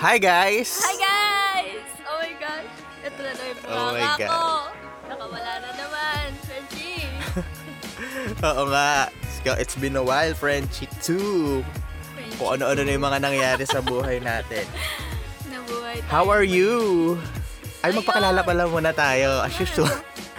[0.00, 0.80] Hi guys!
[0.80, 1.84] Hi guys!
[2.08, 2.72] Oh my gosh!
[3.04, 4.30] Ito na naman yung Oh my God.
[4.32, 4.40] ko.
[5.12, 6.26] Nakawala na naman.
[6.48, 7.04] Frenchie!
[8.48, 9.12] Oo nga.
[9.60, 11.60] It's been a while, Frenchie too.
[12.16, 12.32] Frenchie.
[12.40, 14.64] Kung ano-ano na yung mga nangyari sa buhay natin.
[15.52, 16.08] Nabuhay tayo.
[16.08, 17.20] How are you?
[17.84, 19.92] Ay, magpakilala pala muna tayo, as usual.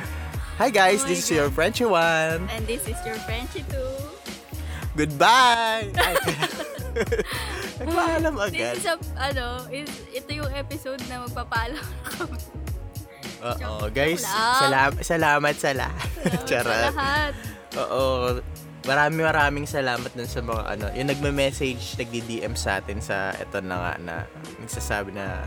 [0.57, 2.49] Hi guys, Oh this my is your Frenchie one.
[2.49, 3.93] And this is your Frenchie too.
[4.97, 5.93] Goodbye!
[7.81, 8.75] Nagpaalam agad.
[8.77, 11.79] This is a, ano, is, ito yung episode na magpapalo
[12.17, 12.39] kami.
[13.41, 14.21] Oo, guys,
[14.61, 16.09] salam salamat sa lahat.
[16.29, 16.93] Sa Charot.
[16.93, 17.33] lahat.
[17.81, 18.37] Oo.
[18.81, 23.77] Maraming maraming salamat dun sa mga ano, yung nagme-message, nagdi-DM sa atin sa ito na
[23.77, 24.15] nga na
[24.61, 25.41] nagsasabi na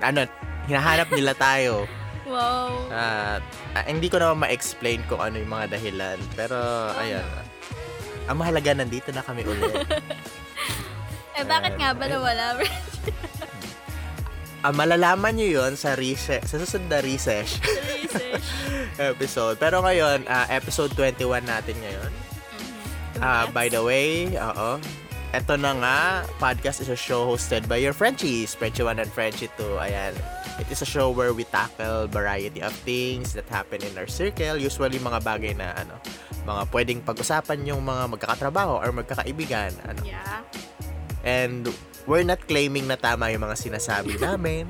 [0.00, 0.28] ano,
[0.68, 1.84] hinahanap nila tayo.
[2.28, 2.92] Wow.
[2.92, 3.40] At
[3.72, 6.20] ah, hindi ko naman ma-explain kung ano yung mga dahilan.
[6.36, 6.60] Pero,
[7.00, 7.24] ayun.
[8.28, 9.74] Ang mahalaga, nandito na kami ulit.
[11.38, 12.58] Eh, bakit nga ba nawala?
[14.58, 17.62] Ah, malalaman nyo yun sa, rese- sa susunod na Research.
[18.98, 19.54] episode.
[19.54, 22.12] Pero ngayon, ah, episode 21 natin ngayon.
[23.22, 24.82] Ah, by the way, oo.
[25.30, 25.98] Ito na nga,
[26.42, 29.78] podcast is a show hosted by your Frenchies, Frenchie 1 and Frenchie 2.
[29.78, 30.18] Ayan.
[30.58, 34.58] It is a show where we tackle variety of things that happen in our circle.
[34.58, 35.94] Usually, mga bagay na, ano,
[36.42, 39.70] mga pwedeng pag-usapan yung mga magkakatrabaho or magkakaibigan.
[39.86, 40.02] Ano.
[40.02, 40.42] Yeah.
[41.22, 41.70] And
[42.10, 44.66] we're not claiming na tama yung mga sinasabi namin.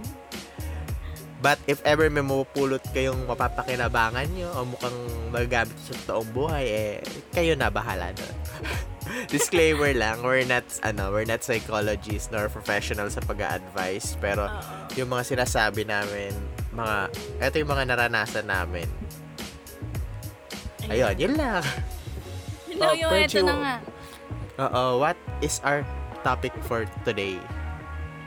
[1.38, 4.98] But if ever may mapupulot kayong mapapakinabangan nyo o mukhang
[5.30, 6.96] magagamit sa toong buhay, eh,
[7.30, 8.34] kayo na bahala nun.
[9.34, 14.16] Disclaimer lang, we're not, ano, we're not psychologists nor professional sa pag-advise.
[14.18, 14.60] Pero Oo.
[14.94, 16.32] yung mga sinasabi namin,
[16.70, 16.96] mga,
[17.40, 18.86] eto yung mga naranasan namin.
[20.88, 21.60] Ayun, yun lang.
[22.68, 23.76] Yun lang Oh, yung ito na nga.
[24.58, 25.84] Oo, what is our
[26.20, 27.36] topic for today?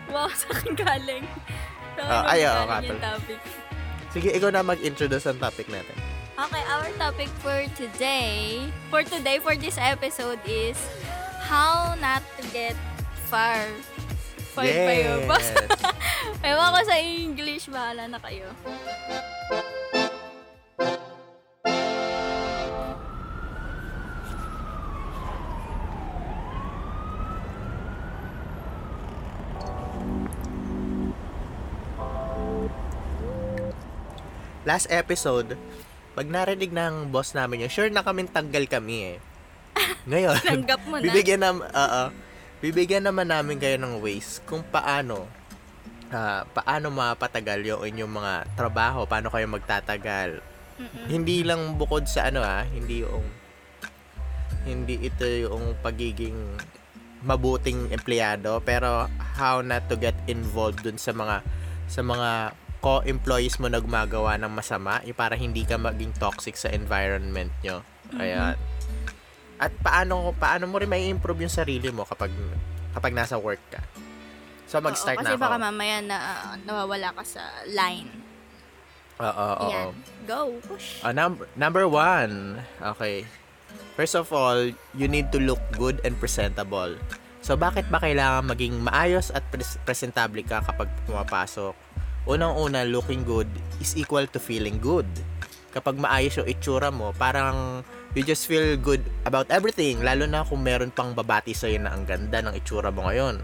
[0.08, 1.26] Wow, sa akin galing.
[1.96, 3.08] Sa akin ay, oo, galing nga yung pala.
[3.16, 3.40] topic.
[4.12, 5.96] Sige, ikaw na mag-introduce ang topic natin.
[6.42, 10.74] Okay, our topic for today, for today, for this episode is
[11.46, 12.74] how not to get
[13.30, 13.62] far.
[14.58, 15.22] Far pa yun.
[16.42, 18.50] Ewan ko sa English, bahala na kayo.
[34.66, 35.54] Last episode,
[36.12, 39.18] pag narinig ng boss namin yun, sure na kaming tanggal kami eh.
[40.12, 41.04] Ngayon, Tanggap mo na.
[41.08, 42.04] bibigyan nam oo,
[42.60, 45.26] bibigyan naman namin kayo ng ways kung paano
[46.12, 50.44] ah, paano mapatagal yung inyong mga trabaho, paano kayo magtatagal.
[50.76, 51.08] Mm-mm.
[51.08, 53.24] Hindi lang bukod sa ano ah, hindi yung
[54.62, 56.38] hindi ito yung pagiging
[57.22, 59.06] mabuting empleyado pero
[59.38, 61.42] how not to get involved dun sa mga
[61.86, 62.30] sa mga
[62.82, 67.86] co-employees mo na gumagawa ng masama yung para hindi ka maging toxic sa environment nyo.
[68.12, 68.58] Kaya
[69.62, 72.34] at paano paano mo rin may improve yung sarili mo kapag
[72.98, 73.82] kapag nasa work ka.
[74.66, 75.46] So mag-start Oo, na kasi ako.
[75.46, 78.10] baka mamaya na ah, nawawala ka sa line.
[79.22, 79.70] Oo, oo, oo.
[79.70, 79.88] Yan.
[80.26, 81.06] Go, push.
[81.06, 82.58] Ah, num- number one.
[82.98, 83.30] Okay.
[83.94, 86.98] First of all, you need to look good and presentable.
[87.46, 91.74] So, bakit ba kailangan maging maayos at pres- presentable ka kapag pumapasok?
[92.30, 93.50] Unang-una, looking good
[93.82, 95.08] is equal to feeling good.
[95.72, 97.82] Kapag maayos yung itsura mo, parang
[98.14, 100.04] you just feel good about everything.
[100.04, 103.42] Lalo na kung meron pang babati sa'yo na ang ganda ng itsura mo ngayon.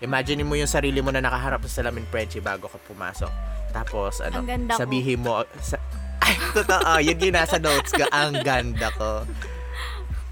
[0.00, 3.32] Imagine mo yung sarili mo na nakaharap sa salamin Frenchie bago ka pumasok.
[3.72, 5.76] Tapos, ano, sabihin mo, sa,
[6.24, 9.24] ay, totoo, yun yung nasa notes ko, ang ganda ko.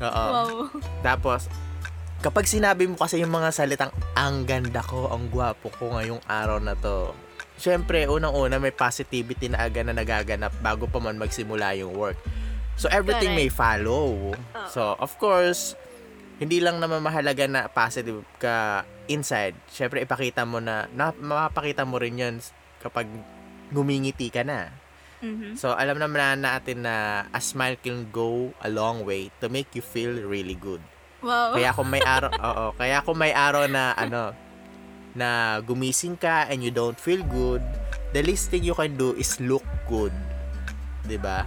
[0.00, 0.24] Oo.
[0.30, 0.48] Wow.
[1.00, 1.48] Tapos,
[2.24, 6.60] kapag sinabi mo kasi yung mga salitang, ang ganda ko, ang gwapo ko ngayong araw
[6.60, 7.12] na to,
[7.58, 12.18] syempre, unang-una, may positivity na aga na nagaganap bago pa man magsimula yung work.
[12.74, 14.34] So, everything may follow.
[14.34, 14.66] Oo.
[14.66, 15.78] So, of course,
[16.42, 19.54] hindi lang naman mahalaga na positive ka inside.
[19.70, 22.36] Syempre, ipakita mo na, na mapapakita mo rin yun
[22.82, 23.06] kapag
[23.70, 24.74] ngumingiti ka na.
[25.22, 25.56] Mhm.
[25.56, 29.72] So, alam naman na natin na a smile can go a long way to make
[29.72, 30.82] you feel really good.
[31.24, 31.56] Wow.
[31.56, 34.36] Kaya kung may araw, oo, kaya kung may araw na ano,
[35.14, 37.62] na gumising ka and you don't feel good,
[38.10, 40.12] the least thing you can do is look good.
[41.02, 41.46] 'Di ba?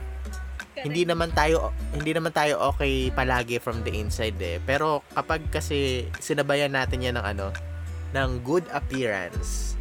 [0.77, 4.61] Hindi naman tayo hindi naman tayo okay palagi from the inside eh.
[4.61, 7.47] Pero kapag kasi sinabayan natin 'yan ng ano,
[8.13, 9.73] ng good appearance,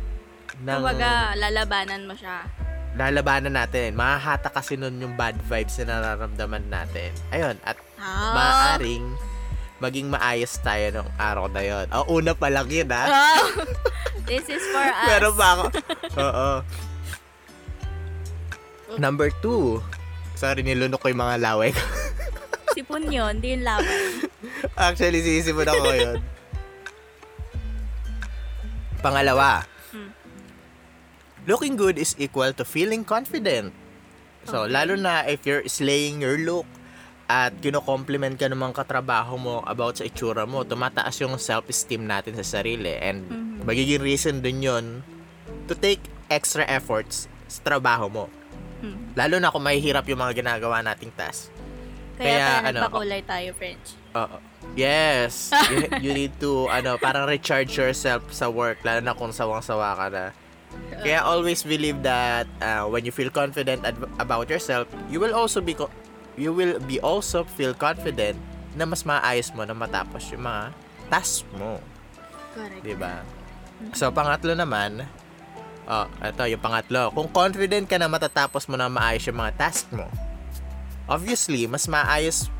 [0.58, 2.48] ng Kumbaga, lalabanan mo siya.
[2.96, 3.92] lalabanan natin.
[3.92, 7.12] Mahahata kasi nun yung bad vibes na nararamdaman natin.
[7.28, 8.32] Ayun, at Ah.
[8.32, 9.04] maaaring
[9.76, 11.86] maging maayos tayo nung araw na yon.
[11.92, 13.04] Oh, una pa lang yun, ha?
[13.06, 13.44] Wow.
[14.28, 15.06] This is for us.
[15.06, 15.64] Pero pa ako.
[16.16, 16.48] Oo.
[18.96, 19.84] Number two.
[20.34, 21.82] Sorry, nilunok ko yung mga laway ko.
[22.76, 24.28] Sipon yun, di yung laban.
[24.76, 26.16] Actually, sisipon ako ngayon.
[29.00, 29.64] Pangalawa.
[29.92, 30.10] Hmm.
[31.46, 33.72] Looking good is equal to feeling confident.
[34.44, 34.72] So, Okay.
[34.76, 36.66] lalo na if you're slaying your look
[37.26, 42.38] at kino-compliment ka ng mga katrabaho mo about sa itsura mo, tumataas yung self-esteem natin
[42.38, 42.94] sa sarili.
[42.94, 43.66] And Mhm.
[43.66, 44.84] magiging reason dun yun
[45.66, 45.98] to take
[46.30, 48.24] extra efforts sa trabaho mo.
[48.78, 49.10] Hmm.
[49.14, 51.50] Lalo na kung mahihirap yung mga ginagawa nating task.
[52.16, 53.86] Kaya, Kaya, kaya ano, nagpakulay tayo, French.
[54.14, 54.38] Oo.
[54.72, 55.50] Yes.
[55.68, 60.06] you, you need to, ano, parang recharge yourself sa work, lalo na kung sawang-sawa ka
[60.08, 60.24] na.
[60.96, 65.60] Kaya always believe that uh, when you feel confident ad- about yourself, you will also
[65.60, 65.92] be co-
[66.36, 68.36] you will be also feel confident
[68.76, 70.72] na mas maayos mo na matapos yung mga
[71.08, 71.80] task mo,
[72.52, 72.84] Correct.
[72.84, 73.24] 'di ba?
[73.96, 75.04] So pangatlo naman,
[75.88, 77.12] oh, ito yung pangatlo.
[77.12, 80.08] Kung confident ka na matatapos mo na maayos yung mga task mo,
[81.08, 82.50] obviously mas maayos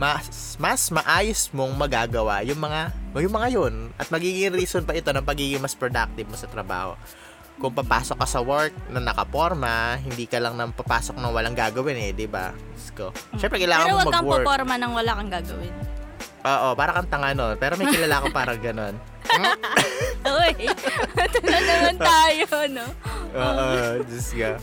[0.00, 2.88] mas, mas maayos mong magagawa yung mga
[3.20, 6.96] yung mga yun at magiging reason pa ito ng pagiging mas productive mo sa trabaho
[7.60, 11.92] kung papasok ka sa work na nakaporma, hindi ka lang nang papasok nang walang gagawin
[12.00, 12.56] eh, di ba?
[12.72, 13.12] Let's go.
[13.36, 14.44] Syempre, kailangan Pero mo wag kang mag-work.
[14.48, 15.74] poporma nang wala kang gagawin.
[16.40, 17.60] Oo, para kang tanga nun.
[17.60, 18.96] Pero may kilala ko parang ganon.
[20.40, 20.52] Uy,
[21.44, 22.86] naman tayo, no?
[23.36, 23.66] Oo,
[24.08, 24.56] just ka.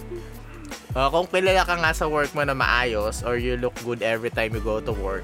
[0.98, 4.34] Uh, kung kilala ka nga sa work mo na maayos or you look good every
[4.34, 5.24] time you go to work,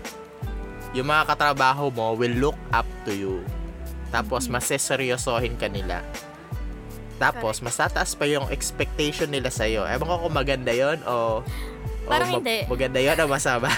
[0.94, 3.42] yung mga katrabaho mo will look up to you.
[4.14, 6.06] Tapos, maseseryosohin ka nila.
[7.22, 9.86] Tapos, mas tataas pa yung expectation nila sa'yo.
[9.86, 12.66] Ewan ko kung maganda yon o, o Parang hindi.
[12.68, 13.70] maganda yon o masama.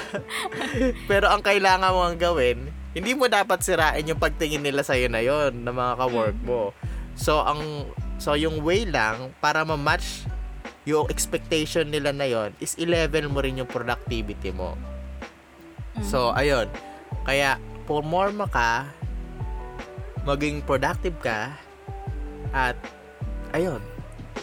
[1.11, 5.21] Pero ang kailangan mo ang gawin, hindi mo dapat sirain yung pagtingin nila sa'yo na
[5.21, 6.71] yon ng mga ka-work mo.
[7.15, 10.23] So, ang so yung way lang para ma-match
[10.85, 14.77] yung expectation nila na yon is i-level mo rin yung productivity mo.
[16.05, 16.67] So, ayun.
[17.23, 17.57] Kaya,
[17.89, 18.89] pumorma ka,
[20.27, 21.55] maging productive ka,
[22.51, 22.75] at,
[23.55, 23.79] ayun,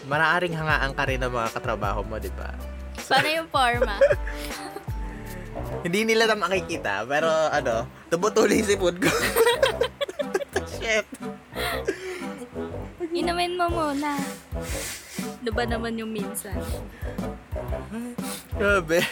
[0.09, 2.49] maaaring hangaan ka rin ng mga katrabaho mo, di ba?
[2.97, 4.01] Paano yung forma?
[5.85, 9.13] Hindi nila na makikita, pero, ano, tumutuloy si food ko.
[10.81, 11.05] Shit.
[13.13, 14.17] Inumin mo muna.
[15.43, 16.57] Ano ba naman yung minsan?
[18.57, 19.05] Grabe.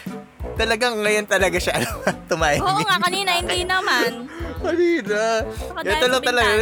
[0.56, 1.90] Talagang ngayon talaga siya, ano,
[2.30, 2.64] tumahimik.
[2.64, 4.24] Oo nga, kanina hindi naman.
[4.64, 5.44] Kanina.
[5.84, 6.54] Ito lang talaga.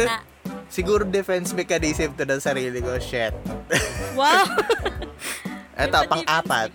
[0.69, 2.93] Siguro defense mechanism to ng sarili ko.
[3.01, 3.33] Shit.
[4.13, 4.45] Wow!
[5.79, 6.69] Ito, pang-apat.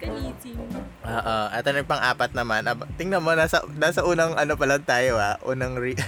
[1.05, 1.37] Oo.
[1.52, 2.64] Ito na yung pang-apat naman.
[2.96, 5.37] Tingnan mo, nasa, nasa unang ano pa lang tayo ah.
[5.44, 6.00] Unang re-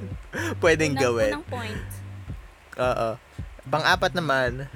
[0.64, 1.32] pwedeng Unang- gawin.
[1.40, 1.80] Unang point.
[2.78, 3.08] Oo.
[3.64, 4.68] Pang-apat naman,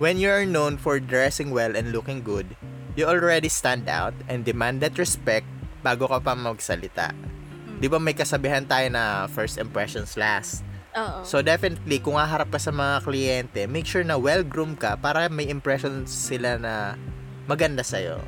[0.00, 2.56] when you are known for dressing well and looking good,
[2.96, 5.44] you already stand out and demand that respect
[5.84, 7.12] bago ka pa magsalita.
[7.76, 10.64] Di ba may kasabihan tayo na first impressions last?
[10.94, 11.20] Oo.
[11.26, 15.50] So definitely, kung haharap ka sa mga kliyente, make sure na well-groomed ka para may
[15.50, 16.94] impression sila na
[17.50, 18.22] maganda sa'yo.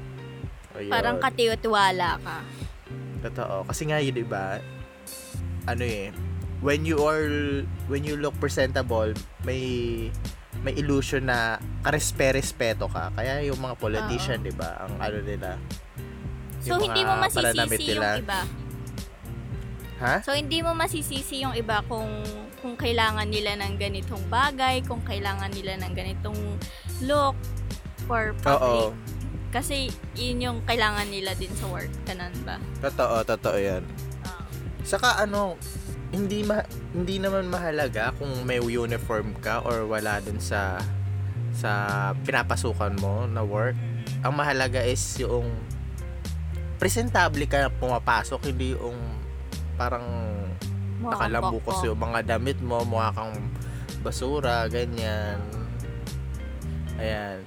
[0.77, 0.93] Ayun.
[0.93, 2.39] Parang katiwala ka.
[3.25, 3.65] Totoo.
[3.65, 4.61] Kasi nga yun, di ba?
[5.67, 6.13] Ano eh,
[6.61, 9.15] when you are, when you look presentable,
[9.47, 9.63] may
[10.65, 13.15] may illusion na karespe-respeto ka.
[13.15, 15.55] Kaya yung mga politician, di ba, ang ano nila.
[16.65, 18.11] So, hindi mo masisisi yung nila.
[18.19, 18.41] iba.
[20.03, 20.15] Ha?
[20.27, 22.09] So, hindi mo masisisi yung iba kung
[22.67, 26.35] kung kailangan nila ng ganitong bagay, kung kailangan nila ng ganitong
[27.07, 27.39] look
[28.11, 28.43] for Oo.
[28.43, 28.91] public.
[29.55, 29.87] Kasi,
[30.19, 31.87] yun yung kailangan nila din sa work.
[32.03, 32.59] Ganun ba?
[32.83, 33.87] Totoo, totoo yan.
[34.27, 34.43] Oo.
[34.83, 35.55] Saka ano,
[36.11, 40.83] hindi ma hindi naman mahalaga kung may uniform ka or wala dun sa
[41.55, 41.71] sa
[42.27, 43.79] pinapasukan mo na work.
[44.27, 45.55] Ang mahalaga is yung
[46.83, 48.99] presentable ka na pumapasok, hindi yung
[49.79, 50.05] parang
[51.03, 53.35] nakalambukos yung mga damit mo, mukha kang
[54.01, 55.41] basura, ganyan.
[56.97, 57.43] Ayan.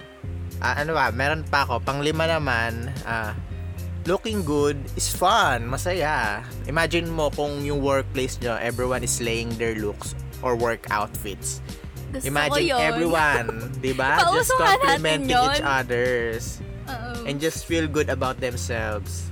[0.60, 1.79] Ah, ano ba, meron pa ako.
[1.82, 3.32] Panglima naman, ah,
[4.03, 6.44] looking good is fun, masaya.
[6.68, 11.63] Imagine mo kung yung workplace nyo, everyone is slaying their looks or work outfits.
[12.10, 13.48] Gusto Imagine everyone,
[13.79, 14.18] di ba?
[14.36, 16.58] Just complimenting each others
[16.89, 17.29] Oo.
[17.29, 19.28] and just feel good about themselves.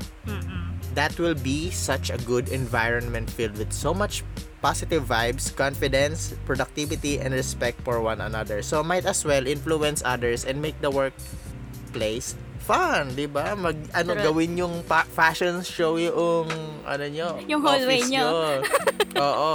[0.98, 4.26] That will be such a good environment filled with so much
[4.66, 8.66] positive vibes, confidence, productivity, and respect for one another.
[8.66, 12.34] So might as well influence others and make the workplace
[12.66, 13.54] fun, 'di ba?
[13.54, 14.26] Mag ano True.
[14.34, 16.50] gawin yung pa- fashion show yung
[16.84, 18.28] ano nyo, Yung hallway office nyo.
[19.30, 19.54] Oo.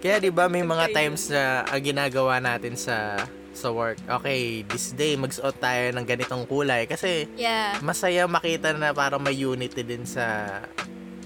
[0.00, 3.96] Kaya 'di ba may mga times na ginagawa natin sa sa work.
[4.20, 7.80] Okay, this day magsuot tayo ng ganitong kulay kasi Yeah.
[7.80, 10.60] masaya makita na parang may unity din sa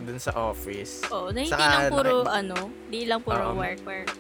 [0.00, 1.04] dun sa office.
[1.08, 2.56] Oh, na hindi Saka, lang puro naki- ano,
[2.88, 3.58] di lang puro Oo.
[3.58, 4.10] work work.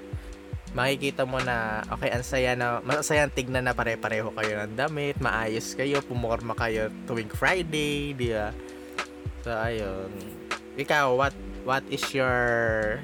[0.70, 5.18] makikita mo na okay ang saya na masaya ang tignan na pare-pareho kayo ng damit
[5.18, 8.54] maayos kayo pumorma kayo tuwing Friday di ba
[9.42, 10.06] so ayun
[10.78, 11.34] ikaw what
[11.66, 13.02] what is your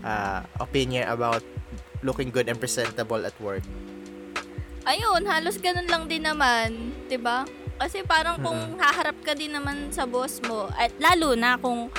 [0.00, 1.44] uh, opinion about
[2.00, 3.60] looking good and presentable at work
[4.86, 7.42] Ayun, halos ganun lang din naman, 'di ba?
[7.76, 11.90] Kasi parang kung haharap ka din naman sa boss mo, at lalo na kung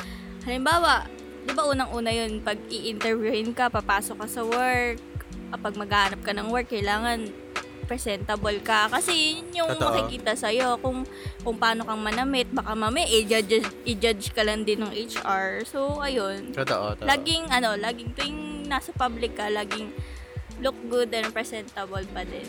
[0.48, 1.04] halimbawa,
[1.44, 5.04] 'di ba unang-una 'yun pag i-interviewin ka, papasok ka sa work,
[5.52, 7.28] kapag maghahanap ka ng work, kailangan
[7.88, 9.96] presentable ka kasi yun yung Totoo.
[9.96, 11.08] makikita sa kung
[11.40, 16.52] kung paano kang manamit baka mamaya i-judge, i-judge ka lang din ng HR so ayun
[16.52, 17.08] totoo, totoo.
[17.08, 19.96] laging ano laging tuwing nasa public ka laging
[20.60, 22.44] look good and presentable pa din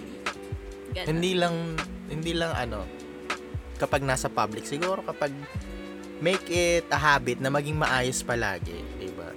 [0.94, 1.06] Ganun.
[1.06, 1.54] hindi lang
[2.08, 2.88] hindi lang ano
[3.76, 5.30] kapag nasa public siguro kapag
[6.18, 9.30] make it a habit na maging maayos palagi di ba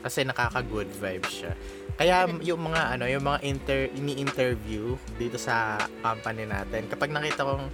[0.00, 1.52] kasi nakaka-good vibes siya.
[2.00, 7.68] Kaya yung mga ano, yung mga inter ini-interview dito sa company natin, kapag nakita kong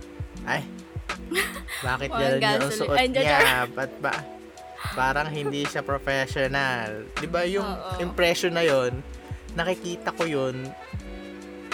[0.50, 0.66] ay
[1.86, 3.66] bakit Mga ganun yung suot niya?
[3.70, 4.14] Ba't ba?
[4.94, 7.06] Parang hindi siya professional.
[7.18, 8.02] 'Di ba yung Oo.
[8.02, 9.02] impression na yon
[9.56, 10.68] nakikita ko yun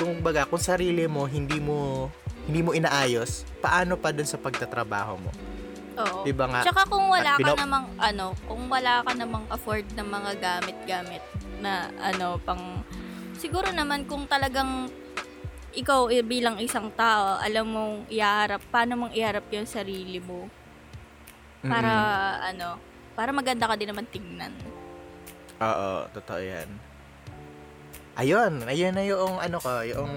[0.02, 2.10] kung baga kung sarili mo hindi mo
[2.46, 5.30] hindi mo inaayos paano pa dun sa pagtatrabaho mo
[5.98, 6.24] Oo.
[6.24, 10.08] 'di ba nga Tsaka kung wala ka namang ano, kung wala ka namang afford ng
[10.08, 11.24] mga gamit-gamit
[11.60, 12.80] na ano pang
[13.36, 14.88] siguro naman kung talagang
[15.72, 20.44] ikaw eh, bilang isang tao, alam mong iharap, paano mong iharap yung sarili mo
[21.64, 21.92] para
[22.44, 22.76] ano,
[23.16, 24.52] para maganda ka din naman tignan.
[25.62, 26.68] Oo, totoo yan.
[28.14, 30.12] Ayun, ayun na yung ano ko, yung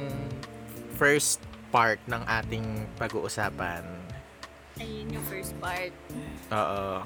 [0.96, 3.84] first part ng ating pag-uusapan.
[4.76, 5.92] Ayun yung first part.
[6.52, 7.04] Oo.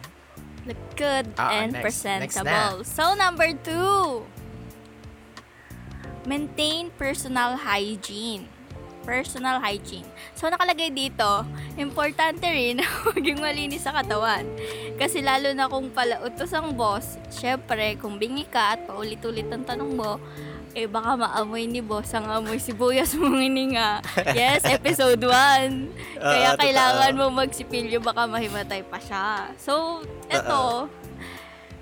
[0.66, 1.84] Look good Ah, and next.
[2.02, 2.82] presentable.
[2.84, 4.26] So, number two.
[6.26, 8.46] Maintain personal hygiene.
[9.02, 10.06] Personal hygiene.
[10.36, 14.46] So, nakalagay dito, importante rin na maging malinis sa katawan.
[15.00, 19.96] Kasi lalo na kung palautos ang boss, syempre, kung bingi ka at paulit-ulit ang tanong
[19.96, 20.20] mo,
[20.78, 24.06] eh baka maamoy ni boss ang amoy sibuyas mong hininga.
[24.38, 25.32] Yes, episode 1.
[26.22, 27.30] Kaya Oo, kailangan totoo.
[27.30, 29.50] mo magsipilyo baka mahimatay pa siya.
[29.58, 30.86] So, eto,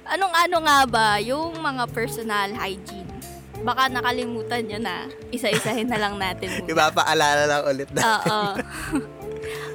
[0.07, 3.11] anong-ano nga ba yung mga personal hygiene?
[3.65, 5.09] Baka nakalimutan nyo na.
[5.33, 6.69] Isa-isahin na lang natin muna.
[6.77, 8.01] Ipapaalala lang ulit na.
[8.05, 8.41] Oo.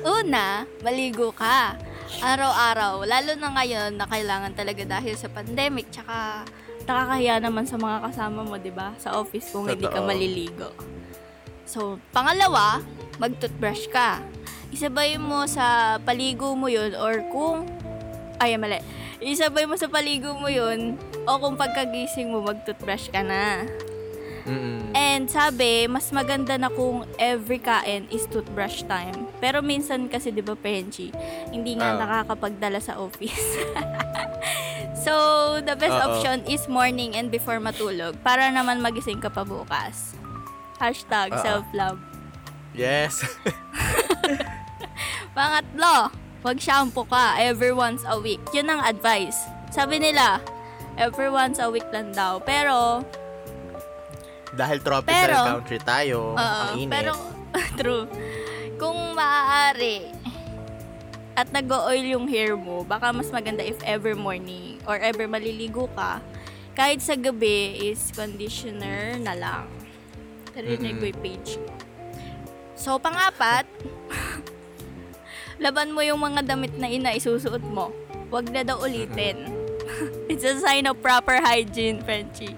[0.23, 1.77] Una, maligo ka.
[2.23, 3.03] Araw-araw.
[3.03, 5.91] Lalo na ngayon na kailangan talaga dahil sa pandemic.
[5.91, 6.47] Tsaka
[6.85, 8.93] nakakahiya naman sa mga kasama mo, di ba?
[8.97, 10.07] Sa office kung hindi ka Totoo.
[10.07, 10.71] maliligo.
[11.65, 12.83] So, pangalawa,
[13.17, 14.21] mag-toothbrush ka.
[14.69, 17.69] Isabay mo sa paligo mo yun or kung...
[18.37, 18.81] Ay, mali.
[19.19, 23.63] Isabay mo sa paligo mo yun o kung pagkagising mo, mag-toothbrush ka na.
[24.43, 24.91] Mm-mm.
[24.93, 29.31] And sabi, mas maganda na kung every kain is toothbrush time.
[29.39, 31.15] Pero minsan kasi, di ba, Penchi,
[31.49, 31.99] hindi nga Ah.
[32.03, 33.39] nakakapagdala sa office.
[35.03, 35.15] so,
[35.61, 36.03] the best Oo.
[36.09, 40.15] option is morning and before matulog para naman magising ka pa bukas.
[40.79, 41.43] Hashtag Oo.
[41.43, 41.99] self-love.
[42.73, 43.21] Yes.
[45.37, 46.09] Pangatlo,
[46.41, 48.41] mag-shampoo ka every once a week.
[48.53, 49.37] Yun ang advice.
[49.69, 50.41] Sabi nila,
[50.97, 52.41] every once a week lang daw.
[52.41, 53.01] Pero,
[54.53, 56.93] Dahil tropical Pero- country tayo, Oo, ang init.
[56.93, 57.17] Pero,
[57.81, 58.05] true.
[58.77, 60.13] Kung maaari,
[61.33, 66.21] at nag-oil yung hair mo, baka mas maganda if ever morning or ever maliligo ka,
[66.77, 69.65] kahit sa gabi is conditioner na lang.
[70.53, 71.73] Narinig ko yung page ko.
[72.77, 73.65] So, pangapat,
[75.65, 77.93] laban mo yung mga damit na ina isusuot mo.
[78.29, 79.49] Huwag na daw ulitin.
[80.33, 82.57] It's a sign of proper hygiene, Frenchie.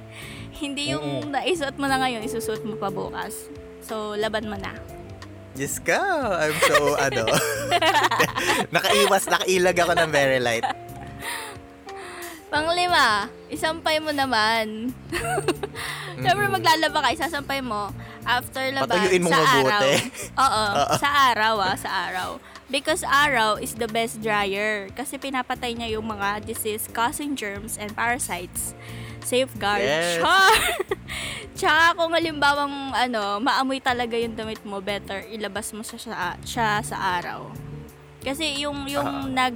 [0.54, 3.50] Hindi yung naisuot mo na ngayon, isusuot mo pa bukas.
[3.82, 4.74] So, laban mo na.
[5.54, 6.02] Diyos ka,
[6.42, 7.30] I'm so, ano,
[8.74, 10.66] nakaiwas, nakailag ako ng very light.
[12.50, 14.94] Panglima, isampay mo naman.
[16.22, 17.90] Siyempre maglalaba ka, isasampay mo
[18.22, 19.82] after laban Patuyuin mo sa araw.
[20.46, 20.64] Oo,
[20.98, 22.30] sa araw ah, sa araw.
[22.70, 24.90] Because araw is the best dryer.
[24.94, 28.74] Kasi pinapatay niya yung mga disease-causing germs and parasites.
[29.24, 29.82] Safeguard.
[29.82, 30.20] Yes.
[30.20, 30.54] Char!
[31.56, 36.12] Tsaka kung halimbawang ano, maamoy talaga yung damit mo, better ilabas mo siya sa,
[36.42, 37.48] siya sa araw.
[38.20, 39.48] Kasi yung yung Ah.
[39.48, 39.54] nag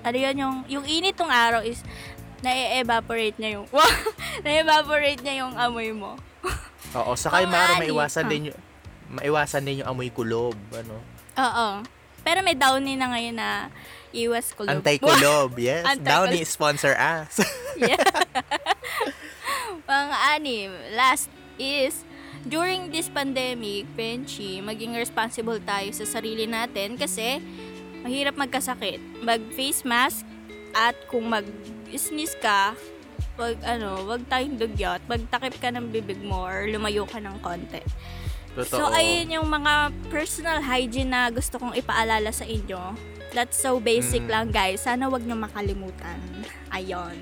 [0.00, 1.84] ano yun, yung yung init ng araw is
[2.40, 3.66] na-evaporate niya yung
[4.44, 6.16] na-evaporate niya yung amoy mo.
[6.98, 7.84] Oo, saka yung ani.
[7.84, 8.30] maiwasan Ah.
[8.30, 8.58] din yung
[9.10, 10.96] maiwasan din yung amoy kulob, ano.
[11.36, 11.68] Oo.
[12.20, 13.48] Pero may downy na ngayon na
[14.12, 14.80] iwas kulob.
[14.80, 15.84] Anti-kulob, yes.
[15.86, 16.30] Anti-kulob.
[16.30, 17.40] Downy sponsor us.
[17.80, 18.00] yeah.
[19.88, 22.04] Pang-anim, last is,
[22.46, 27.42] during this pandemic, Penchi, maging responsible tayo sa sarili natin kasi
[28.00, 29.00] mahirap magkasakit.
[29.20, 30.24] Mag-face mask
[30.72, 32.72] at kung mag-sneeze ka,
[33.36, 37.80] wag ano, wag tayong dugyot, magtakip ka ng bibig mo or lumayo ka ng konti.
[38.58, 38.82] Totoo.
[38.82, 42.96] So, ayun yung mga personal hygiene na gusto kong ipaalala sa inyo.
[43.30, 44.30] That's so basic Mm.
[44.30, 44.82] lang, guys.
[44.82, 46.18] Sana wag niyo makalimutan.
[46.74, 47.14] Ayon.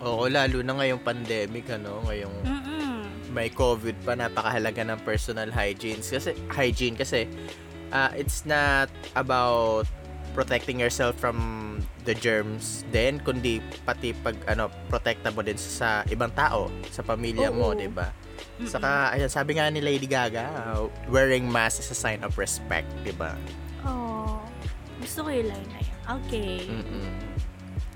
[0.00, 3.00] Oo, lalo na ngayong pandemic, ano, ngayong Mm-mm.
[3.32, 6.04] may COVID pa, napakahalaga ng personal hygiene.
[6.04, 7.24] Kasi, hygiene kasi,
[7.88, 9.88] ah, it's not about
[10.36, 11.36] protecting yourself from
[12.04, 17.48] the germs din, kundi pati pag, ano, protekta mo din sa ibang tao, sa pamilya
[17.50, 17.76] mo, Oo.
[17.76, 18.08] di ba?
[18.68, 22.88] Saka, ayan, sabi nga ni Lady Gaga, ah, wearing mask is a sign of respect,
[23.06, 23.38] di ba?
[23.86, 24.42] Oh,
[25.00, 25.98] gusto ko yung line na yun.
[26.20, 26.54] Okay.
[26.68, 27.08] Mm-mm.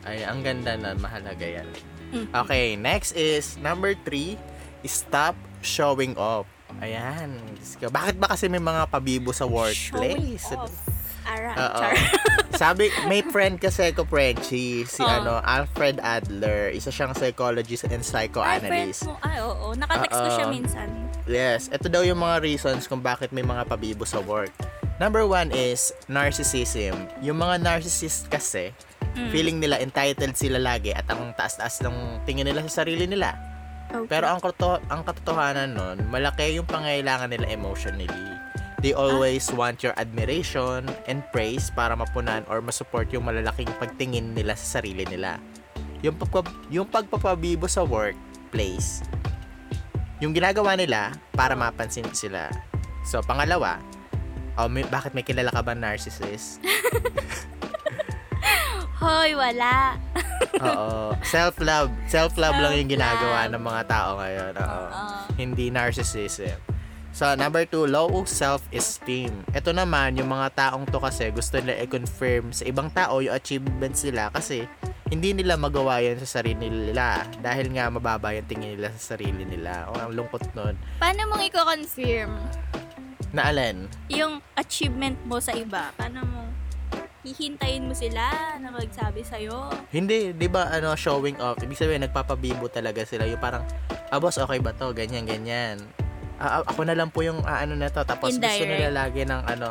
[0.04, 1.68] Ay, ang ganda na, mahalaga yan.
[2.14, 2.28] Mm.
[2.47, 4.38] Okay, next is number three,
[4.87, 6.47] stop showing off.
[6.78, 7.40] Ayan.
[7.80, 10.44] Bakit ba kasi may mga pabibo sa workplace?
[10.44, 10.93] Showing off.
[11.25, 11.78] Ara, Oo.
[11.78, 11.95] char.
[12.64, 15.11] Sabi, may friend kasi ko, Frenchie, si Oh.
[15.11, 16.71] ano, Alfred Adler.
[16.71, 19.04] Isa siyang psychologist and Ay, psychoanalyst.
[19.04, 19.19] mo.
[19.21, 19.75] Ay, oo.
[19.75, 20.37] Nakatext ko Oo.
[20.37, 20.88] siya minsan.
[21.25, 24.52] Yes, ito daw yung mga reasons kung bakit may mga pabibo sa work.
[24.97, 26.95] Number one is narcissism.
[27.19, 28.71] Yung mga narcissist kasi,
[29.14, 29.31] Mm.
[29.31, 33.35] feeling nila entitled sila lagi at ang taas-taas ng tingin nila sa sarili nila.
[33.87, 34.07] Okay.
[34.09, 38.11] Pero ang, koto- ang katotohanan nun, malaki yung pangailangan nila emotionally.
[38.85, 44.53] They always want your admiration and praise para mapunan or masupport yung malalaking pagtingin nila
[44.61, 45.40] sa sarili nila.
[46.05, 49.01] Yung, pagpa- yung pagpapabibo sa workplace,
[50.20, 52.53] yung ginagawa nila para mapansin sila.
[53.09, 53.81] So, pangalawa,
[54.61, 56.61] oh, may, bakit may kilala ka ba narcissist?
[59.01, 59.97] Hoy, wala.
[60.61, 61.16] Oo.
[61.25, 61.88] Self-love.
[62.05, 63.53] Self-love lang yung ginagawa Self-love.
[63.57, 64.53] ng mga tao ngayon.
[64.61, 64.68] Oo.
[64.92, 65.16] Oo.
[65.40, 66.73] Hindi narcissism.
[67.14, 69.31] So, number two, low self-esteem.
[69.55, 74.03] Ito naman, yung mga taong to kasi gusto nila i-confirm sa ibang tao yung achievements
[74.03, 74.66] nila kasi
[75.14, 79.46] hindi nila magawa yan sa sarili nila dahil nga mababa yung tingin nila sa sarili
[79.46, 79.87] nila.
[79.88, 80.74] O, ang lungkot nun.
[80.98, 82.35] Paano mong i-confirm
[83.31, 83.87] Na alin?
[84.11, 85.94] yung achievement mo sa iba?
[85.94, 86.42] Paano mo
[87.22, 89.70] hihintayin mo sila na magsabi sa'yo?
[89.88, 91.57] Hindi, di ba, ano, showing off.
[91.57, 93.24] Ibig sabihin, nagpapabibo talaga sila.
[93.24, 93.62] Yung parang,
[94.11, 94.92] ah, boss, okay ba to?
[94.92, 95.79] Ganyan, ganyan.
[96.38, 98.03] Ah, ako na lang po yung ah, ano na to.
[98.03, 98.66] Tapos gusto Indirect.
[98.66, 99.68] nila lagi ng ano.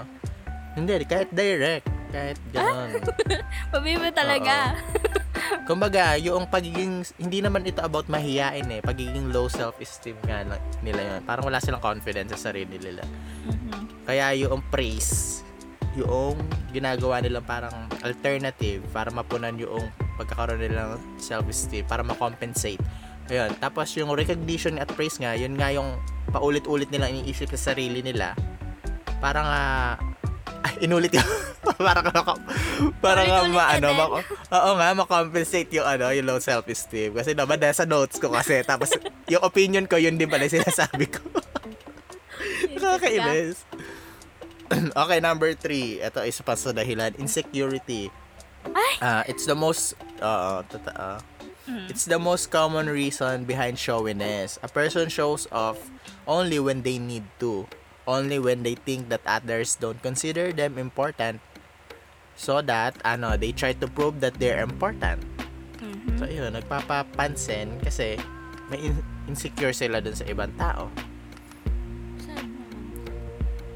[0.73, 1.85] Hindi, kahit direct.
[2.13, 2.97] Kahit ganon.
[3.73, 4.77] Pabibo talaga.
[5.65, 8.81] Kumbaga, yung pagiging, hindi naman ito about mahiyain eh.
[8.81, 10.45] Pagiging low self-esteem nga
[10.81, 11.19] nila yun.
[11.25, 13.05] Parang wala silang confidence sa sarili nila.
[13.45, 14.05] Mhm.
[14.05, 15.41] Kaya yung praise,
[15.93, 16.37] yung
[16.73, 22.81] ginagawa nilang parang alternative para mapunan yung pagkakaroon nilang self-esteem, para makompensate.
[23.29, 23.53] Ayun.
[23.57, 25.97] Tapos yung recognition at praise nga, yun nga yung
[26.33, 28.33] paulit-ulit nilang iniisip sa sarili nila.
[29.21, 29.45] Parang
[30.65, 31.29] ay, inulit yung
[31.79, 32.33] parang ako
[32.99, 33.97] parang nga Paulit-ulit ma, ka ano, din.
[33.99, 34.11] ma-
[34.57, 38.91] oo nga makompensate yung ano yung low self-esteem kasi naman nasa notes ko kasi tapos
[39.31, 41.19] yung opinion ko yun din pala sinasabi ko
[42.73, 43.63] Nakakainis.
[45.03, 46.01] okay, number three.
[46.03, 47.15] Ito isa pa sa dahilan.
[47.15, 48.09] Insecurity.
[48.71, 48.93] Ay!
[49.03, 51.19] Ah, it's the most, oo, totoo.
[51.63, 51.87] Mm.
[51.87, 54.59] It's the most common reason behind showiness.
[54.59, 55.79] A person shows off
[56.27, 57.67] only when they need to.
[58.03, 61.39] Only when they think that others don't consider them important.
[62.35, 65.23] So that, ano, they try to prove that they're important.
[65.79, 66.19] Mhm.
[66.19, 68.19] So, yun, nagpapapansin kasi
[68.67, 70.91] may in- insecure sila dun sa ibang tao.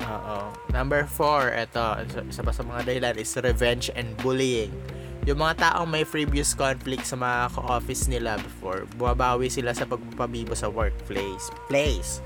[0.07, 0.39] Oo.
[0.71, 1.83] Number four, ito,
[2.27, 4.71] isa pa sa mga dahilan is revenge and bullying.
[5.27, 10.55] Yung mga taong may previous conflict sa mga ka-office nila before, bumabawi sila sa pagpapabibo
[10.55, 11.51] sa workplace.
[11.67, 12.23] Place.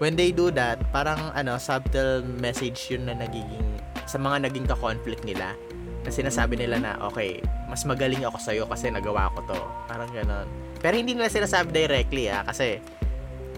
[0.00, 3.68] When they do that, parang ano, subtle message yun na nagiging,
[4.08, 5.52] sa mga naging ka-conflict nila,
[6.00, 9.60] na sinasabi nila na, okay, mas magaling ako sa'yo kasi nagawa ko to.
[9.84, 10.48] Parang ganon.
[10.80, 12.80] Pero hindi nila sinasabi directly ah, kasi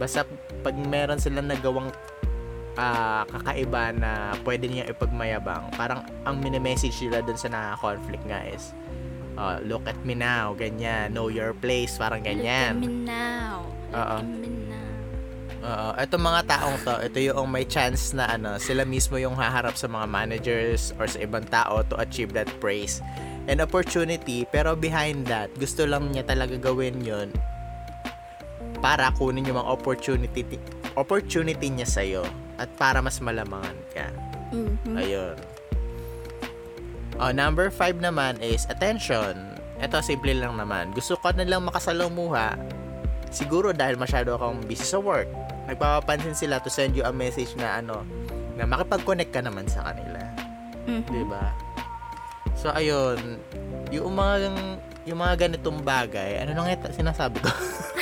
[0.02, 0.26] basta
[0.66, 1.94] pag meron silang nagawang
[2.74, 5.70] ah, kakaiba na pwede niya ipagmayabang.
[5.78, 8.74] Parang ang mini-message nila dun sa na-conflict nga is,
[9.36, 12.72] uh, look at me now, ganyan, know your place, parang Look at ganyan.
[12.80, 13.66] me now.
[13.90, 14.18] Look Oo.
[14.18, 14.78] at me now.
[15.60, 19.76] Oo, itong mga taong to, ito yung may chance na ano, sila mismo yung haharap
[19.76, 23.04] sa mga managers or sa ibang tao to achieve that praise
[23.44, 24.48] and opportunity.
[24.48, 27.28] Pero behind that, gusto lang niya talaga gawin yun
[28.80, 30.42] para kunin yung mga opportunity
[30.96, 32.24] opportunity niya sa'yo
[32.56, 34.08] at para mas malamangan ka.
[34.56, 34.96] Mhm.
[34.96, 35.36] Ayun.
[37.20, 39.36] Oh, number five naman is attention.
[39.76, 40.96] Ito, simple lang naman.
[40.96, 42.56] Gusto ko na lang makasalamuha.
[43.28, 45.28] Siguro dahil masyado akong busy sa work.
[45.68, 48.08] Nagpapapansin sila to send you a message na ano,
[48.56, 50.20] na makipag-connect ka naman sa kanila.
[50.88, 51.04] Mhm.
[51.12, 51.44] 'Di ba?
[52.56, 53.36] So, ayun.
[53.92, 54.56] Yung mga,
[55.04, 57.52] yung mga ganitong bagay, ano nang ito, sinasabi ko?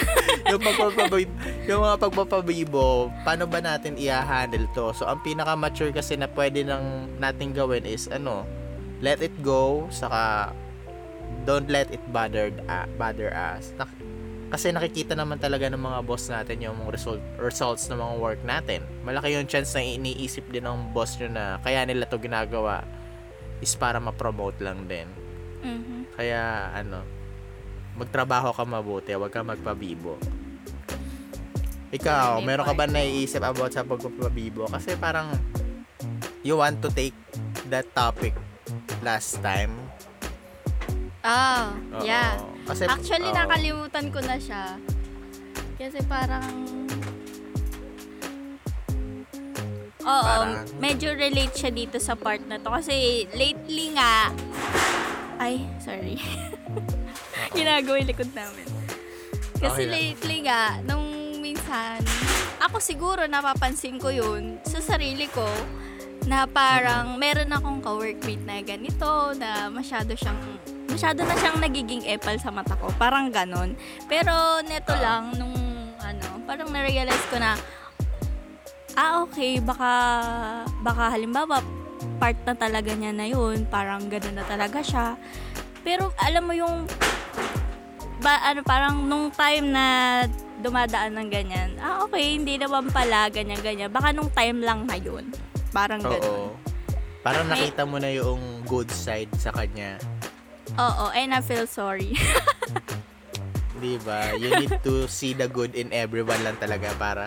[0.50, 1.26] yung, pagpapabi,
[1.66, 4.94] yung mga pagpapabibo, paano ba natin i-handle to?
[4.94, 8.46] So, ang pinaka-mature kasi na pwede nang natin gawin is, ano,
[9.00, 10.52] let it go, saka,
[11.46, 13.70] don't let it bother, uh, bother us.
[13.78, 13.94] Nak-
[14.48, 18.80] kasi nakikita naman talaga ng mga boss natin yung result, results ng mga work natin.
[19.04, 22.80] Malaki yung chance na iniisip din ng boss nyo na kaya nila to ginagawa
[23.60, 25.04] is para ma-promote lang din.
[25.60, 26.16] Mhm.
[26.16, 27.04] Kaya ano,
[28.00, 30.16] magtrabaho ka mabuti, huwag ka magpabibo.
[31.88, 34.68] Ikaw, meron ka ba naiisip about sa pagpapabibo?
[34.68, 35.36] Kasi parang
[36.40, 37.16] you want to take
[37.68, 38.32] that topic
[39.00, 39.72] last time.
[41.22, 42.04] Ah, Oo.
[42.04, 42.38] yeah.
[42.64, 43.36] Kasi, Actually, oo.
[43.36, 44.78] nakalimutan ko na siya.
[45.76, 46.46] Kasi parang...
[49.98, 52.70] Oo, Parang- medyo relate siya dito sa part na to.
[52.70, 54.32] Kasi lately nga...
[55.36, 56.16] Ay, sorry.
[57.56, 58.66] Ginagawa yung likod namin.
[59.58, 61.04] Kasi Okay lately nga, nung
[61.38, 61.98] minsan,
[62.58, 65.46] ako siguro napapansin ko yun sa sarili ko
[66.26, 70.40] na parang meron akong ka-workmate na ganito, na masyado siyang
[70.88, 72.90] masyado na siyang nagiging epal sa mata ko.
[72.98, 73.76] Parang ganon.
[74.10, 74.32] Pero
[74.66, 75.02] neto Ah.
[75.04, 75.54] lang, nung
[76.00, 77.54] ano, parang na-realize ko na,
[78.98, 79.90] ah okay, baka,
[80.82, 81.62] baka halimbawa,
[82.18, 83.62] part na talaga niya na yun.
[83.70, 85.14] Parang ganon na talaga siya.
[85.86, 86.88] Pero alam mo yung,
[88.18, 89.86] ba, ano, parang nung time na
[90.58, 93.86] dumadaan ng ganyan, ah okay, hindi naman pala ganyan-ganyan.
[93.94, 95.30] Baka nung time lang na yun.
[95.70, 96.00] Parang.
[96.04, 96.54] Oo.
[97.20, 99.98] Parang May- nakita mo na yung good side sa kanya.
[100.76, 102.14] Oo, and I feel sorry.
[103.82, 104.34] Di ba?
[104.34, 107.24] You need to see the good in everyone lang talaga para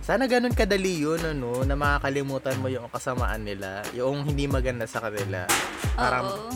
[0.00, 4.98] sana ganun kadali yun, ano, na makakalimutan mo yung kasamaan nila, yung hindi maganda sa
[5.06, 5.46] kanila.
[5.94, 6.50] Parang, Oo.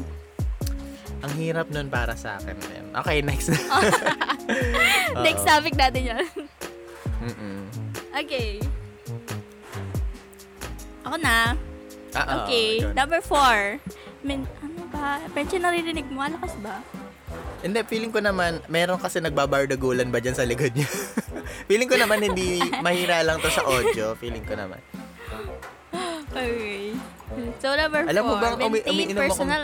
[1.22, 2.56] ang hirap nun para sa akin.
[2.58, 2.84] din.
[2.98, 3.54] Okay, next.
[5.24, 6.24] Next topic natin yan.
[7.22, 7.58] Mm-mm.
[8.12, 8.58] okay.
[11.04, 11.52] Ako na.
[12.10, 12.80] Ah, oo, Okay.
[12.80, 12.92] yun.
[12.92, 13.78] Number four.
[14.20, 15.20] Min, ano ba?
[15.30, 16.20] Peche naririnig mo?
[16.20, 16.80] Alakas ba?
[17.60, 20.88] Hindi, feeling ko naman, meron kasi nagbabardagulan ba dyan sa likod niya?
[21.68, 24.12] feeling ko naman hindi mahira lang to sa audio.
[24.14, 24.78] Feeling ko naman.
[26.26, 26.92] Okay.
[27.58, 28.42] So, number Alam mo four.
[28.42, 29.62] bang umi- umiinom ako- personal...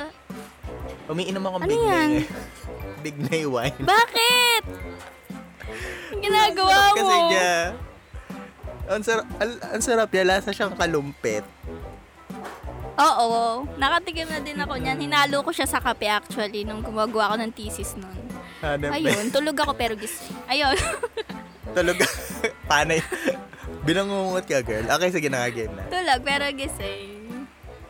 [1.06, 2.10] Umiinom ako Ano big yan?
[2.12, 2.22] na
[3.04, 3.78] big na wine.
[3.80, 4.62] Bakit?
[6.16, 6.94] Ginagawa mo?
[6.94, 7.52] kasi niya.
[8.90, 10.24] Ang sarap, ang, ang sarap niya.
[10.26, 11.46] Lasa siyang kalumpit.
[12.98, 13.64] Oo.
[13.78, 14.98] Nakatikim na din ako niyan.
[14.98, 18.18] Hinalo ko siya sa kape actually nung gumagawa ako ng thesis nun.
[18.60, 19.30] Hanap Ayun.
[19.32, 20.36] Tulog ako pero gising.
[20.50, 20.76] Ayun.
[21.76, 21.96] Tulog.
[22.70, 23.08] Paano yun?
[23.86, 24.84] Binangungot ka, girl.
[24.84, 25.88] Okay, sige na, game na.
[25.88, 27.46] Tulog pero gising.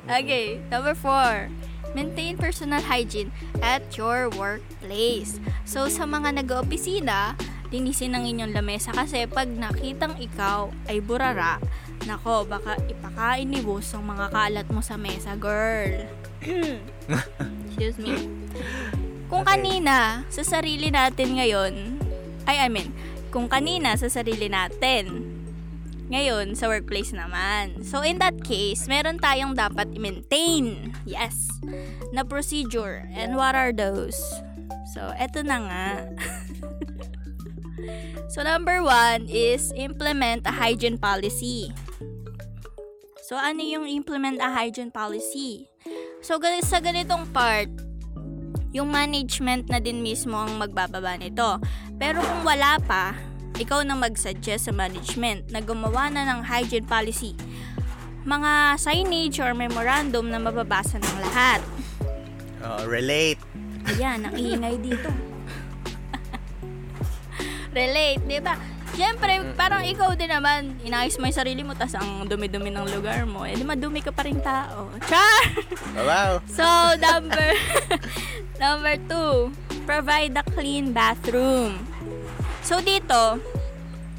[0.07, 1.51] Okay, number four.
[1.91, 5.43] Maintain personal hygiene at your workplace.
[5.67, 7.35] So, sa mga nag-opisina,
[7.71, 11.63] linisin ang inyong lamesa kasi pag nakitang ikaw ay burara,
[12.05, 16.07] nako, baka ipakain ni boss ang mga kalat mo sa mesa, girl.
[17.71, 18.27] Excuse me.
[19.31, 19.55] Kung Okay.
[19.57, 21.75] kanina, sa sarili natin ngayon,
[22.51, 22.91] ay, I mean,
[23.31, 25.23] kung kanina sa sarili natin,
[26.11, 27.87] ngayon, sa workplace naman.
[27.87, 30.91] So, in that case, meron tayong dapat i-maintain.
[31.07, 31.47] Yes.
[32.11, 33.07] Na procedure.
[33.15, 34.19] And what are those?
[34.91, 35.87] So, eto na nga.
[38.29, 41.73] so, number one is implement a hygiene policy.
[43.31, 45.71] So, ano yung implement a hygiene policy?
[46.19, 47.71] So, sa ganitong part,
[48.71, 51.59] yung management na din mismo ang magbababa nito.
[51.99, 53.15] Pero kung wala pa,
[53.59, 57.39] ikaw na mag-suggest sa management na gumawa na ng hygiene policy.
[58.27, 61.61] Mga signage or memorandum na mababasa ng lahat.
[62.67, 63.41] Oh, relate.
[63.97, 65.30] Ayan, ang ingay dito.
[67.71, 68.59] Relate, di ba?
[68.99, 73.23] Siyempre, parang ikaw din naman, inayos mo yung sarili mo, tas ang dumi-dumi ng lugar
[73.23, 73.47] mo.
[73.47, 74.91] Eh, madumi ka pa rin tao.
[75.07, 75.43] Char!
[75.95, 76.33] Oh, wow.
[76.59, 76.67] So,
[76.99, 77.55] number,
[78.63, 79.55] number two,
[79.87, 81.87] provide a clean bathroom.
[82.67, 83.39] So, dito,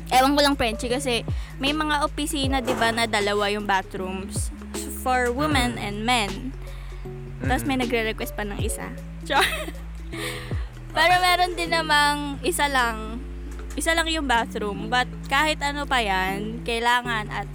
[0.09, 1.27] ewan ko lang, Frenchie, kasi
[1.59, 4.49] may mga opisina, di ba, na dalawa yung bathrooms
[5.03, 6.55] for women and men.
[7.43, 8.87] Tapos may nagre-request pa ng isa.
[9.27, 9.45] Char!
[10.95, 13.20] Pero meron din namang isa lang.
[13.81, 14.93] Isa lang yung bathroom.
[14.93, 17.49] But kahit ano pa yan, kailangan at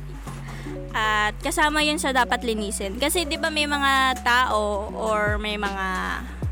[0.90, 2.98] at kasama yun sa dapat linisin.
[2.98, 5.86] Kasi 'di ba may mga tao or may mga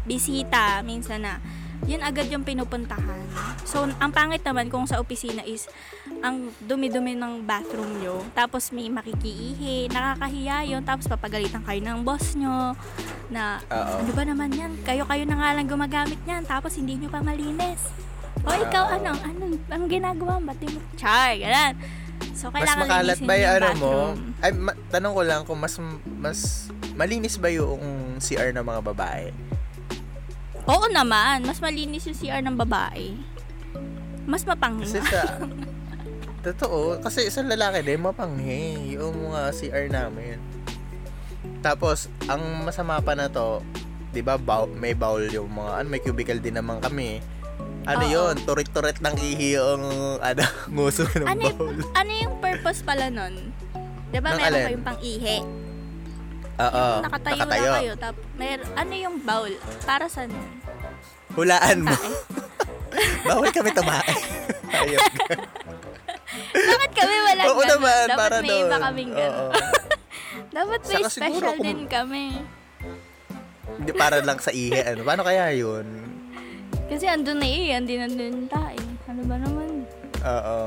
[0.07, 1.43] bisita minsan na
[1.91, 3.21] yun agad yung pinupuntahan.
[3.69, 5.69] So, ang pangit naman kung sa opisina is
[6.25, 8.25] ang dumi-dumi ng bathroom nyo.
[8.33, 9.93] Tapos may makikiihi.
[9.93, 10.81] Nakakahiya yun.
[10.87, 12.73] Tapos papagalitan kayo ng boss nyo
[13.29, 14.01] na Oo.
[14.01, 14.73] ano ba naman yan?
[14.81, 16.49] Kayo-kayo na nga lang gumagamit niyan.
[16.49, 17.83] Tapos hindi nyo pa malinis.
[18.45, 18.95] O ikaw, Oo.
[18.95, 19.11] ano?
[19.19, 19.43] Ano?
[19.67, 20.47] Ang ginagawa mo?
[20.47, 20.81] Ba't di mo?
[20.95, 21.33] Char!
[21.35, 21.75] Ganun.
[22.33, 23.93] So, Mas kailangan makalat linisin ba yung yung ano mo?
[23.93, 24.19] bathroom.
[24.39, 26.39] Ay, ma- tanong ko lang kung mas mas
[26.93, 27.81] malinis ba yung
[28.19, 29.27] CR ng mga babae?
[30.65, 31.43] Oo naman.
[31.43, 33.17] Mas malinis yung CR ng babae.
[34.25, 35.05] Mas Kasi mapanghinga.
[35.05, 35.23] sa
[36.45, 40.37] Totoo, kasi sa lalaki din mapanghi yung mga CR namin.
[41.61, 43.65] Tapos ang masama pa na to,
[44.13, 47.25] 'di ba, bow, may bowl yung mga ano, may cubicle din naman kami.
[47.85, 48.11] Ano Oo.
[48.11, 48.35] 'yun?
[48.42, 49.83] Turit-turit ng ihi yung
[50.18, 50.42] ano,
[50.73, 51.77] nguso ng Ano, bowl.
[51.92, 53.53] ano yung purpose pala nun?
[54.09, 54.64] Di ba Ng meron alin?
[54.66, 55.38] kayong pang-ihi?
[56.55, 56.85] Oo.
[56.94, 57.92] Yung nakatayo, na kayo.
[57.97, 59.53] Tap, mer ano yung bowl?
[59.83, 60.49] Para sa nun?
[61.35, 61.92] Hulaan mo.
[63.27, 64.14] Bawal kami tumae.
[64.75, 65.03] Ayun.
[66.55, 67.70] Bakit kami walang Oo ganun?
[67.75, 68.62] naman, Dapat para may doon.
[68.64, 69.51] iba kaming ganun.
[70.49, 72.25] Dapat may Saka siguro special kung- din kami.
[73.75, 74.79] Hindi para lang sa ihi.
[74.79, 75.03] Ano?
[75.03, 75.87] Paano kaya 'yun?
[76.85, 78.83] Kasi andun na eh, andun na dun tayo.
[79.09, 79.68] Ano ba naman?
[80.20, 80.59] Oo.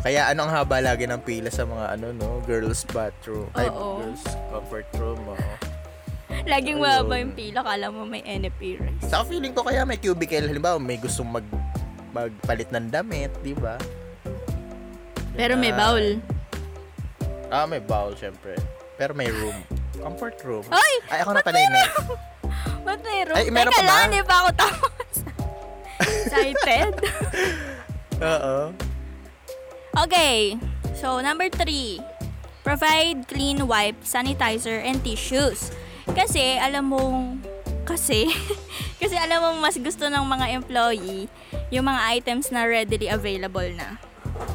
[0.00, 3.50] Kaya ano ang haba lagi ng pila sa mga ano no, girls bathroom.
[3.52, 4.00] Oo.
[4.00, 5.20] girls comfort room.
[5.26, 5.52] Oo.
[6.42, 6.86] Laging Ayun.
[7.02, 9.04] mababa yung pila, kala mo may NFA race.
[9.04, 11.44] Sa feeling ko kaya may cubicle, halimbawa may gustong mag
[12.10, 13.76] magpalit ng damit, di ba?
[15.32, 16.06] Pero may Ah, bowl.
[17.52, 18.56] Ah, may bowl syempre.
[18.96, 19.54] Pero may room.
[19.96, 20.64] Comfort room.
[20.70, 20.92] Ay!
[21.08, 21.88] Ay, ako na pala yun eh.
[22.80, 23.34] Ba't meron?
[23.36, 23.90] Ay, meron Teka pa ba?
[23.92, 25.14] lang, hindi pa ako tapos.
[26.00, 26.92] Excited?
[28.32, 28.72] Oo.
[29.96, 30.56] Okay.
[30.96, 32.00] So, number three.
[32.60, 35.72] Provide clean wipe, sanitizer, and tissues.
[36.12, 37.40] Kasi, alam mong,
[37.88, 38.28] kasi,
[39.00, 41.26] kasi alam mong mas gusto ng mga employee
[41.72, 43.96] yung mga items na readily available na.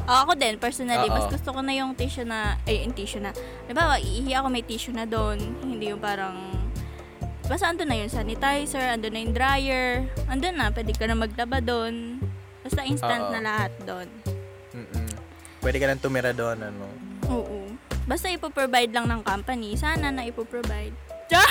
[0.06, 1.14] O, ako din, personally, Oo.
[1.18, 3.34] mas gusto ko na yung tissue na, ay, yung tissue na,
[3.66, 6.38] di ba, iihi ako may tissue na doon, hindi yung parang,
[7.46, 9.88] basta andun na yung sanitizer, andun na yung dryer,
[10.26, 12.18] andun na, pwede ka na maglaba doon,
[12.60, 13.32] basta instant Oo.
[13.32, 14.08] na lahat doon.
[14.72, 15.08] Mm-mm.
[15.58, 16.86] Pwede ka nang tumira doon, ano.
[17.26, 17.66] Oo.
[18.04, 19.74] Basta ipoprovide lang ng company.
[19.74, 20.94] Sana na ipoprovide.
[21.26, 21.50] Char!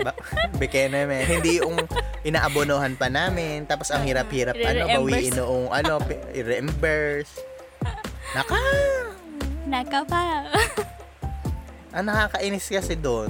[0.00, 0.16] Ba-
[0.56, 1.20] Bekene me.
[1.22, 1.76] Hindi yung
[2.22, 3.68] inaabonohan pa namin.
[3.68, 5.12] Tapos ang hirap-hirap ano, I-reimburse.
[5.12, 7.32] bawiin noong ano, pi- i-reimburse.
[8.32, 8.56] Naka!
[9.68, 10.22] Naka pa.
[11.92, 13.28] Ang nakakainis kasi doon,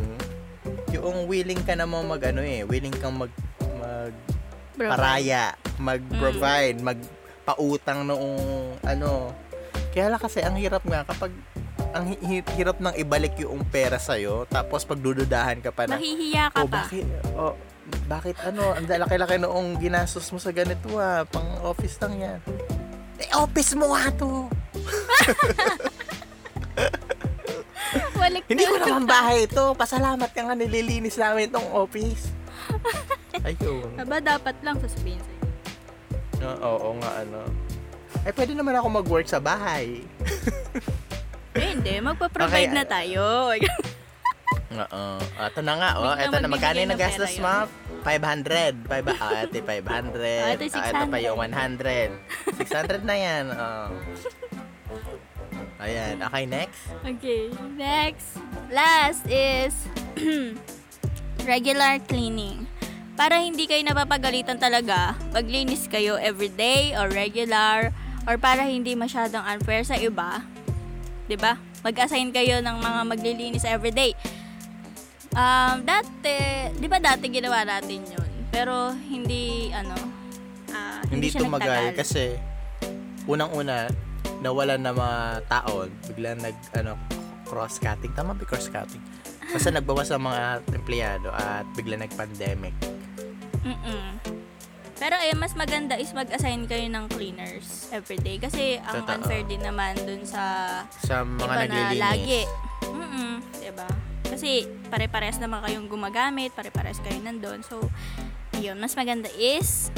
[0.93, 3.33] yung willing ka naman mag ano eh, willing kang mag
[3.81, 4.13] mag
[4.77, 8.37] paraya, mag-provide, magpautang noong
[8.83, 9.33] ano.
[9.93, 11.33] Kaya lang kasi ang hirap nga kapag
[11.93, 16.49] ang hi- hi- hirap nang ibalik yung pera sa'yo, tapos pagdududahan ka pa na, Mahihiya
[16.49, 16.89] ka oh, pa.
[16.89, 17.05] bakit,
[17.37, 17.55] oh,
[18.09, 22.41] bakit ano, ang laki-laki noong ginastos mo sa ganito ah, pang office lang yan.
[23.21, 24.49] Eh, office mo nga to.
[28.21, 29.75] Balik Hindi ko naman bahay ito.
[29.75, 32.33] Pasalamat ka nga nililinis namin itong office.
[33.49, 33.99] Ayun.
[33.99, 35.41] Aba, dapat lang sasabihin sa'yo.
[36.43, 37.41] Oo, oo nga, ano.
[38.23, 39.87] Ay, pwede naman ako mag-work sa bahay.
[41.53, 42.01] Eh, hindi.
[42.01, 43.53] Magpa-provide Okay, na tayo.
[44.73, 45.05] Oo.
[45.37, 46.09] Ito na nga, oh.
[46.09, 47.55] Biglang Ito na, magkano magbibigay yung ng nagastos pera mo?
[48.01, 48.89] 500.
[48.89, 49.85] Five, ah, ate, 500.
[50.41, 51.29] Ah, ate, Ah, ito pa 600.
[51.29, 52.09] yung 100.
[52.57, 53.45] 600 na yan.
[53.53, 53.89] Oh.
[55.83, 56.23] Ayan.
[56.23, 56.81] Okay, next.
[57.03, 57.43] Okay.
[57.75, 58.39] Next.
[58.71, 59.75] Last is
[61.51, 62.71] regular cleaning.
[63.19, 67.91] Para hindi kayo napapagalitan talaga, maglinis kayo everyday or regular
[68.25, 70.47] or para hindi masyadong unfair sa iba.
[71.27, 71.59] 'Di ba?
[71.83, 74.15] Mag-assign kayo ng mga maglilinis everyday.
[75.35, 78.31] Um, dati, 'di ba dati ginawa natin 'yun?
[78.55, 79.99] Pero hindi ano
[80.71, 81.99] ah, Hindi, siya tumagal nagtagal.
[81.99, 82.25] kasi
[83.27, 83.91] unang-una
[84.43, 86.99] nawalan na mga taon, biglang nag ano
[87.47, 88.13] cross-cutting.
[88.13, 89.03] Tama ba cross-cutting?
[89.53, 92.75] Basta nagbawas ang mga empleyado at bigla nag-pandemic.
[93.63, 94.19] Mm-mm.
[94.99, 98.39] Pero ayun, mas maganda is mag-assign kayo ng cleaners everyday.
[98.39, 99.15] Kasi ang Totoo.
[99.23, 100.43] unfair din naman dun sa
[101.03, 102.01] Sa mga iba na naglilinis.
[102.03, 102.41] lagi.
[102.87, 103.33] Mm
[103.73, 103.89] diba?
[104.27, 107.65] Kasi pare-pares naman kayong gumagamit, pare-pares kayo nandun.
[107.65, 107.81] So,
[108.57, 109.89] ayun, mas maganda is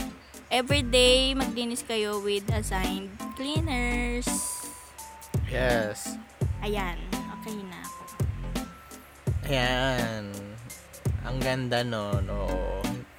[0.55, 4.31] everyday maglinis kayo with assigned cleaners.
[5.51, 6.15] Yes.
[6.63, 8.03] Ayan, okay na ako.
[9.45, 10.25] Ayan.
[11.27, 12.47] Ang ganda no, no.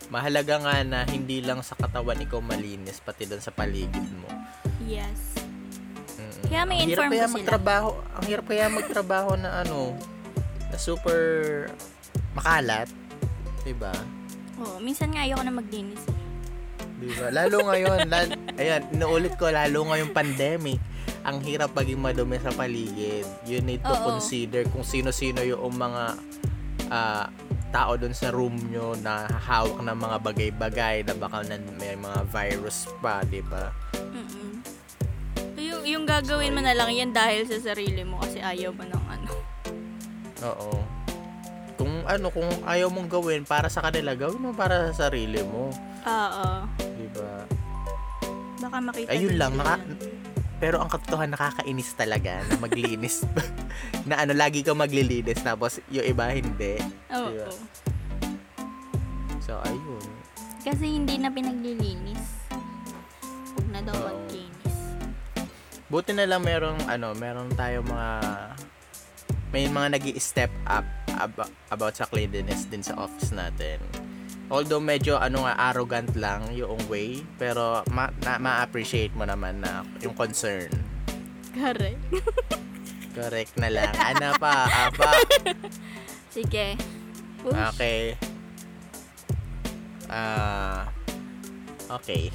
[0.08, 4.32] Mahalaga nga na hindi lang sa katawan ikaw malinis, pati doon sa paligid mo.
[4.80, 5.36] Yes.
[6.16, 6.42] Mm.
[6.48, 7.36] Kaya may Ang hirap inform kaya ko sila.
[7.36, 9.92] magtrabaho, ang hirap kaya magtrabaho na ano,
[10.72, 11.20] na super
[12.32, 12.88] makalat.
[13.66, 13.92] 'Di ba?
[14.56, 16.00] Oo, minsan nga ayoko na maglinis.
[16.00, 16.15] eh.
[16.96, 17.28] Di ba?
[17.32, 20.80] Lalo ngayon, lal, ayan, inuulit ko, lalo ngayong pandemic,
[21.26, 23.26] ang hirap maging madumi sa paligid.
[23.44, 24.16] You need to Oo.
[24.16, 26.04] consider kung sino-sino yung mga
[26.94, 27.28] ah,
[27.76, 32.20] tao doon sa room nyo na hawak ng mga bagay-bagay na baka na may mga
[32.32, 33.68] virus pa, di ba?
[34.16, 34.64] Mm-mm.
[35.60, 39.06] Yung, yung gagawin mo na lang yan dahil sa sarili mo kasi ayaw mo ng
[39.12, 39.34] ano.
[40.46, 41.05] Oo.
[41.76, 45.72] Kung ano, kung ayaw mong gawin para sa kanila, gawin mo para sa sarili mo.
[46.08, 46.48] Oo.
[46.80, 47.32] Di ba?
[48.64, 49.84] Baka makita Ayun lang, naka-.
[50.56, 53.28] Pero ang katotohanan nakakainis talaga na maglinis.
[54.08, 56.80] na ano, lagi ka maglilinis tapos yung iba hindi.
[57.12, 57.28] Oo.
[57.28, 57.52] Diba?
[59.44, 60.06] So, ayun.
[60.64, 62.50] Kasi hindi na pinaglilinis.
[63.54, 64.08] Huwag na daw Oo.
[64.10, 64.76] maglinis.
[65.92, 68.10] Buti na lang merong, ano, meron tayo mga,
[69.56, 70.84] may mga nag step up
[71.16, 73.80] ab- about sa cleanliness din sa office natin.
[74.52, 79.88] Although medyo ano nga arrogant lang yung way, pero ma- na- ma-appreciate mo naman na
[80.04, 80.68] yung concern.
[81.56, 82.04] Correct.
[83.18, 83.96] Correct na lang.
[83.96, 84.68] Ano pa?
[84.92, 85.24] Apa?
[86.36, 86.76] Sige.
[87.40, 87.56] Push.
[87.56, 88.20] Okay.
[90.12, 90.84] Ah,
[91.96, 92.28] okay.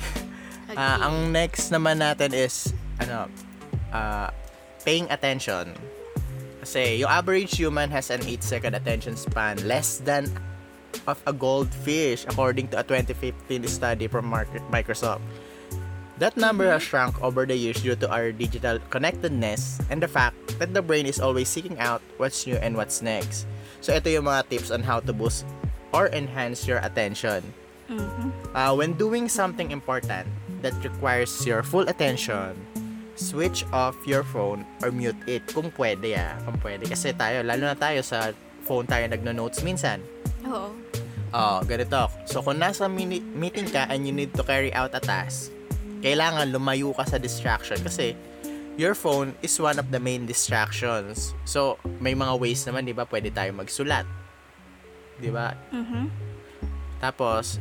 [0.72, 0.72] Okay.
[0.80, 3.28] Ah, ang next naman natin is ano,
[3.92, 4.32] ah,
[4.88, 5.76] paying attention.
[6.60, 10.28] Kasi yung average human has an 8 second attention span, less than
[11.06, 14.28] of a goldfish according to a 2015 study from
[14.70, 15.24] Microsoft.
[16.20, 20.36] That number has shrunk over the years due to our digital connectedness and the fact
[20.60, 23.48] that the brain is always seeking out what's new and what's next.
[23.80, 25.48] So ito yung mga tips on how to boost
[25.96, 27.40] or enhance your attention.
[27.88, 28.36] Mhm.
[28.52, 30.28] Uh, when doing something important
[30.60, 32.52] that requires your full attention,
[33.20, 36.40] switch off your phone or mute it kung pwede ah.
[36.48, 36.88] Kung pwede.
[36.88, 38.32] Kasi tayo, lalo na tayo sa
[38.64, 40.00] phone tayo nagno-notes minsan.
[40.48, 40.72] Oo.
[41.30, 42.10] Oh, ganito.
[42.26, 45.52] So, kung nasa mini- meeting ka and you need to carry out a task,
[46.02, 48.18] kailangan lumayo ka sa distraction kasi
[48.74, 51.36] your phone is one of the main distractions.
[51.46, 54.08] So, may mga ways naman, di ba, pwede tayo magsulat.
[55.20, 55.54] Di ba?
[55.70, 56.10] Mhm.
[56.98, 57.60] Tapos,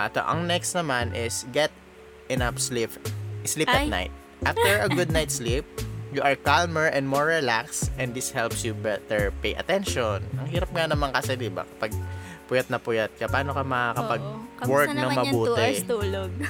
[0.00, 1.74] ato ang next naman is get
[2.32, 2.92] enough sleep.
[3.44, 3.90] Sleep at Ay.
[3.90, 4.14] night.
[4.46, 5.66] After a good night's sleep,
[6.14, 10.22] you are calmer and more relaxed and this helps you better pay attention.
[10.38, 11.66] Ang hirap nga naman kasi, di ba?
[11.66, 11.90] Kapag
[12.46, 15.62] puyat na puyat ka, paano ka makakapag-work ng naman yung 2 mabuti?
[15.66, 16.30] hours tulog?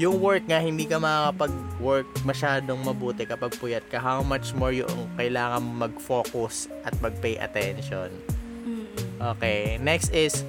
[0.00, 4.00] Yung work nga, hindi ka makakapag-work masyadong mabuti kapag puyat ka.
[4.00, 8.08] How much more yung kailangan mag-focus at mag-pay attention.
[9.20, 10.40] Okay, next is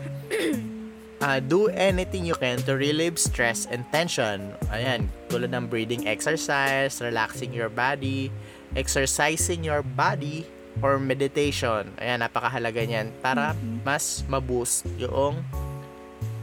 [1.22, 4.52] uh, do anything you can to relieve stress and tension.
[4.74, 8.34] Ayan, tulad ng breathing exercise, relaxing your body,
[8.76, 10.44] exercising your body,
[10.82, 11.94] or meditation.
[12.02, 13.54] Ayan, napakahalaga niyan para
[13.86, 15.40] mas maboost yung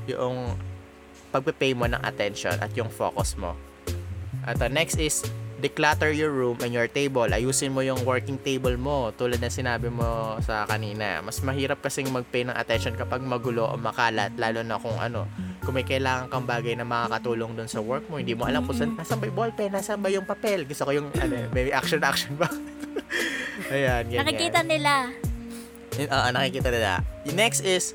[0.09, 0.57] yung
[1.29, 3.53] pagpe-pay mo ng attention at yung focus mo.
[4.49, 5.25] At uh, next is
[5.59, 7.27] declutter your room and your table.
[7.27, 11.19] Ayusin mo yung working table mo tulad na sinabi mo sa kanina.
[11.21, 15.27] Mas mahirap kasing mag-pay ng attention kapag magulo o makalat lalo na kung ano,
[15.67, 18.79] kung may kailangan kang bagay na makakatulong doon sa work mo, hindi mo alam kung
[18.79, 20.63] saan, nasaan ba yung ballpen, nasaan ba yung papel.
[20.65, 22.47] Gusto ko yung ano, maybe action action ba?
[23.75, 24.23] Ayan, ganyan.
[24.23, 24.93] Nakikita nila.
[25.99, 27.03] Oo, nakikita nila.
[27.35, 27.91] Next is,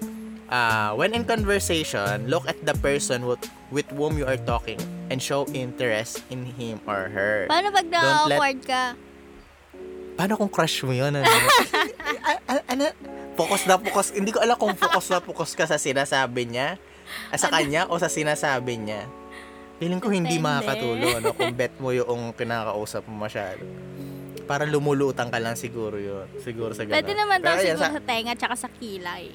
[0.51, 3.39] uh, when in conversation, look at the person with,
[3.73, 4.77] with whom you are talking
[5.09, 7.49] and show interest in him or her.
[7.49, 8.83] Paano pag let- na-awkward ka?
[10.13, 11.17] Paano kung crush mo yun?
[11.17, 11.25] Ano?
[12.69, 12.85] Ano?
[13.33, 14.13] Focus na focus.
[14.13, 16.77] Hindi ko alam kung focus na focus ka sa sinasabi niya,
[17.33, 19.09] ah, sa kanya, o sa sinasabi niya.
[19.81, 20.47] Feeling ko hindi Depende.
[20.47, 21.33] makakatulong no?
[21.33, 23.65] kung bet mo yung kinakausap mo masyado.
[24.45, 26.29] Parang lumulutang ka lang siguro yun.
[26.39, 27.01] Siguro sa ganun.
[27.01, 29.33] Pwede naman daw siguro sa- sa tenga tsaka sa kilay.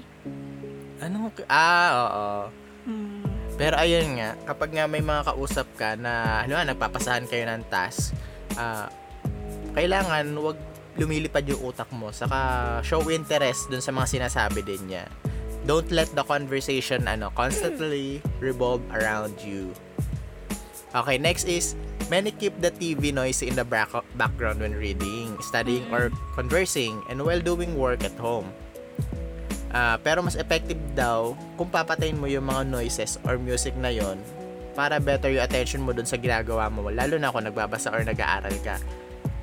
[1.02, 1.28] Ano?
[1.50, 2.28] Ah, oo.
[3.58, 7.66] Pero ayun nga, kapag nga may mga kausap ka na, ano nga, nagpapasahan kayo ng
[7.66, 8.14] task,
[8.54, 8.86] ah,
[9.74, 10.58] kailangan wag
[10.98, 12.10] lumilipad yung utak mo.
[12.10, 12.38] Saka
[12.82, 15.06] show interest dun sa mga sinasabi din niya.
[15.68, 19.68] don't let the conversation ano constantly revolve around you.
[20.96, 21.76] Okay, next is
[22.08, 27.20] many keep the TV noise in the back- background when reading, studying, or conversing, and
[27.20, 28.48] while doing work at home.
[29.68, 34.16] Ah, pero mas effective daw kung papatayin mo yung mga noises or music na yon
[34.72, 36.88] para better yung attention mo dun sa ginagawa mo.
[36.88, 38.80] Lalo na kung nagbabasa or nag-aaral ka.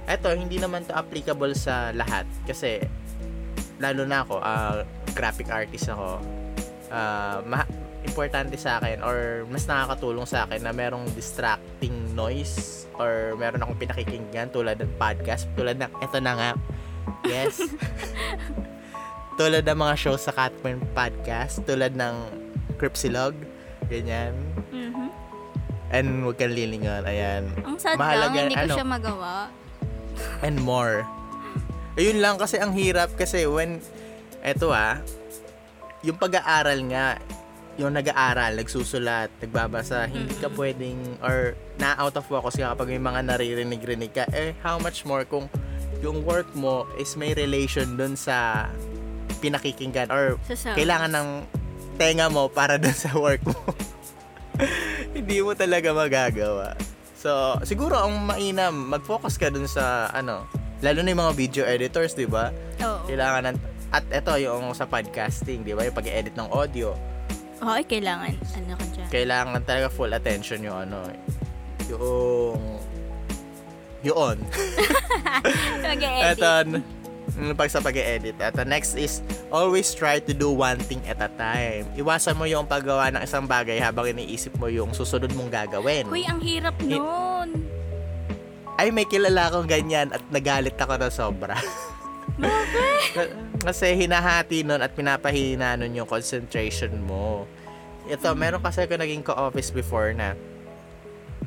[0.09, 2.25] Eto, hindi naman to applicable sa lahat.
[2.47, 2.81] Kasi,
[3.77, 4.81] lalo na ako, ah,
[5.13, 6.23] graphic artist ako.
[6.89, 7.67] Ah, ma-
[8.05, 13.81] importante sa akin or mas nakakatulong sa akin na merong distracting noise or meron akong
[13.81, 16.51] pinakikinggan tulad ng podcast, tulad ng, eto na nga,
[17.25, 17.59] yes,
[19.35, 22.15] tulad ng mga show sa Catman Podcast, tulad ng
[22.79, 23.35] Cripsilog,
[23.91, 24.31] ganyan.
[24.71, 25.07] Mhm.
[25.91, 27.51] And huwag kang lilingon, ayan.
[27.63, 28.75] Ang sad Mahalaga, lang, hindi ko ano?
[28.75, 29.31] siya magawa.
[30.39, 31.03] And more.
[31.95, 33.79] Ayun lang kasi ang hirap kasi when,
[34.43, 34.99] eto ah,
[36.03, 37.19] yung pag-aaral nga,
[37.75, 43.19] yung nag-aaral, nagsusulat, nagbabasa, hindi ka pwedeng, or na-out of focus ka kapag may mga
[43.27, 45.51] naririnig-rinig ka, eh, how much more kung
[45.99, 48.67] yung work mo is may relation dun sa
[49.45, 50.41] pinakikinggan or
[50.73, 51.27] kailangan ng
[52.01, 53.55] tenga mo para dun sa work mo.
[55.15, 56.73] Hindi mo talaga magagawa.
[57.15, 60.45] So, siguro ang mainam, mag-focus ka dun sa, ano,
[60.81, 62.51] lalo na yung mga video editors, di ba?
[62.83, 63.05] Oo.
[63.07, 63.57] Kailangan ng,
[63.95, 65.87] at eto, yung sa podcasting, di ba?
[65.87, 66.93] Yung pag-edit ng audio.
[67.63, 68.35] Oo, ay, kailangan.
[68.59, 69.07] Ano ka dyan?
[69.09, 70.99] Kailangan talaga full attention yung, ano,
[71.87, 72.59] yung,
[74.03, 74.37] yun.
[75.85, 76.83] Mag-edit.
[77.53, 78.39] Pag sa pag-edit.
[78.39, 79.19] Ito, next is,
[79.51, 81.83] always try to do one thing at a time.
[81.93, 86.07] Iwasan mo yung paggawa ng isang bagay habang iniisip mo yung susunod mong gagawin.
[86.07, 87.49] Uy, ang hirap Hi- nun.
[88.75, 91.55] Ay, may kilala akong ganyan at nagalit ako na sobra.
[92.35, 93.45] Bakit?
[93.65, 97.49] kasi hinahati nun at pinapahina nun yung concentration mo.
[98.05, 100.37] Ito, meron kasi ako naging ka-office before na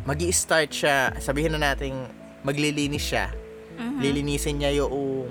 [0.02, 2.08] mag start siya, sabihin na natin
[2.42, 3.30] maglilinis siya.
[3.78, 3.98] Mhm.
[4.02, 5.30] lilinisin niya yung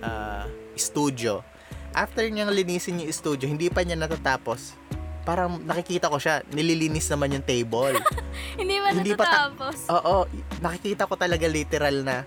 [0.00, 0.44] ah,
[0.74, 1.44] studio.
[1.90, 4.78] After niyang linisin yung studio, hindi pa niya natatapos.
[5.20, 7.98] Parang nakikita ko siya, nililinis naman yung table.
[8.60, 9.76] Hindi ba Hindi pa ta- natatapos?
[9.92, 10.16] Oo,
[10.58, 12.24] nakikita ko talaga literal na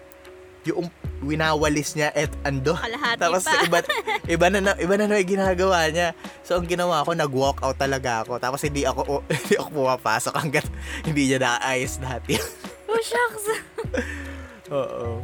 [0.63, 0.87] yung
[1.19, 2.77] winawalis niya at ando.
[2.77, 3.59] Kalahati Tapos pa.
[3.65, 3.79] iba,
[4.37, 6.13] iba na, na- iba na na yung ginagawa niya.
[6.45, 8.37] So ang ginawa ko, nag-walk out talaga ako.
[8.39, 10.65] Tapos hindi ako hindi ako pumapasok hanggat
[11.03, 12.37] hindi niya naayos dati.
[12.87, 13.45] oh, shucks.
[14.69, 15.19] Oo.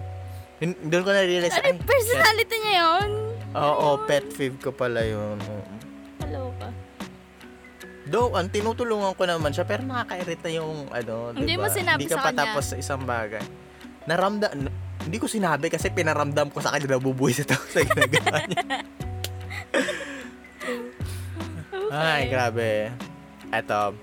[0.59, 3.09] Doon ko na-realize, ano yung personality niya yun?
[3.49, 5.39] Oo, pet peeve ko pala yun.
[6.19, 6.67] Hello ka.
[8.05, 11.63] Though, ang tinutulungan ko naman siya, pero nakakairita yung, ano, Hindi diba?
[11.63, 12.39] mo sinabi Hindi ka sa kanya.
[12.43, 13.39] tapos sa isang bagay.
[14.03, 17.79] Naramda, n- hindi ko sinabi kasi pinaramdam ko sa kanya na bubuhay sa tao sa
[17.79, 18.63] ginagawa niya.
[21.89, 22.91] Ay, grabe.
[23.49, 23.95] Eto,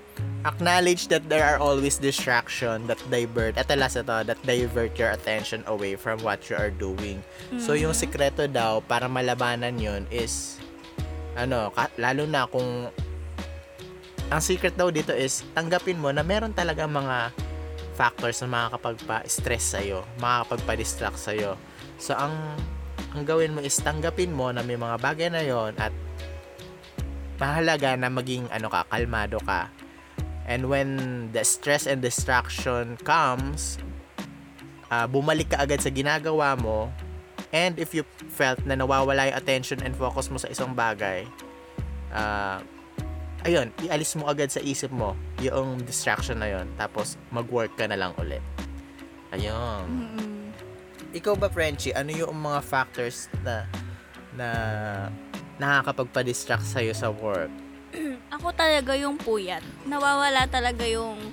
[0.45, 5.63] acknowledge that there are always distraction that divert, eto last ito, that divert your attention
[5.65, 7.23] away from what you are doing.
[7.57, 10.61] So, yung sikreto daw, para malabanan yun is,
[11.33, 12.91] ano, ka- lalo na kung,
[14.27, 17.31] ang secret daw dito is, tanggapin mo na meron talaga mga
[17.97, 21.57] factors na makakapagpa-stress sa'yo, makakapagpa-distract sa'yo.
[21.97, 22.35] So, ang,
[23.15, 25.89] ang gawin mo is, tanggapin mo na may mga bagay na yon at
[27.41, 29.69] mahalaga na maging ano ka, kalmado ka.
[30.47, 30.89] And when
[31.35, 33.77] the stress and distraction comes,
[34.87, 36.87] ah, bumalik ka agad sa ginagawa mo.
[37.51, 41.27] And if you felt na nawawala yung attention and focus mo sa isang bagay,
[42.15, 42.63] ah,
[43.43, 47.99] ayun, ialis mo agad sa isip mo yung distraction na yon Tapos, mag-work ka na
[47.99, 48.43] lang ulit.
[49.35, 49.83] Ayun.
[49.87, 50.47] Mm-mm.
[51.11, 53.67] Ikaw ba, Frenchie, ano yung mga factors na
[54.37, 54.47] na
[55.57, 57.49] nakakapagpa-distract sa'yo sa work?
[58.35, 59.63] Ako talaga yung puyat.
[59.87, 61.31] Nawawala talaga yung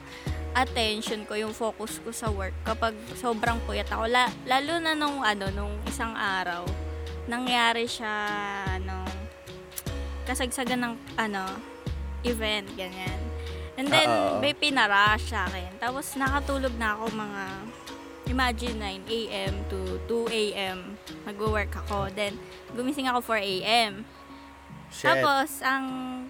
[0.54, 4.06] attention ko, yung focus ko sa work kapag sobrang puyat ako.
[4.06, 6.62] La- lalo na nung ano, nung isang araw,
[7.26, 8.14] nangyari siya
[8.86, 9.10] nung
[10.24, 11.42] kasagsagan ng ano,
[12.22, 13.18] event, ganyan.
[13.74, 14.38] And then, Oo.
[14.38, 15.74] may pinarash sa akin.
[15.82, 17.42] Tapos, nakatulog na ako mga,
[18.30, 19.54] imagine 9 a.m.
[19.66, 20.94] to 2 a.m.
[21.26, 22.08] Mag-work ako.
[22.14, 22.38] Then,
[22.72, 24.06] gumising ako 4 a.m.
[24.94, 25.10] Shit.
[25.10, 25.86] Tapos, ang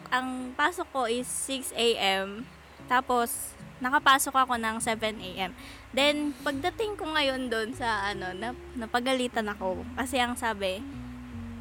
[0.09, 2.49] ang pasok ko is 6 a.m.
[2.85, 5.53] Tapos, nakapasok ako ng 7 a.m.
[5.93, 9.85] Then, pagdating ko ngayon doon sa, ano, na, napagalitan ako.
[9.95, 10.81] Kasi ang sabi,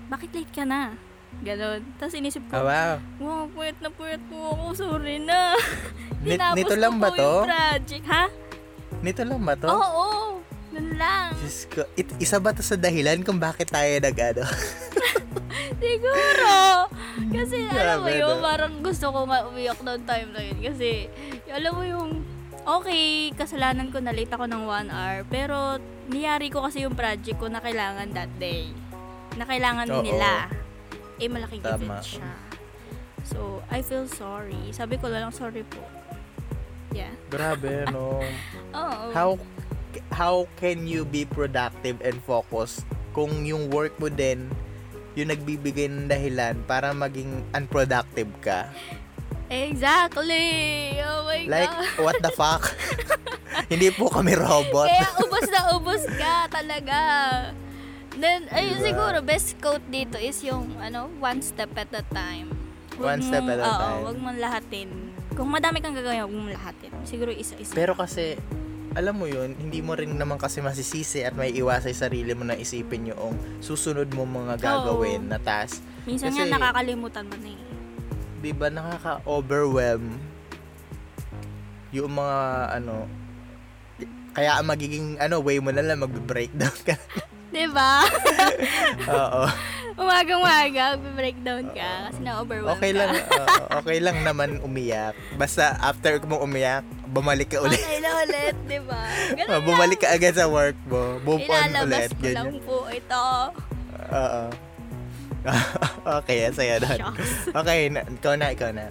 [0.07, 0.95] bakit late ka na?
[1.41, 1.81] Ganon.
[1.97, 2.95] Tapos inisip ko, Ah, wow.
[3.19, 4.65] wow, puyat na puyat po ako.
[4.73, 5.57] Sorry na.
[6.23, 7.43] Tinapos nito lang ba to?
[7.43, 8.05] project.
[8.07, 8.23] Ha?
[9.01, 9.67] Nito lang ba to?
[9.67, 10.29] Oo, oo.
[10.71, 11.35] Nun lang.
[11.35, 14.43] Diyos ko, it, isa ba to sa dahilan kung bakit tayo nag ano?
[15.83, 16.55] Siguro.
[17.29, 20.59] Kasi alam mo yun, parang gusto ko nga umiyak noong time na yun.
[20.63, 21.11] Kasi,
[21.51, 22.09] alam mo yung,
[22.63, 25.27] okay, kasalanan ko na late ako ng one hour.
[25.27, 25.77] Pero,
[26.07, 28.71] niyari ko kasi yung project ko na kailangan that day.
[29.35, 30.01] Na kailangan Oo.
[30.01, 30.47] nila.
[31.19, 31.75] Eh, malaking Tama.
[31.75, 32.31] event siya.
[33.23, 34.71] So, I feel sorry.
[34.75, 35.83] Sabi ko lang, sorry po.
[36.91, 37.11] Yeah.
[37.31, 38.21] Grabe, no?
[38.77, 39.05] Oo.
[39.11, 39.29] How
[40.09, 44.49] how can you be productive and focused kung yung work mo din
[45.13, 48.69] yung nagbibigay ng dahilan para maging unproductive ka?
[49.47, 50.49] Exactly!
[50.99, 52.01] Oh my Like, God.
[52.01, 52.73] what the fuck?
[53.71, 54.89] Hindi po kami robot.
[54.89, 56.99] Kaya ubos na ubos ka talaga.
[58.13, 58.85] Then, ayun Diba?
[58.87, 62.49] siguro, best quote dito is yung, ano, one step at a time.
[62.93, 64.01] Huwag One step mong- at a oo, time.
[64.03, 64.89] huwag mong lahatin.
[65.33, 66.91] Kung madami kang gagawin, huwag mong lahatin.
[67.03, 67.73] Siguro isa-isa.
[67.73, 68.37] Pero kasi,
[68.93, 72.53] alam mo yun, hindi mo rin naman kasi masisisi at may iwasay sarili mo na
[72.53, 75.31] isipin yung susunod mo mga gagawin Oo.
[75.33, 75.81] na task.
[76.05, 77.61] Minsan kasi- nga nakakalimutan mo na eh.
[78.43, 80.19] Di ba nakaka-overwhelm
[81.93, 82.39] yung mga
[82.73, 83.05] ano
[84.33, 86.97] kaya ang magiging ano way mo na lang magbe-breakdown ka.
[87.53, 88.01] Diba?
[89.05, 89.45] Oo.
[89.93, 92.97] Umagang-umaga, breakdown ka kasi na-overwhelm Okay ka.
[92.97, 93.11] lang,
[93.77, 95.13] okay lang naman umiyak.
[95.37, 96.81] Basta after mo umiyak,
[97.13, 97.77] bumalik ka ulit.
[97.77, 99.01] Okay na ulit, diba?
[99.37, 101.21] Ganun Oh, bumalik ka agad sa work mo.
[101.21, 102.09] Move on Ilalabas ulit.
[102.11, 102.65] ko lang Ganyan.
[102.65, 103.25] po ito.
[104.09, 104.43] Oo.
[106.17, 106.99] okay, saya doon.
[107.61, 108.89] Okay, na, ikaw na, ikaw na.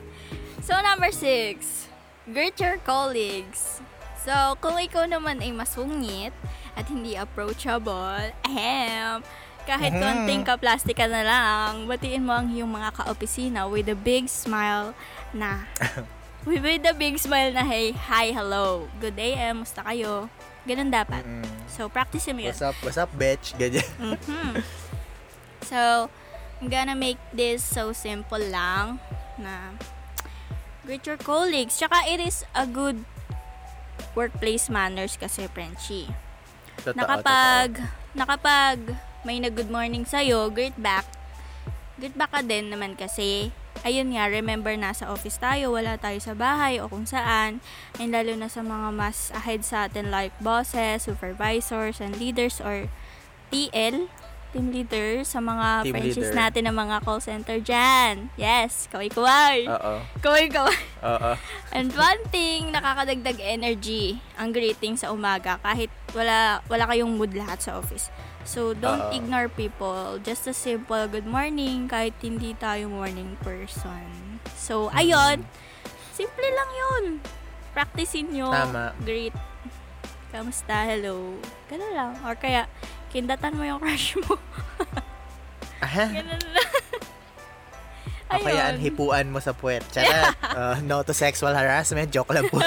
[0.60, 1.88] So, number six,
[2.26, 3.82] greet your colleagues.
[4.22, 6.30] So, kung ikaw naman ay masungit
[6.72, 9.18] at hindi approachable, ahem,
[9.62, 9.98] kahit Mhm.
[9.98, 14.94] konting ka-plastic ka na lang, batiin mo ang iyong mga ka-opisina with a big smile
[15.32, 15.66] na,
[16.46, 20.28] with, with a big smile na, hey, hi, hello, good day, eh, musta kayo?
[20.66, 21.26] Ganun dapat.
[21.26, 21.46] Mm.
[21.66, 22.54] So, practice mo yun.
[22.54, 23.54] What's up, what's up, bitch?
[23.58, 23.86] Ganyan.
[24.02, 24.62] Mhm.
[25.62, 26.10] So,
[26.60, 29.02] I'm gonna make this so simple lang
[29.38, 29.74] na
[30.86, 31.78] greet your colleagues.
[31.78, 33.02] Tsaka it is a good
[34.14, 36.10] workplace manners kasi, Frenchie.
[36.82, 37.70] Totoo, Na kapag,
[38.14, 38.78] na kapag
[39.22, 41.06] may na good morning sa'yo, greet back.
[41.98, 46.36] Greet back ka din naman kasi, ayun nga, remember nasa office tayo, wala tayo sa
[46.36, 47.64] bahay o kung saan.
[47.96, 52.92] And lalo na sa mga mas ahead sa atin like bosses, supervisors, and leaders or
[53.48, 54.08] TL,
[54.52, 56.36] team leader sa mga Team franchise leader.
[56.36, 58.28] natin ng mga call center dyan.
[58.36, 59.64] Yes, kaway-kaway.
[59.64, 59.92] Oo.
[60.20, 60.80] Kaway-kaway.
[61.02, 61.32] Oo.
[61.76, 67.64] And one thing, nakakadagdag energy ang greeting sa umaga kahit wala wala kayong mood lahat
[67.64, 68.12] sa office.
[68.42, 69.14] So, don't Oo.
[69.14, 70.18] ignore people.
[70.22, 74.38] Just a simple good morning kahit hindi tayo morning person.
[74.58, 75.46] So, ayun.
[76.12, 77.04] Simple lang yun.
[77.72, 78.50] Practicein nyo.
[78.50, 78.92] Tama.
[79.06, 79.34] Greet.
[80.34, 80.84] Kamusta?
[80.84, 81.38] Hello.
[81.70, 82.12] Ganun lang.
[82.26, 82.68] Or kaya,
[83.14, 84.36] kindatan mo yung crush mo.
[85.84, 86.06] Aha.
[86.10, 86.70] Ganun lang.
[88.32, 89.84] O kaya hipuan mo sa puwet.
[89.92, 90.32] Charot.
[90.52, 92.12] Uh, no to sexual harassment.
[92.12, 92.60] Joke lang po.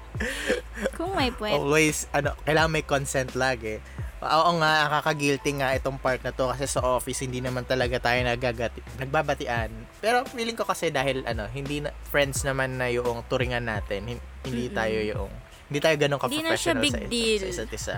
[0.98, 1.58] Kung may puwet.
[1.58, 3.82] Always, ano, kailangan may consent lagi.
[4.22, 8.22] Oo nga, nakaka-guilty nga itong part na to kasi sa office hindi naman talaga tayo
[8.22, 9.66] nagagati, nagbabatian.
[9.98, 14.06] Pero feeling ko kasi dahil ano, hindi na, friends naman na yung turingan natin.
[14.08, 14.74] Hin- Hindi Mm-mm.
[14.74, 15.30] tayo yung
[15.66, 17.40] hindi tayo ganun Hindi ka-professional big sa, deal.
[17.40, 17.96] sa isa't isa.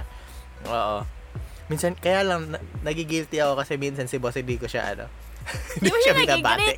[0.67, 0.99] Oo.
[1.67, 5.05] Minsan, kaya lang, na, nagigilty ako kasi minsan si boss hindi ko siya ano.
[5.83, 6.73] Di mo siya binabati.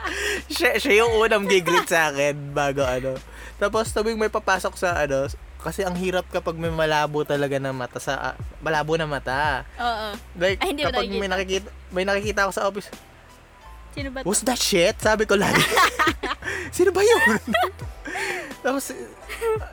[0.54, 3.14] siya, siya yung unang gigreet sa akin bago ano.
[3.58, 5.26] Tapos tuwing may papasok sa ano,
[5.58, 9.66] kasi ang hirap kapag may malabo talaga na mata sa ah, malabo na mata.
[9.74, 10.08] Oo.
[10.38, 12.88] Like Ay, hindi kapag may nakikita may nakikita ako sa office,
[13.92, 14.26] Sino ba to?
[14.30, 14.94] who's that shit?
[15.02, 15.58] Sabi ko lagi.
[16.76, 17.42] Sino ba yun?
[18.64, 18.94] tapos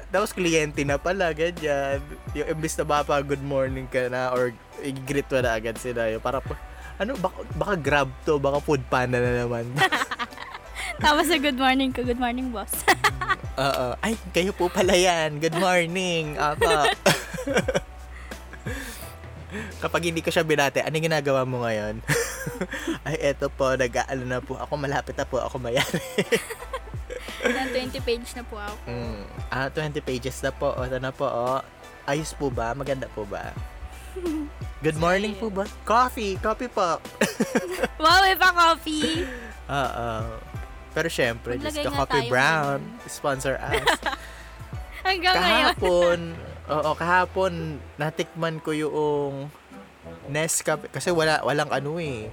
[0.10, 2.02] tapos kliyente na pala ganyan.
[2.34, 4.50] Yung imbis na ba pa good morning ka na or
[4.82, 6.10] i-greet mo na agad sila.
[6.10, 6.58] Yung para po,
[6.98, 9.68] ano, baka, baka grab to, baka food panda na naman.
[10.98, 12.72] Tapos sa good morning ko, good morning boss.
[13.66, 13.96] Oo.
[14.00, 15.40] Ay, kayo po pala yan.
[15.40, 16.36] Good morning.
[16.36, 16.92] Apa.
[19.80, 22.04] Kapag hindi ko siya binate, ano ginagawa mo ngayon?
[23.08, 24.60] Ay, eto po, nag-aalo na po.
[24.60, 26.04] Ako malapit na po ako mayari.
[27.46, 28.76] Yan, 20 page na po ako.
[28.90, 29.22] mm.
[29.48, 30.76] Ah, 20 pages na po.
[30.76, 31.62] O, ito na po, oh.
[32.04, 32.76] Ayos po ba?
[32.76, 33.56] Maganda po ba?
[34.82, 35.64] Good morning po ba?
[35.84, 36.36] Coffee!
[36.38, 37.00] Coffee po!
[37.98, 39.24] Wow, may pa coffee!
[39.66, 40.10] Oo.
[40.96, 42.80] Pero syempre, just the Coffee Brown.
[42.80, 43.12] ngayon.
[43.12, 43.84] Sponsor us.
[45.06, 45.76] Hanggang ngayon.
[45.76, 46.20] kahapon,
[46.72, 47.54] oo, kahapon,
[48.00, 49.52] natikman ko yung
[50.30, 50.90] Nescafe.
[50.90, 52.30] Kasi wala, walang ano eh.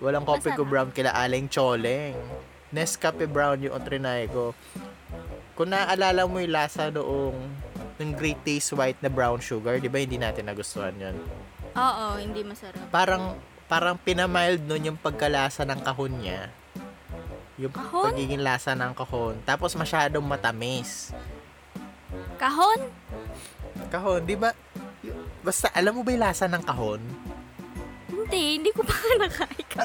[0.00, 2.16] Walang coffee ko brown kila Aling Choleng.
[2.72, 4.56] Nescafe brown yung trinay ko.
[5.56, 7.36] Kung naaalala mo yung lasa noong
[8.00, 11.16] ng Great Taste White na brown sugar, di ba hindi natin nagustuhan yun?
[11.76, 12.88] Oo, hindi masarap.
[12.88, 13.36] Parang,
[13.68, 16.48] parang pinamild nun yung pagkalasa ng kahon niya.
[17.62, 18.10] Yung Kahon?
[18.10, 19.38] pagiging lasa ng kahon.
[19.46, 21.14] Tapos masyadong matamis.
[22.42, 22.90] Kahon?
[23.86, 24.50] Kahon, di ba?
[25.46, 26.98] Basta, alam mo ba yung lasa ng kahon?
[28.10, 29.78] Hindi, hindi ko pa nakain.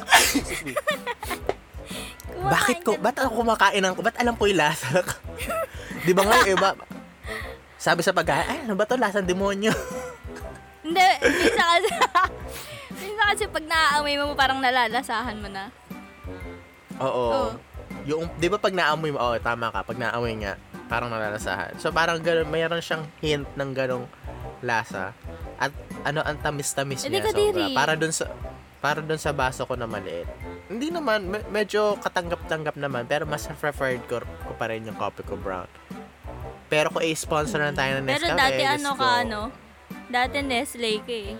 [2.37, 5.05] Bakit ko, ba't ako kumakain ng, ba't alam ko yung lasa
[6.07, 6.69] di ba nga yung iba,
[7.75, 9.75] sabi sa pagkain, ay, ano ba to, lasang demonyo?
[10.87, 11.89] Hindi, minsan kasi,
[13.03, 15.67] minsan kasi pag naaamoy mo, parang nalalasahan mo na.
[17.03, 17.25] Oo.
[17.27, 17.49] Oo.
[18.07, 20.55] Yung, di ba pag naamoy mo, oh, tama ka, pag naamoy nga,
[20.87, 21.75] parang nalalasahan.
[21.75, 24.07] So, parang gano'n, mayroon siyang hint ng ganong
[24.63, 25.11] lasa.
[25.59, 25.75] At
[26.07, 27.67] ano, ang tamis-tamis niya sobra.
[27.75, 28.31] Para dun sa,
[28.79, 30.23] para dun sa baso ko na maliit.
[30.71, 35.27] Hindi naman, me- medyo katanggap-tanggap naman, pero mas preferred ko, ko pa rin yung coffee
[35.27, 35.67] ko brown.
[36.71, 38.99] Pero kung i-sponsor na tayo ng Pero Nescafe, dati let's ano go.
[38.99, 39.41] ka, ano?
[40.07, 41.35] Dati Nestle ka eh.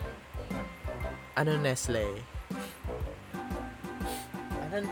[1.35, 2.36] Ano Nestle?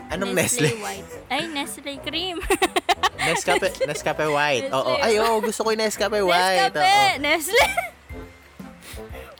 [0.08, 0.80] Anong, Nestle Nestle?
[0.80, 1.10] White.
[1.26, 2.36] Ay, Nestle Cream.
[3.26, 4.68] Nescafe, Nescafe White.
[4.70, 4.94] Oo.
[4.94, 5.04] Nestle.
[5.04, 6.72] Ay, oo, gusto ko yung Nescafe White.
[6.72, 6.82] Nescafe!
[6.82, 7.20] Oo.
[7.20, 7.66] Nestle!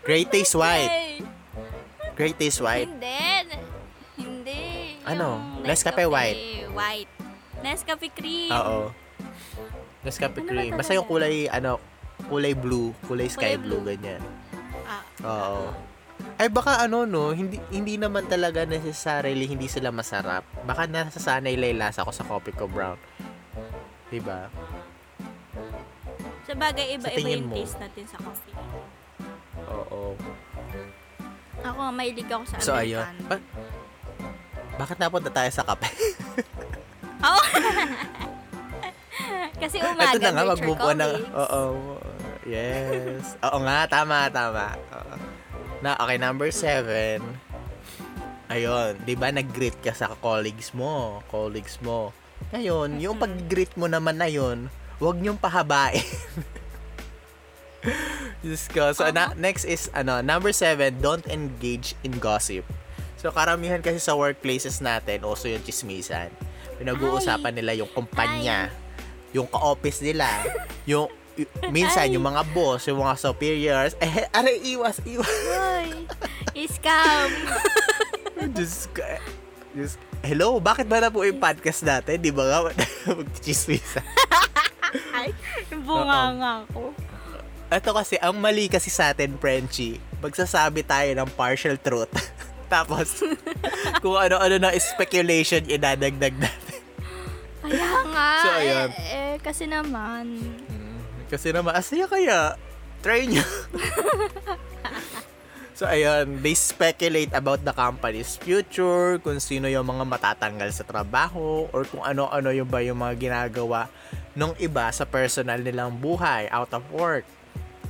[0.03, 1.23] Great Taste White.
[2.15, 2.89] Great Taste White.
[2.89, 3.23] Hindi.
[4.17, 4.63] Hindi.
[5.03, 5.39] Ano?
[5.59, 6.71] Yung Nescafe White.
[6.71, 7.11] White.
[7.61, 8.51] Nescafe Cream.
[8.53, 8.93] Oo.
[10.03, 10.73] Nescafe Ano ba cream.
[10.73, 10.99] Basta talaga?
[11.03, 11.71] yung kulay, ano,
[12.27, 13.91] kulay blue, kulay sky blue, blue.
[13.91, 14.23] ganyan.
[14.87, 15.75] Ah, Oo.
[16.37, 20.45] Ay baka ano no, hindi hindi naman talaga necessarily hindi sila masarap.
[20.69, 23.01] Baka nasasanay lang lasa ko sa coffee ko brown.
[24.13, 24.53] 'Di ba?
[26.47, 27.59] sa bagay, iba-iba yung mo?
[27.59, 28.55] taste natin sa coffee.
[29.67, 30.15] Oo.
[31.67, 33.03] Ako, mahilig ako sa So ayun.
[33.03, 33.27] Americano.
[33.27, 33.47] Ba-
[34.77, 35.89] bakit napunta tayo sa kape?
[37.27, 37.43] Oo.
[39.63, 41.07] Kasi umaga, Ito na nga, mag-move on na.
[41.35, 41.63] Oo.
[42.47, 43.35] Yes.
[43.43, 44.79] Oo nga, tama, tama.
[44.95, 45.15] Oo.
[45.85, 47.21] Na, okay, number seven.
[48.47, 52.15] Ayun, di ba nag-greet ka sa colleagues mo, colleagues mo.
[52.55, 54.71] Ngayon, yung pag-greet mo naman na yun,
[55.03, 56.05] huwag niyong pahabain.
[58.43, 58.95] Diyos ko.
[58.95, 62.63] So, na, next is, ano, number seven, don't engage in gossip.
[63.19, 66.31] So, karamihan kasi sa workplaces natin, also yung chismisan.
[66.79, 68.71] Pinag-uusapan nila yung kumpanya,
[69.35, 70.29] yung ka-office nila,
[70.87, 71.11] yung,
[71.69, 72.15] minsan, Ay.
[72.17, 75.29] yung mga boss, yung mga superiors, eh, aray, iwas, iwas.
[75.29, 76.09] Uy,
[76.65, 77.31] scam.
[78.57, 79.05] Diyos ko.
[79.05, 79.21] eh.
[79.73, 82.17] Diyos, hello, bakit ba na po yung podcast natin?
[82.17, 82.59] Di ba nga,
[83.21, 84.05] mag-chismisan?
[85.17, 85.35] Ay,
[85.85, 86.95] bunga nga ako.
[87.67, 92.09] Ito kasi, ang mali kasi sa atin, Frenchie, magsasabi tayo ng partial truth.
[92.73, 93.21] Tapos,
[94.03, 96.81] kung ano-ano na speculation, idadagdag natin.
[97.63, 98.31] Kaya nga.
[98.39, 98.91] So, ayun.
[98.95, 100.39] Eh, eh, kasi naman.
[101.27, 102.55] Kasi naman, asaya kaya,
[103.03, 103.43] try nyo.
[105.79, 111.67] so, ayun, they speculate about the company's future, kung sino yung mga matatanggal sa trabaho,
[111.75, 113.91] or kung ano-ano yung ba yung mga ginagawa
[114.37, 117.27] nung iba sa personal nilang buhay, out of work.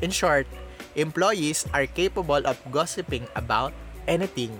[0.00, 0.48] In short,
[0.96, 3.76] employees are capable of gossiping about
[4.08, 4.52] anything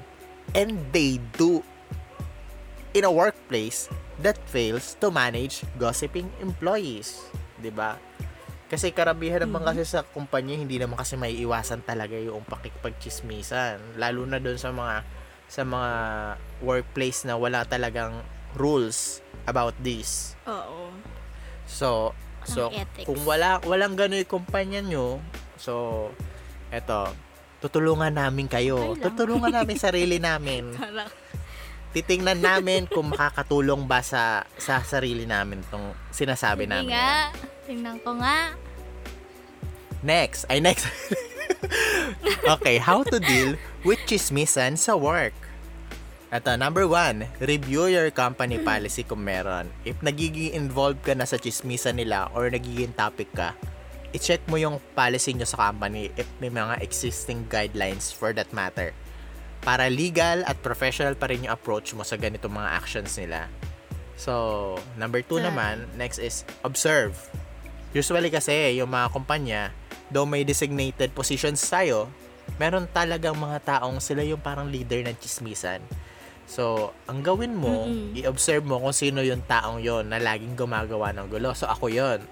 [0.54, 1.64] and they do
[2.92, 3.88] in a workplace
[4.20, 7.28] that fails to manage gossiping employees.
[7.60, 7.96] 'Di ba?
[8.66, 14.26] Kasi karamihan naman kasi sa kumpanya hindi naman kasi may iwasan talaga yung pakikipagchismisan, lalo
[14.26, 15.06] na doon sa mga
[15.46, 15.92] sa mga
[16.66, 18.18] workplace na wala talagang
[18.58, 20.34] rules about this.
[20.50, 20.90] Oo.
[21.70, 22.10] So,
[22.42, 22.74] so
[23.06, 25.22] kung wala walang gano'y kumpanya nyo,
[25.54, 26.10] so
[26.74, 27.14] eto,
[27.62, 28.98] tutulungan namin kayo.
[28.98, 30.74] Tutulungan namin sarili namin.
[31.94, 36.90] Titingnan namin kung makakatulong ba sa sa sarili namin tong sinasabi Sige namin.
[36.90, 37.30] nga.
[37.66, 38.54] Tingnan ko nga.
[40.06, 40.86] Next, ay next.
[42.54, 45.34] okay, how to deal with chismisan sa work.
[46.30, 49.70] Ito, number one, review your company policy kung meron.
[49.82, 53.54] If nagiging involved ka na sa chismisan nila or nagiging topic ka,
[54.14, 58.94] i-check mo yung policy nyo sa company if may mga existing guidelines for that matter.
[59.62, 63.50] Para legal at professional pa rin yung approach mo sa ganitong mga actions nila.
[64.18, 67.14] So, number two naman, next is observe.
[67.94, 69.62] Usually kasi, yung mga kumpanya,
[70.10, 72.10] though may designated positions tayo,
[72.58, 75.82] meron talagang mga taong sila yung parang leader ng chismisan.
[76.46, 78.14] So, ang gawin mo, Mm-mm.
[78.14, 81.50] i-observe mo kung sino yung taong yon na laging gumagawa ng gulo.
[81.58, 82.22] So, ako yon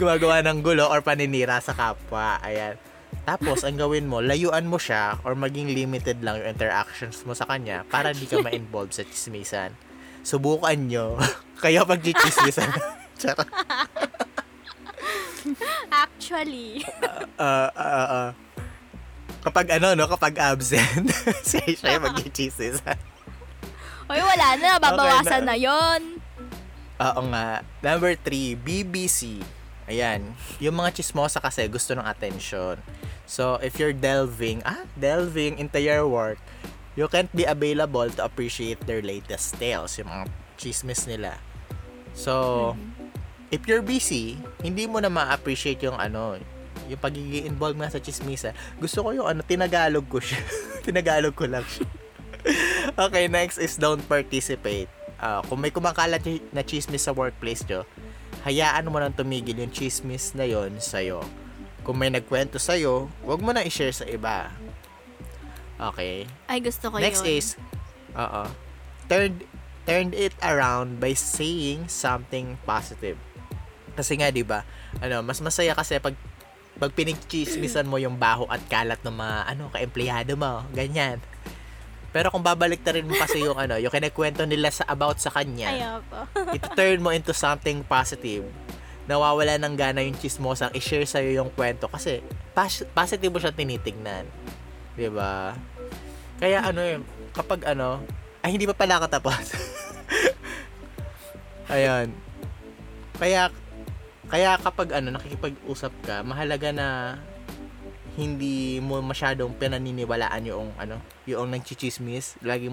[0.00, 2.36] gumagawa ng gulo or paninira sa kapwa.
[2.44, 2.76] Ayan.
[3.24, 7.48] Tapos, ang gawin mo, layuan mo siya or maging limited lang yung interactions mo sa
[7.48, 9.72] kanya para di ka ma-involve sa chismisan.
[10.20, 11.16] Subukan nyo.
[11.64, 12.76] Kaya pag chismisan.
[13.16, 13.48] Charot.
[16.04, 16.84] Actually.
[17.38, 18.30] Uh, uh, uh,
[19.46, 20.10] kapag ano, no?
[20.10, 21.06] Kapag absent,
[21.48, 22.98] siya siya yung mag-chismisan.
[24.10, 24.78] Uy, wala na.
[24.78, 25.54] Babawasan Okay na.
[25.54, 26.02] na yon.
[26.96, 27.62] Oo nga.
[27.82, 29.42] Number three, BBC.
[29.86, 30.34] Ayan.
[30.58, 32.78] Yung mga chismosa kasi gusto ng attention.
[33.26, 36.38] So, if you're delving, ah, delving into your work,
[36.94, 41.38] you can't be available to appreciate their latest tales, yung mga chismis nila.
[42.16, 42.72] So,
[43.50, 46.38] if you're busy, hindi mo na ma-appreciate yung ano,
[46.86, 48.54] yung pagiging involved nga sa chismisa.
[48.78, 50.40] Gusto ko yung ano, tinagalog ko siya.
[50.86, 51.86] tinagalog ko lang siya.
[53.06, 54.90] okay, next is don't participate.
[55.16, 56.22] Ah, kung may kumakalat
[56.52, 57.82] na chismis sa workplace nyo,
[58.46, 61.24] hayaan mo nang tumigil yung chismis na yon sa'yo.
[61.82, 64.52] Kung may nagkwento sa'yo, wag mo na i-share sa iba.
[65.80, 66.28] Okay?
[66.46, 67.38] Ay, gusto ko Next yun.
[67.40, 67.46] is,
[68.14, 68.42] oo,
[69.10, 69.40] turn,
[69.88, 73.16] turn it around by saying something positive.
[73.96, 74.62] Kasi nga, di ba,
[75.00, 76.14] ano, mas masaya kasi pag
[76.76, 81.16] pag pinigchismisan mo yung baho at kalat ng mga ano ka-empleyado mo, ganyan.
[82.12, 85.72] Pero kung babalik rin mo kasi yung ano, yung kinikwento nila sa about sa kanya,
[85.72, 86.20] Ayaw po.
[86.56, 88.44] ito-turn mo into something positive.
[89.08, 92.20] Nawawala ng gana yung chismosang i-share sa'yo yung kwento kasi
[92.52, 94.28] pas- positive mo siya tinitignan.
[94.96, 95.56] 'Di ba?
[96.36, 97.00] Kaya ano eh,
[97.32, 98.04] kapag ano,
[98.44, 99.44] ay hindi pa pala ako tapos.
[101.72, 102.12] Ayun.
[103.16, 103.48] Kaya
[104.26, 106.88] kaya kapag ano nakikipag-usap ka, mahalaga na
[108.14, 112.40] hindi mo masyadong pinaniniwalaan yung ano, yung nagchichismis.
[112.40, 112.72] Lagi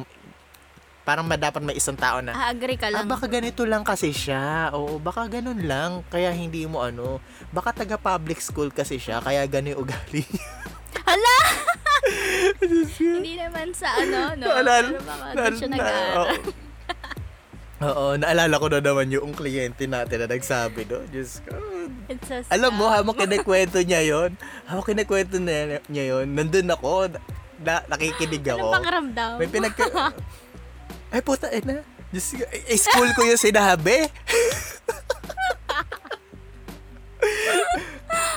[1.03, 3.11] parang dapat may isang tao na Ah, agree ka Ah, lang.
[3.11, 4.71] baka ganito lang kasi siya.
[4.71, 5.99] Oo, baka ganun lang.
[6.07, 7.19] Kaya hindi mo ano.
[7.51, 9.19] Baka taga public school kasi siya.
[9.19, 10.23] Kaya yung ugali.
[11.03, 11.37] Hala!
[12.99, 14.45] Hindi naman sa ano, no?
[14.47, 16.27] Naalala- Pero baka na- siya na- nag-aaral.
[17.91, 18.05] Oo.
[18.15, 21.03] Naalala ko na naman yung kliyente natin na nagsabi, no?
[21.11, 21.57] Diyos ko.
[22.07, 24.31] It's a Alam mo, habang kinikwento niya yon
[24.69, 27.11] habang kinikwento niya, niya yon nandun ako,
[27.63, 28.67] na, nakikinig Anong ako.
[28.79, 29.31] pakiramdam?
[29.39, 29.83] May pinagka...
[31.13, 31.83] Ay, puta, eh na.
[32.13, 34.05] Diyos ko, eh, eh, school ko yung sinabi.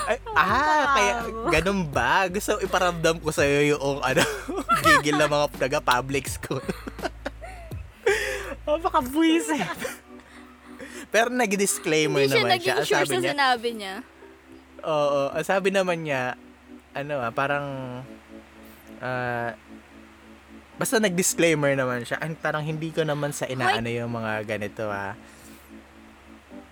[0.06, 1.14] Ay, ah, kaya
[1.58, 2.30] ganun ba?
[2.30, 4.22] Gusto iparamdam ko sa'yo yung ano,
[4.86, 6.62] gigil na mga taga public school.
[8.66, 9.62] Oh, baka buwisit.
[11.14, 12.74] Pero nag-disclaimer Hindi siya naman naging siya.
[12.76, 13.94] Ang sure sabi sa niya, sinabi niya.
[14.82, 16.22] Oo, ang sabi naman niya,
[16.92, 17.66] ano ah, parang,
[19.00, 19.54] ah,
[20.76, 22.20] basta nag-disclaimer naman siya.
[22.20, 25.14] Ang parang hindi ko naman sa inaano yung mga ganito ah.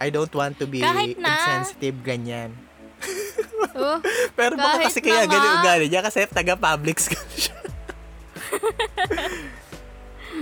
[0.02, 1.32] I don't want to be Kahit na.
[1.32, 2.52] insensitive, ganyan.
[3.74, 3.98] Oh,
[4.38, 5.34] Pero baka Kahit kasi kaya na nga.
[5.34, 7.58] ganyan ugali niya kasi taga-public school siya.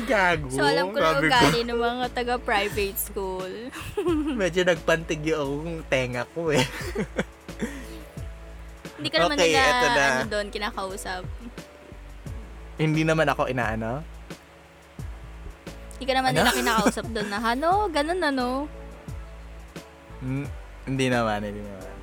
[0.03, 0.49] Gago.
[0.49, 3.53] so alam ko na ugali ng mga taga-private school.
[4.41, 6.65] Medyo nagpantig yung tenga ko eh.
[8.97, 10.05] Hindi ka naman Okay, nila, na.
[10.15, 11.23] ano doon, kinakausap.
[12.75, 14.03] hindi naman ako inaano.
[15.93, 16.39] Hindi ka naman Ano?
[16.41, 18.47] nila kinakausap doon na, ano, ganun ano.
[20.19, 20.47] Mm,
[20.87, 21.95] hindi naman, hindi naman.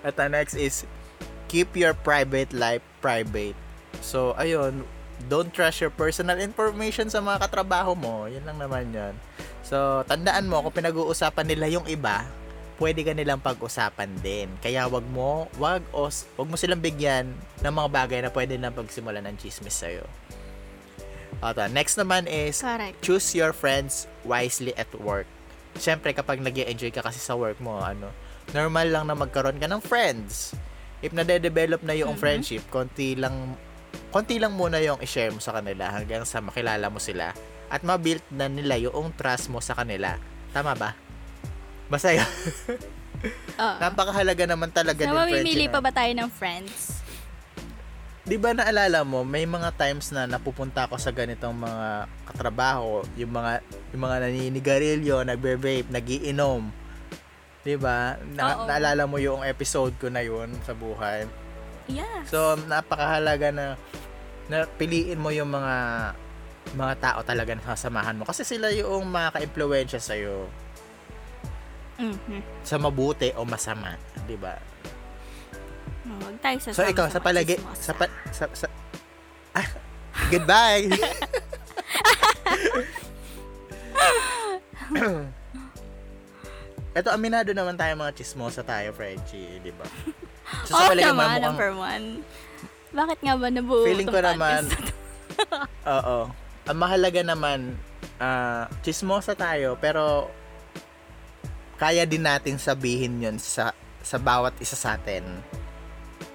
[0.00, 0.86] At the next is,
[1.46, 3.54] keep your private life private.
[4.00, 4.82] So, ayun,
[5.26, 8.30] don't trust your personal information sa mga katrabaho mo.
[8.30, 9.14] Yun lang naman yun.
[9.66, 12.24] So, tandaan mo, kung pinag-uusapan nila yung iba,
[12.78, 14.46] pwede ka nilang pag-usapan din.
[14.62, 17.26] Kaya wag mo, wag, os, wag mo silang bigyan
[17.60, 20.06] ng mga bagay na pwede na pagsimulan ng chismis sa'yo.
[21.38, 22.98] Uh, next naman is, Correct.
[23.02, 25.26] choose your friends wisely at work.
[25.78, 28.10] Siyempre, kapag nag enjoy ka kasi sa work mo, ano,
[28.54, 30.54] normal lang na magkaroon ka ng friends.
[30.98, 32.20] If nade-develop na yung Mhm.
[32.22, 33.54] friendship, konti lang,
[34.18, 37.30] konti lang muna yung i-share mo sa kanila hanggang sa makilala mo sila
[37.70, 40.18] at ma-build na nila yung trust mo sa kanila.
[40.50, 40.98] Tama ba?
[41.86, 42.26] Basta yun.
[43.78, 46.98] Napakahalaga naman talaga So, din mamimili friendship pa na- ba tayo ng friends?
[48.26, 53.30] Di ba naalala mo, may mga times na napupunta ako sa ganitong mga katrabaho, yung
[53.30, 53.62] mga
[53.94, 56.74] yung mga naninigarilyo, nagbe-vape, nagiinom.
[57.62, 58.18] Di ba?
[58.34, 58.66] Na, Oo.
[58.66, 61.24] naalala mo yung episode ko na yun sa buhay.
[61.88, 62.20] Yeah.
[62.28, 63.64] So, napakahalaga na
[64.48, 65.74] na piliin mo yung mga
[66.70, 70.48] mga tao talaga na sasamahan mo kasi sila yung makaka-impluwensya sa iyo
[71.98, 72.62] Mhm.
[72.62, 74.54] sa mabuti o masama, di ba?
[76.06, 78.70] Huwag tayo sasama So ikaw sa palagi sa, pa, sa, sa
[79.52, 79.66] ah,
[80.28, 80.86] goodbye.
[86.94, 89.84] Ito aminado naman tayo mga chismosa tayo, Frenchie, di ba?
[90.64, 92.04] So, Oo palagi mo, naman, mukhang- number one.
[92.88, 94.64] Bakit nga ba nabuo Feeling ko naman,
[95.98, 96.18] oo.
[96.68, 97.76] Ang mahalaga naman,
[98.18, 100.28] ah, chismosa tayo, pero
[101.78, 103.70] kaya din natin sabihin yun sa
[104.02, 105.22] sa bawat isa sa atin.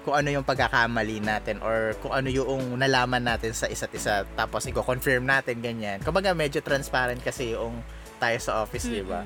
[0.04, 4.68] kung ano yung pagkakamali natin or kung ano yung nalaman natin sa isa't isa tapos
[4.68, 5.96] i-confirm natin ganyan.
[6.04, 7.80] Kumbaga medyo transparent kasi yung
[8.20, 9.24] tayo sa office, di ba?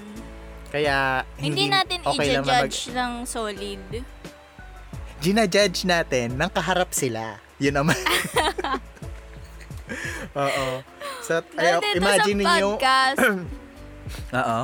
[0.71, 3.83] Kaya Hindi, hindi, natin okay lang na mag- i-judge ng solid.
[5.19, 7.43] Ginajudge natin nang kaharap sila.
[7.59, 7.99] Yun naman.
[10.39, 10.67] Oo.
[11.25, 12.79] So, ay, Dito imagine niyo
[14.39, 14.61] Oo.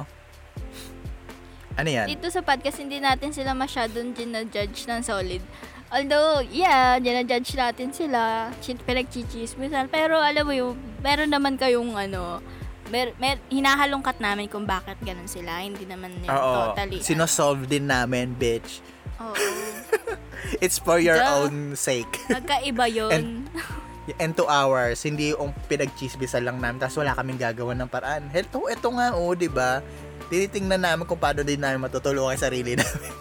[1.74, 2.07] Ano yan?
[2.07, 5.42] dito sa podcast, hindi natin sila masyadong ginajudge ng solid.
[5.90, 12.38] Although, yeah, ginajudge natin sila, pinagchichismisan, pero alam mo yung, meron naman kayong ano,
[12.94, 15.66] mer, mer, hinahalongkat namin kung bakit ganun sila.
[15.66, 16.74] Hindi naman yun Oo.
[16.74, 17.02] totally.
[17.02, 17.07] ano.
[17.07, 18.78] Sinosolve din namin, bitch.
[19.18, 19.34] Oo.
[20.59, 21.46] It's for your Duh.
[21.46, 22.20] own sake.
[22.30, 23.46] Magkaiba yun.
[24.20, 28.28] And two hours, hindi yung pinagchismisan lang namin tapos wala kaming gagawa ng paraan.
[28.28, 29.80] Heto, eto nga, oh, di ba?
[30.28, 33.12] Tinitingnan namin kung paano din namin matutulungan sarili namin.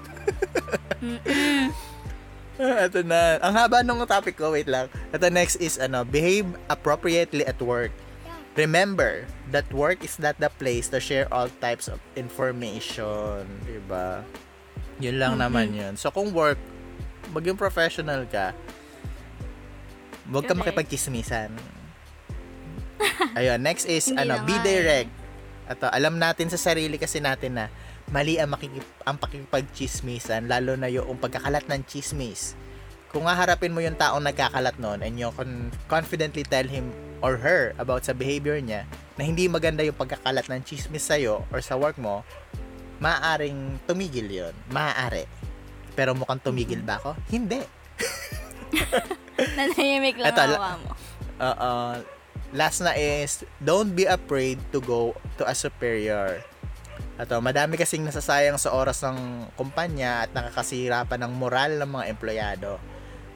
[2.54, 3.40] Ito na.
[3.40, 4.92] Ang haba nung topic ko, wait lang.
[5.10, 7.92] Ito next is, ano, behave appropriately at work.
[8.54, 13.50] Remember that work is not the place to share all types of information.
[13.66, 14.22] Diba?
[15.02, 15.42] Yun lang Mhm.
[15.42, 15.94] naman yun.
[15.98, 16.62] So, kung work,
[17.32, 18.52] maging professional ka,
[20.28, 21.54] huwag ka makipagkismisan.
[23.40, 24.66] Ayun, next is, ano, be naman.
[24.66, 25.12] direct.
[25.64, 27.66] Ito, alam natin sa sarili kasi natin na
[28.12, 32.54] mali ang, makikip, ang pakikipagchismisan, lalo na yung pagkakalat ng chismis.
[33.14, 36.90] Kung haharapin mo yung taong nagkakalat nun and you con- confidently tell him
[37.22, 41.62] or her about sa behavior niya na hindi maganda yung pagkakalat ng chismis sa'yo or
[41.62, 42.26] sa work mo,
[42.98, 45.30] maaaring tumigil yon Maaari.
[45.94, 47.14] Pero mukhang tumigil ba ako?
[47.30, 47.62] Hindi.
[49.58, 50.94] Nanahimik lang Eto, ang mo.
[51.42, 51.72] Oo.
[52.54, 56.46] last na is, don't be afraid to go to a superior.
[57.14, 62.06] Ato, madami kasing nasasayang sa oras ng kumpanya at nakakasira pa ng moral ng mga
[62.10, 62.82] empleyado.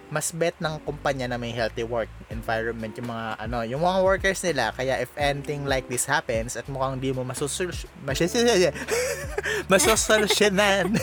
[0.10, 4.40] Mas bet ng kumpanya na may healthy work environment yung mga ano, yung mga workers
[4.42, 4.74] nila.
[4.74, 7.70] Kaya if anything like this happens at mukhang di mo masusul
[9.72, 10.96] masosolusyonan,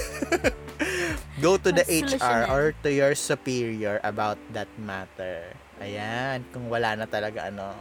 [1.38, 5.50] go to the HR or to your superior about that matter.
[5.78, 7.74] Ayan, kung wala na talaga ano,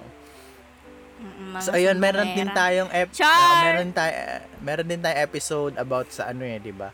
[1.24, 4.14] mga So ayun, meron din tayong ep- ah, meron tayo
[4.60, 6.90] meron din tayong episode about sa ano eh, 'di ba?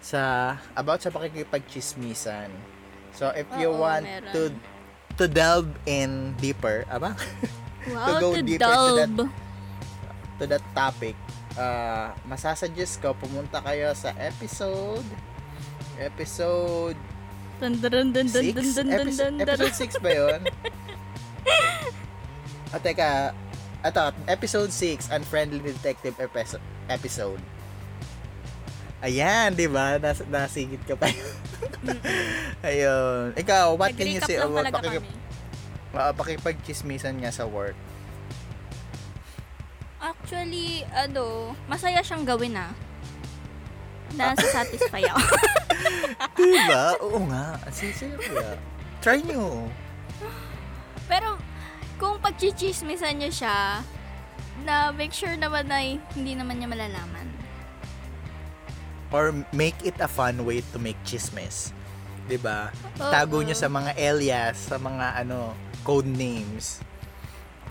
[0.00, 2.48] Sa about sa pakikipagchismisan.
[3.12, 4.32] So if you Oo, want meron.
[4.32, 4.42] to
[5.18, 7.12] to delve in deeper, aba?
[7.80, 9.28] Wow, go to deeper to that- delve.
[10.36, 11.16] to that topic,
[11.56, 15.04] uh, masasuggest ko pumunta kayo sa episode
[16.00, 16.96] episode
[17.60, 19.60] Dun, dun, dun, dun, 6 dun, dun, dun, episode, dun, dun.
[19.60, 20.40] episode 6 ba 'yon?
[22.70, 23.34] Ah, teka.
[23.82, 27.42] Ito, episode 6, Unfriendly Detective episo- episode.
[29.02, 29.98] Ayan, di ba?
[29.98, 31.10] Nas nasigit ka pa.
[32.70, 33.34] Ayun.
[33.34, 35.98] Ikaw, what can you say lang about talaga pakikip kami.
[35.98, 37.74] uh, pakipagchismisan nga sa work?
[39.98, 42.70] Actually, ano, masaya siyang gawin ah.
[44.14, 45.20] Nasa-satisfy ako.
[46.38, 46.84] Diba?
[47.02, 47.58] Oo nga.
[47.70, 48.18] Sincere
[49.00, 49.70] Try nyo.
[51.08, 51.40] Pero,
[51.96, 53.80] kung pagchichismisan niyo siya,
[54.62, 55.80] na make sure naman na
[56.12, 57.26] hindi naman niya malalaman.
[59.10, 61.74] Or make it a fun way to make chismis.
[62.30, 62.70] Diba?
[63.00, 63.10] Oo.
[63.10, 66.78] Tago nyo sa mga alias, sa mga ano, code names.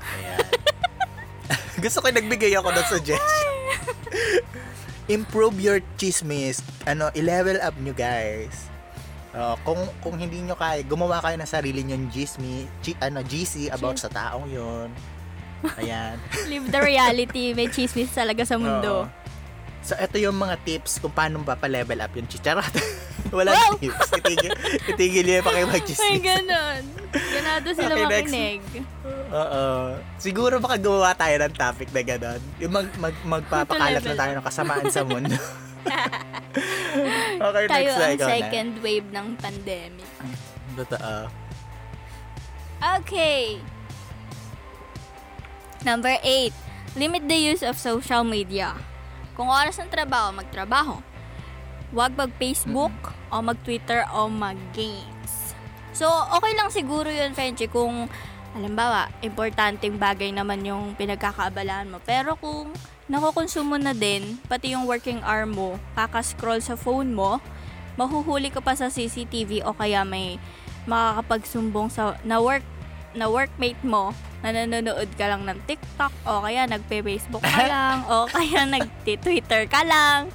[0.02, 0.44] Ayan.
[1.84, 3.48] Gusto ko nagbigay ako ng suggestion.
[5.10, 6.62] Improve your chismis.
[6.86, 8.70] Ano, i-level up nyo guys.
[9.34, 13.74] Uh, kung kung hindi nyo kaya, gumawa kayo ng sarili nyo chismi, chi, ano, GC
[13.74, 14.89] about sa taong yon.
[15.82, 16.16] Ayan.
[16.51, 17.57] Live the reality.
[17.57, 19.10] May chismis talaga sa mundo.
[19.10, 19.12] Oo.
[19.80, 22.70] So, ito yung mga tips kung paano ba pa-level up yung chicharot.
[23.30, 23.71] Wala Wow!
[23.77, 24.09] tips.
[24.19, 24.51] Itigil,
[24.88, 26.19] itigil yun pa kayo May mag-chismis.
[26.19, 26.82] ganon.
[27.09, 28.59] Ganado sila Okay, makinig.
[29.30, 29.63] Oo.
[30.17, 32.39] Siguro baka gumawa tayo ng topic na gano'n.
[32.57, 35.34] Yung mag, mag, magpapakalat na tayo ng kasamaan sa mundo.
[37.39, 38.27] okay, Tayo next ang na.
[38.27, 40.07] second wave ng pandemic.
[40.75, 41.13] Totoo.
[42.99, 43.59] Okay.
[45.82, 46.51] Number 8.
[46.95, 48.73] Limit the use of social media.
[49.34, 50.99] Kung oras ng trabaho, magtrabaho.
[51.90, 52.94] Huwag mag-Facebook
[53.34, 55.58] o mag-Twitter o mag-games.
[55.94, 56.06] So,
[56.38, 58.06] okay lang siguro yun, Frenchie, kung
[58.54, 61.98] halimbawa, importanteng bagay naman yung pinagkakaabalaan mo.
[62.06, 62.74] Pero kung
[63.10, 67.42] nakukonsumo na din, pati yung working hour mo, kakascroll sa phone mo,
[67.98, 70.38] mahuhuli ka pa sa CCTV o kaya may
[70.88, 72.64] makakapagsumbong sa na work
[73.18, 78.30] na workmate mo na nanonood ka lang ng TikTok o kaya nagpe-Facebook ka lang o
[78.30, 80.32] kaya nagti-Twitter ka lang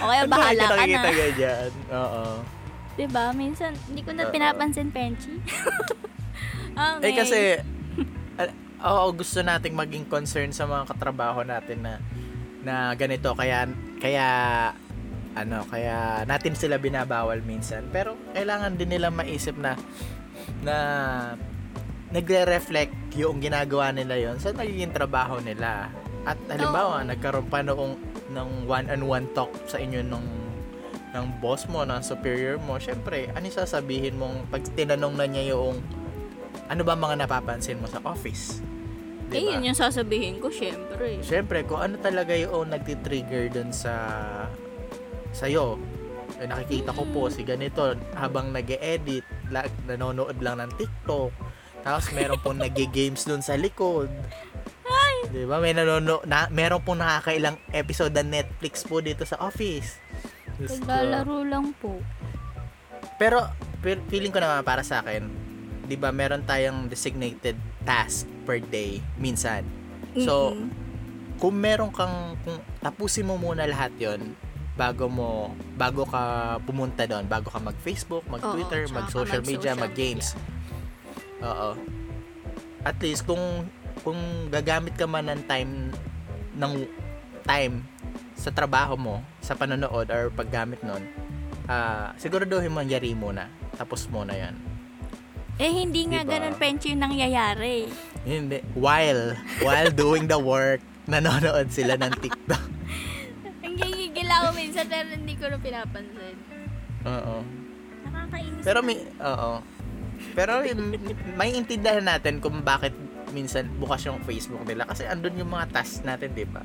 [0.00, 1.02] o kaya Ang bahala ka na.
[1.10, 1.70] ganyan.
[1.90, 2.24] Oo.
[2.94, 3.24] Diba?
[3.34, 4.32] Minsan, hindi ko na Oo.
[4.32, 5.34] pinapansin, Penchi.
[6.78, 7.02] okay.
[7.02, 7.38] Eh kasi,
[8.84, 11.94] oo, gusto nating maging concern sa mga katrabaho natin na
[12.64, 13.68] na ganito kaya
[14.00, 14.28] kaya
[15.36, 19.76] ano kaya natin sila binabawal minsan pero kailangan din nila maisip na
[20.64, 20.76] na
[22.08, 25.92] nagre-reflect yung ginagawa nila yon sa nagiging trabaho nila
[26.24, 27.08] at halimbawa Oo.
[27.10, 28.00] nagkaroon pa noong
[28.34, 30.26] ng one-on-one talk sa inyo nung
[31.14, 35.54] ng boss mo, ng superior mo, syempre, ano yung sasabihin mong pag tinanong na niya
[35.54, 35.78] yung
[36.66, 38.58] ano ba mga napapansin mo sa office?
[39.30, 39.56] Eh, Diba?
[39.56, 41.22] yun yung sasabihin ko, syempre.
[41.22, 43.94] Syempre, kung ano talaga yung nagtitrigger dun sa
[45.30, 45.78] sa'yo,
[46.42, 49.22] eh, nakikita ko po si ganito habang nag edit
[49.54, 51.30] la, nanonood lang ng TikTok,
[51.86, 54.10] tapos meron pong nag-games dun sa likod.
[55.34, 55.58] Di ba?
[55.58, 59.98] May nanono, na, meron pong nakakailang episode ng Netflix po dito sa office.
[60.54, 60.70] Ko.
[60.70, 61.98] Naglalaro lang po.
[63.18, 63.42] Pero,
[63.82, 65.26] fe- feeling ko naman para sa akin,
[65.84, 69.66] 'di ba, meron tayong designated task per day minsan.
[70.16, 70.70] So, Mm-mm.
[71.42, 74.38] kung meron kang kung tapusin mo muna lahat 'yon
[74.74, 80.34] bago mo bago ka pumunta doon, bago ka mag-Facebook, mag-Twitter, Oo, mag-social media, mag-games.
[81.42, 81.78] Oo.
[82.82, 83.66] At least kung
[84.04, 85.72] kung gagamit ka man ng time
[86.54, 86.72] ng
[87.42, 87.82] time
[88.36, 91.02] sa trabaho mo, sa panonood or paggamit nun,
[91.66, 93.48] ah siguraduhin mo yari muna.
[93.74, 94.54] Tapos muna 'yan.
[95.54, 96.32] eh, hindi nga Diba?
[96.34, 97.86] ganun, Penchi, yung nangyayari.
[98.26, 98.58] Hindi.
[98.74, 102.64] While, while doing the work, nanonood sila ng TikTok.
[103.62, 106.36] Nanggigigil ako minsan, pero hindi ko na pinapansin.
[107.06, 107.36] Oo.
[108.02, 108.62] Nakakainis.
[108.66, 109.52] Pero may, oo.
[110.34, 110.52] Pero
[111.36, 112.96] may intindihan natin kung bakit
[113.34, 116.62] minsan bukas yung Facebook nila kasi andun yung mga tasks natin, di ba?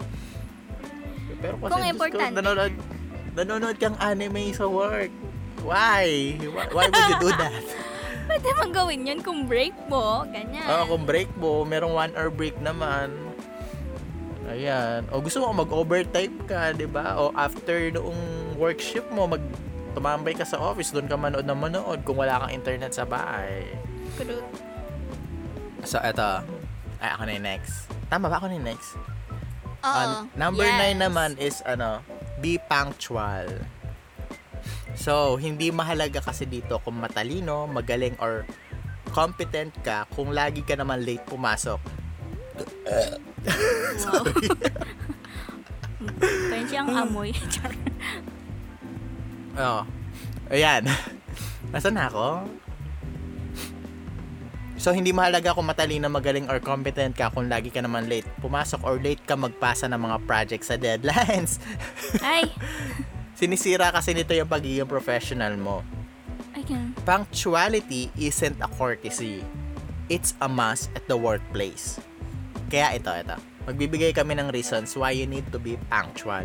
[1.41, 2.35] Pero kasi Kung Diyos ko, importante.
[2.37, 2.73] nanonood,
[3.33, 5.09] nanonood kang anime sa work.
[5.59, 6.37] Why?
[6.39, 7.63] Why, why would you do that?
[8.29, 10.61] Pwede mong gawin yun kung break mo, ganyan.
[10.69, 13.09] Oo, kung break mo, merong one hour break naman.
[14.45, 15.05] Ayan.
[15.09, 17.17] O gusto mo mag-overtime ka, di ba?
[17.17, 18.17] O after noong
[18.55, 19.41] work shift mo, mag
[19.89, 23.65] tumambay ka sa office, doon ka manood na manood kung wala kang internet sa bahay.
[24.15, 24.45] True.
[25.81, 26.45] So, eto.
[26.99, 27.73] Ay, ako na yung next.
[28.11, 28.99] Tama ba ako na yung next?
[29.83, 29.95] Oo.
[29.95, 30.95] An- number yes.
[30.99, 32.03] 9 naman is, ano,
[32.43, 33.47] be punctual.
[34.99, 38.43] So, hindi mahalaga kasi dito kung matalino, magaling, or
[39.15, 41.79] competent ka kung lagi ka naman late pumasok.
[44.03, 44.23] Wow.
[46.51, 47.31] Penchi ang amoy.
[49.59, 49.81] Oo.
[50.51, 50.83] Ayan.
[51.71, 52.43] Nasaan na ako?
[54.79, 58.79] So, hindi mahalaga kung matalino, magaling, or competent ka kung lagi ka naman late pumasok
[58.87, 61.59] or late ka magpasa ng mga project sa deadlines.
[62.23, 62.47] Ay,
[63.39, 65.79] Sinisira kasi nito yung pagiging professional mo.
[66.51, 66.91] ay ganun.
[67.07, 69.43] Punctuality isn't a courtesy.
[70.11, 72.03] It's a must at the workplace.
[72.67, 73.39] Kaya ito, ito.
[73.63, 76.43] Magbibigay kami ng reasons why you need to be punctual.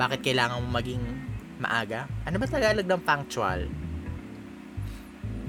[0.00, 1.04] Bakit kailangan mo maging
[1.60, 2.08] maaga?
[2.24, 3.68] Ano ba Tagalog ng punctual?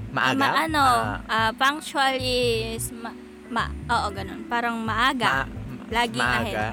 [0.08, 0.38] Maaga?
[0.38, 3.12] Ma, ano, Ah, ah, punctual is, ma,
[3.48, 4.48] ma, oo, ganun.
[4.48, 5.44] Parang maaga.
[5.44, 5.50] ma-
[5.88, 6.66] Laging maaga.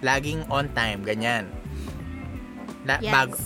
[0.00, 1.48] Laging on time, ganyan.
[2.84, 3.12] La, yes.
[3.12, 3.36] bago,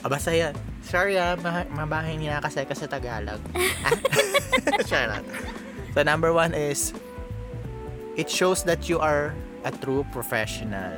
[0.00, 0.52] Ah, basta yan.
[0.84, 3.40] Sorry ah, ma- mabahay niya kasi kasi Tagalog.
[3.56, 3.92] Ah?
[4.88, 5.24] Charot.
[5.96, 6.92] So number one is,
[8.14, 9.32] it shows that you are
[9.64, 10.92] a true professional.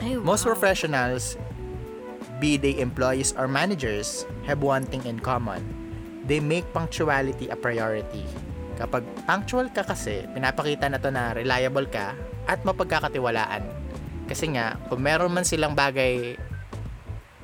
[0.00, 0.56] Ay, Most wow.
[0.56, 1.36] professionals,
[2.40, 5.60] be they employees or managers, have one thing in common.
[6.22, 8.24] They make punctuality a priority.
[8.78, 12.14] Kapag punctual ka kasi, pinapakita na to na reliable ka
[12.46, 13.62] at mapagkakatiwalaan.
[14.26, 16.38] Kasi nga, kung meron man silang bagay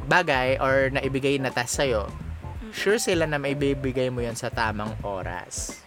[0.09, 2.09] bagay or naibigay na task sa'yo,
[2.73, 5.85] sure sila na maibibigay mo yon sa tamang oras.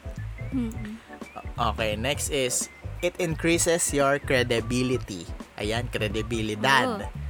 [1.58, 2.70] Okay, next is
[3.02, 5.26] it increases your credibility.
[5.58, 7.02] Ayan, kredibilidad.
[7.02, 7.20] Oo.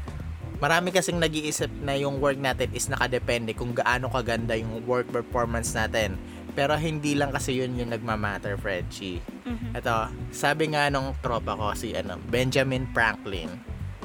[0.61, 5.73] Marami kasing nag-iisip na yung work natin is nakadepende kung gaano kaganda yung work performance
[5.73, 6.21] natin.
[6.53, 9.25] Pero hindi lang kasi yun yung nagmamatter, Fredchie.
[9.41, 9.73] Mhm.
[9.73, 13.49] Ito, sabi nga nung tropa ko si ano, Benjamin Franklin.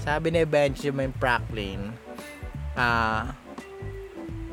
[0.01, 1.93] Sabi ni Benjamin Franklin,
[2.73, 3.37] ah,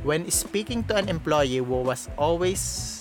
[0.04, 2.92] when speaking to an employee who was always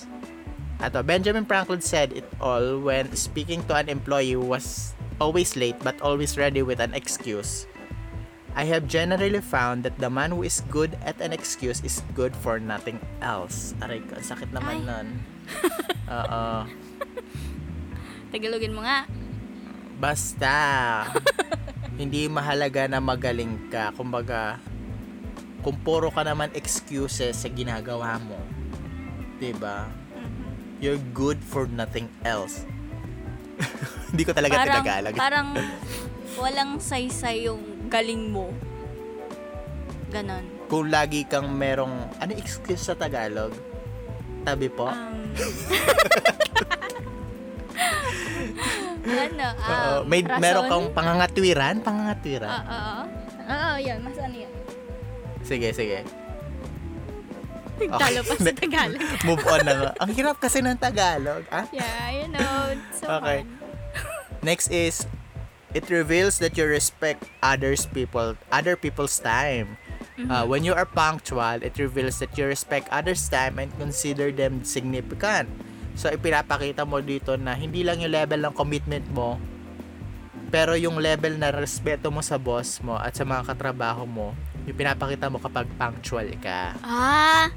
[0.83, 5.79] Ato, Benjamin Franklin said it all when speaking to an employee who was always late
[5.87, 7.71] but always ready with an excuse.
[8.53, 12.37] I have generally found that the man who is good at an excuse is good
[12.37, 13.73] for nothing else.
[13.81, 14.85] Aray ko, ang sakit naman Ay.
[14.85, 15.07] nun.
[16.21, 16.45] Oo.
[18.29, 19.09] Tagalogin mo nga.
[19.97, 20.53] Basta,
[22.01, 23.97] hindi mahalaga na magaling ka.
[23.97, 24.61] Kumbaga,
[25.65, 28.37] kung puro ka naman excuses sa ginagawa mo,
[29.51, 29.91] ba?
[30.79, 32.63] You're good for nothing else.
[34.15, 35.15] Hindi ko talaga parang, tinagalag.
[35.19, 35.49] parang
[36.39, 38.49] walang saysay yung galing mo.
[40.09, 40.45] Ganon.
[40.67, 43.53] Kung lagi kang merong ano excuse sa Tagalog?
[44.43, 44.89] Tabi po?
[44.89, 45.29] Um,
[49.05, 49.47] ano?
[49.61, 50.41] Um, may rason?
[50.41, 52.49] meron kang pangangatwiran, pangangatwiran.
[52.51, 52.65] Oo.
[52.65, 53.03] Oo.
[53.43, 53.99] Oo, yun.
[54.01, 54.53] Mas ano yun?
[55.43, 55.99] Sige, sige.
[57.83, 59.01] Talo pa sa Tagalog.
[59.23, 59.91] Move on na nga.
[59.99, 61.43] Ang hirap kasi ng Tagalog.
[61.51, 61.67] Ah?
[61.71, 62.73] Yeah, you know.
[62.73, 63.43] It's so Okay.
[63.43, 63.61] fun.
[64.43, 65.07] Next is
[65.73, 69.77] it reveals that you respect others people other people's time.
[70.17, 70.29] Mm-hmm.
[70.29, 74.61] Uh, when you are punctual, it reveals that you respect others' time and consider them
[74.61, 75.49] significant.
[75.97, 79.41] So, ipinapakita mo dito na hindi lang yung level ng commitment mo,
[80.53, 84.37] pero yung level na respeto mo sa boss mo at sa mga katrabaho mo,
[84.69, 86.77] yung pinapakita mo kapag punctual ka.
[86.85, 87.49] Ah,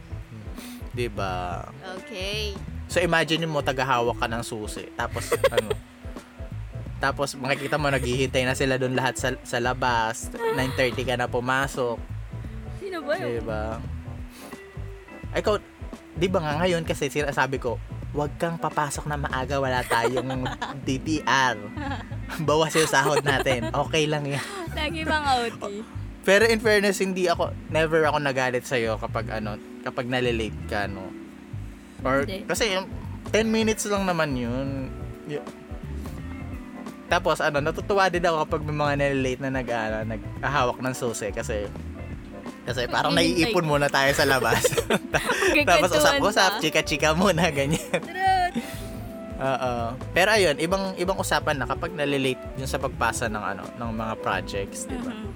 [0.95, 1.68] 'Di ba?
[1.99, 2.55] okay.
[2.88, 4.88] So imagine mo tagahawak ka ng susi.
[4.95, 5.76] Tapos ano?
[7.06, 10.34] Tapos makikita mo naghihintay na sila doon lahat sa, sa labas.
[10.34, 12.01] 9:30 ka na pumasok,
[12.82, 13.45] Sino ba yun?
[13.45, 13.78] ba?
[15.32, 15.53] Ikaw,
[16.18, 17.78] 'di ba nga ngayon kasi sinasabi ko,
[18.10, 20.49] huwag kang papasok na maaga, wala tayong
[20.88, 21.62] DTR.
[22.41, 23.70] Bawas yung sahod natin.
[23.70, 24.41] Okay lang 'yan.
[24.74, 25.62] Lagi bang OT?
[26.26, 31.14] Pero in fairness, hindi ako, never ako nagalit sa'yo kapag ano, kapag nalilate ka, no?
[32.01, 32.49] Or, Hindi.
[32.49, 32.89] kasi yung
[33.30, 34.89] 10 minutes lang naman yun.
[37.06, 41.30] Tapos, ano, natutuwa din ako kapag may mga nalilate na nag, ano, naghahawak ng susi
[41.30, 41.70] kasi
[42.66, 44.66] kasi parang naiipon muna tayo sa labas.
[45.70, 48.01] Tapos usap-usap, chika-chika muna, ganyan.
[49.38, 49.74] Oo.
[50.18, 54.14] Pero ayun, ibang ibang usapan na kapag nalilate yun sa pagpasa ng ano, ng mga
[54.26, 55.14] projects, di ba?
[55.14, 55.30] Mhm.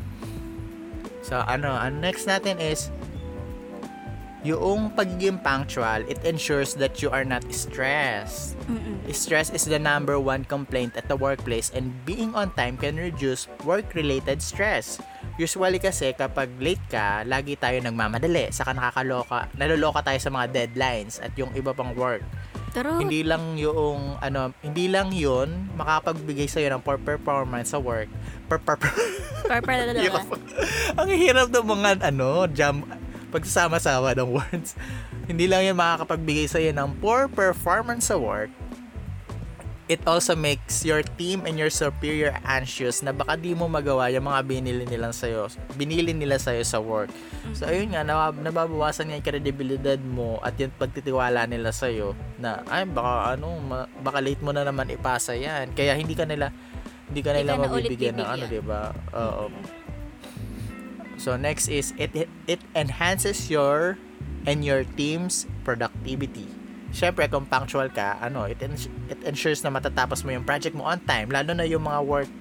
[1.21, 2.89] So, ano, ang next natin is
[4.43, 8.55] yung pagiging punctual, it ensures that you are not stressed.
[8.71, 9.03] Mm-mm.
[9.11, 13.51] Stress is the number one complaint at the workplace and being on time can reduce
[13.67, 15.01] work-related stress.
[15.35, 21.19] Usually kasi kapag late ka, lagi tayo nagmamadali, saka nakakaloka, naloloka tayo sa mga deadlines
[21.19, 22.23] at yung iba pang work.
[22.69, 23.01] True.
[23.01, 28.05] Hindi lang yung ano, hindi lang 'yun makapagbigay sa ng poor performance sa work.
[28.45, 28.93] Per, per, per,
[29.97, 30.29] Hirap.
[31.01, 32.85] Ang hirap ng mga ano, jam
[33.29, 34.75] pagsasama-sama ng words.
[35.29, 38.49] Hindi lang 'yan makakapagbigay sa ng poor performance sa work.
[39.89, 44.29] It also makes your team and your superior anxious na baka di mo magawa yung
[44.29, 45.49] mga binili nila sa'yo,
[45.81, 47.09] binili nila sa'yo sa work.
[47.57, 52.61] So, ayun nga, nab- nababawasan nga yung kredibilidad mo at yung pagtitiwala nila sa'yo na,
[52.69, 53.57] ay, baka ano,
[54.05, 55.73] baka late mo na naman ipasa yan.
[55.73, 56.53] Kaya hindi ka nila,
[57.09, 58.93] hindi ka Hindi nila ka ulit mabibigyan ng ano, di ba?
[59.17, 59.43] Oo.
[61.19, 62.15] So, next is, it,
[62.47, 63.99] it, enhances your
[64.47, 66.47] and your team's productivity.
[66.89, 70.87] Siyempre, kung punctual ka, ano, it, ens- it ensures na matatapos mo yung project mo
[70.87, 72.31] on time, lalo na yung mga work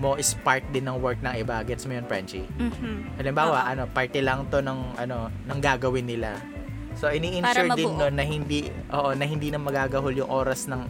[0.00, 1.60] mo is part din ng work ng iba.
[1.62, 2.48] Gets mo yun, Frenchie?
[2.56, 3.20] Mhm.
[3.20, 3.70] Halimbawa, Oo.
[3.76, 6.40] ano, party lang to ng ano, ng gagawin nila.
[6.96, 10.82] So ini-ensure din no na hindi oo, na hindi na magagahol yung oras ng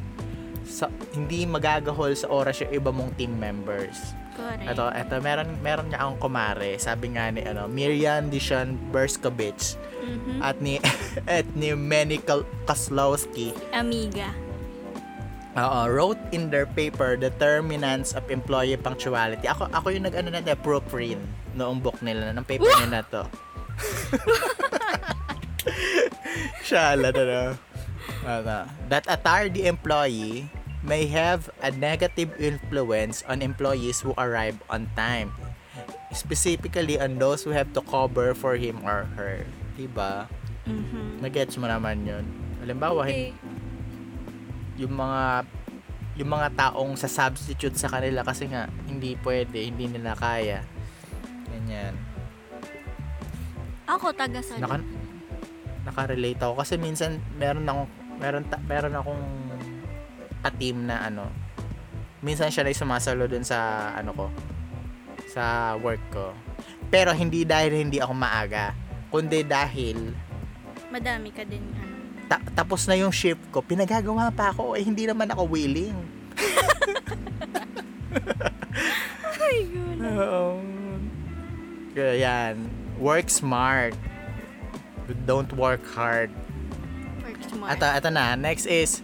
[0.66, 4.14] sa, hindi magagahol sa oras yung iba mong team members.
[4.32, 4.64] Correct.
[4.64, 10.42] Ito, ito meron meron niya akong kumare, sabi nga ni ano, Miriam Dishon Berskovic Mhm.
[10.42, 10.82] at ni
[11.38, 12.18] at ni Manny
[12.66, 14.34] Kaslowski Amiga.
[15.52, 19.44] Oo, wrote in their paper determinants of employee punctuality.
[19.44, 21.20] Ako ako yung nag-ano na de proofread
[21.52, 23.22] noong book nila ng paper nila to.
[26.66, 27.12] Shala.
[27.12, 30.48] Ano, That a tardy employee
[30.82, 35.30] may have a negative influence on employees who arrive on time.
[36.10, 39.46] Specifically on those who have to cover for him or her.
[39.78, 40.26] Diba?
[40.66, 41.22] Mhm.
[41.22, 42.26] Nagets mo naman yun.
[42.60, 43.32] Halimbawa, Okay.
[44.76, 45.46] yung mga
[46.12, 50.60] yung mga taong sa substitute sa kanila kasi nga hindi pwede, hindi nila kaya.
[51.48, 51.96] Ganyan.
[53.88, 54.76] Ako taga sa Naka,
[55.88, 57.88] naka-relate ako kasi minsan meron akong
[58.20, 59.24] meron ta, meron akong
[60.42, 61.30] ka-team na ano.
[62.20, 63.58] Minsan siya na sumasalo dun sa
[63.94, 64.26] ano ko
[65.26, 66.26] sa work ko.
[66.86, 68.76] Pero hindi dahil hindi ako maaga,
[69.08, 70.12] kundi dahil
[70.92, 71.88] Madami ka din ano.
[72.28, 75.96] ta- tapos na yung shift ko, pinagagawa pa ako, eh hindi naman ako willing.
[79.42, 79.98] Ay, good.
[80.04, 80.60] Oo.
[81.92, 82.54] Kaya yan,
[82.96, 83.96] work smart.
[85.24, 86.28] Don't work hard.
[87.20, 87.76] Work smart.
[87.76, 89.00] Ito, ito na, next is,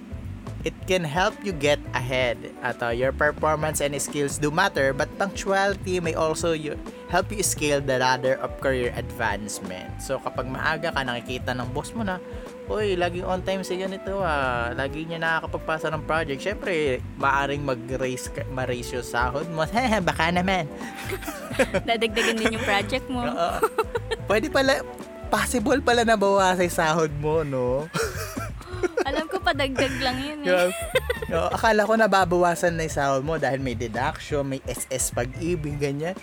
[0.67, 2.39] It can help you get ahead.
[2.63, 6.75] At uh, your performance and skills do matter, but punctuality may also you,
[7.07, 10.03] help you scale the ladder of career advancement.
[10.03, 12.19] So kapag maaga ka nakikita ng boss mo na,
[12.69, 14.77] Uy, laging on time si ganito ah.
[14.77, 16.45] Lagi niya nakakapagpasa ng project.
[16.45, 19.65] Syempre, maaring mag-raise, ma-raise yung sahod mo.
[20.09, 20.69] Baka naman.
[21.89, 23.25] Dadagdagan din yung project mo.
[23.25, 23.65] Oo.
[24.29, 24.85] Pwede pala,
[25.33, 27.89] possible pala na bawasan yung sahod mo, no?
[29.05, 30.71] Alam ko padagdag lang yun eh.
[31.29, 36.17] No, akala ko nababawasan na yung sahod mo dahil may deduction, may SS pag-ibig, ganyan.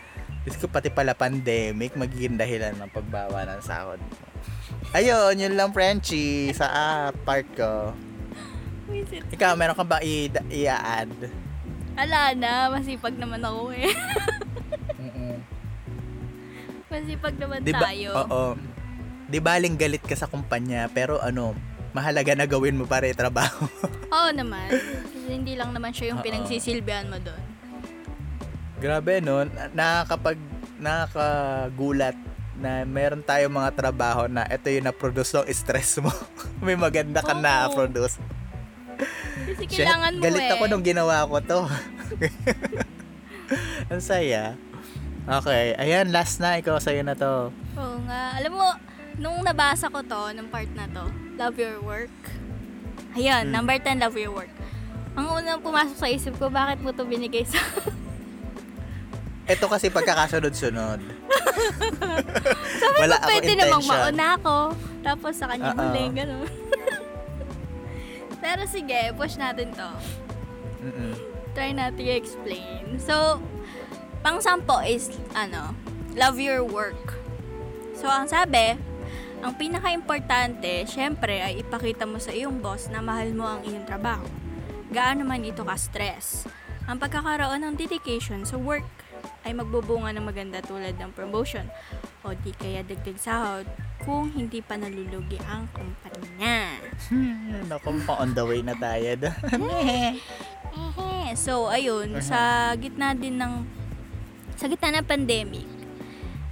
[0.45, 4.13] Diyos ko, pati pala pandemic, magiging dahilan ng pagbawa ng sahod mo.
[4.93, 7.91] Ayun, yun lang, Frenchie, sa ah, part ko.
[9.33, 11.09] Ikaw, meron ka ba i- i-add?
[11.97, 13.89] Ala na, masipag naman ako eh.
[16.85, 18.09] Masipag naman Di ba, tayo.
[18.15, 18.43] oo.
[19.25, 21.57] Di baling galit ka sa kumpanya, pero ano,
[21.95, 23.63] mahalaga na gawin mo para trabaho.
[24.15, 24.67] Oo naman.
[24.67, 27.43] Kasi hindi lang naman siya yung pinagsisilbihan mo doon.
[28.83, 30.35] Grabe no, na- nakakapag
[30.75, 32.19] nakakagulat
[32.59, 36.11] na meron tayong mga trabaho na ito yung na-produce ng stress mo.
[36.65, 37.39] May maganda ka Oo.
[37.39, 38.19] na-produce.
[39.47, 40.51] Kasi Shit, kailangan mo galit eh.
[40.51, 41.59] ako nung ginawa ko to.
[43.91, 44.55] Ang saya.
[45.25, 46.57] Okay, ayan, last na.
[46.57, 47.51] Ikaw, sa'yo na to.
[47.75, 48.39] Oo nga.
[48.39, 48.67] Alam mo,
[49.15, 51.05] nung nabasa ko to, ng part na to,
[51.35, 52.11] love your work.
[53.15, 53.53] Ayun, Hmm.
[53.53, 54.51] number 10, love your work.
[55.15, 57.55] Ang unang pumasok sa isip ko, bakit mo to binigay sa...
[59.45, 60.99] Ito kasi pagkakasunod-sunod.
[62.81, 64.01] Sabi Wala ko, pwede namang intention.
[64.01, 64.55] mauna ako.
[64.99, 65.79] Tapos sa kanya Oo.
[65.79, 66.49] huli, gano'n.
[68.43, 69.89] Pero sige, push natin to.
[70.81, 71.13] Mm-mm.
[71.53, 72.97] Try natin i-explain.
[72.97, 73.39] So,
[74.19, 75.77] pang sampo is, ano,
[76.13, 77.15] love your work.
[77.93, 78.75] So, ang sabi,
[79.45, 84.25] ang pinaka-importante, syempre, ay ipakita mo sa iyong boss na mahal mo ang iyong trabaho.
[84.89, 86.49] Gaano man ito ka-stress.
[86.89, 88.81] Ang pagkakaroon ng dedication sa work
[89.45, 91.69] ay magbubunga ng maganda tulad ng promotion
[92.25, 93.69] o di kaya dagdag sahod
[94.01, 96.81] kung hindi pa nalulugi ang kumpanya.
[97.13, 99.13] Hmm, Naku, pa on the way na tayo.
[100.73, 101.37] Ehe.
[101.37, 103.61] So, ayun, sa gitna din ng
[104.57, 105.74] sa gitna ng pandemic,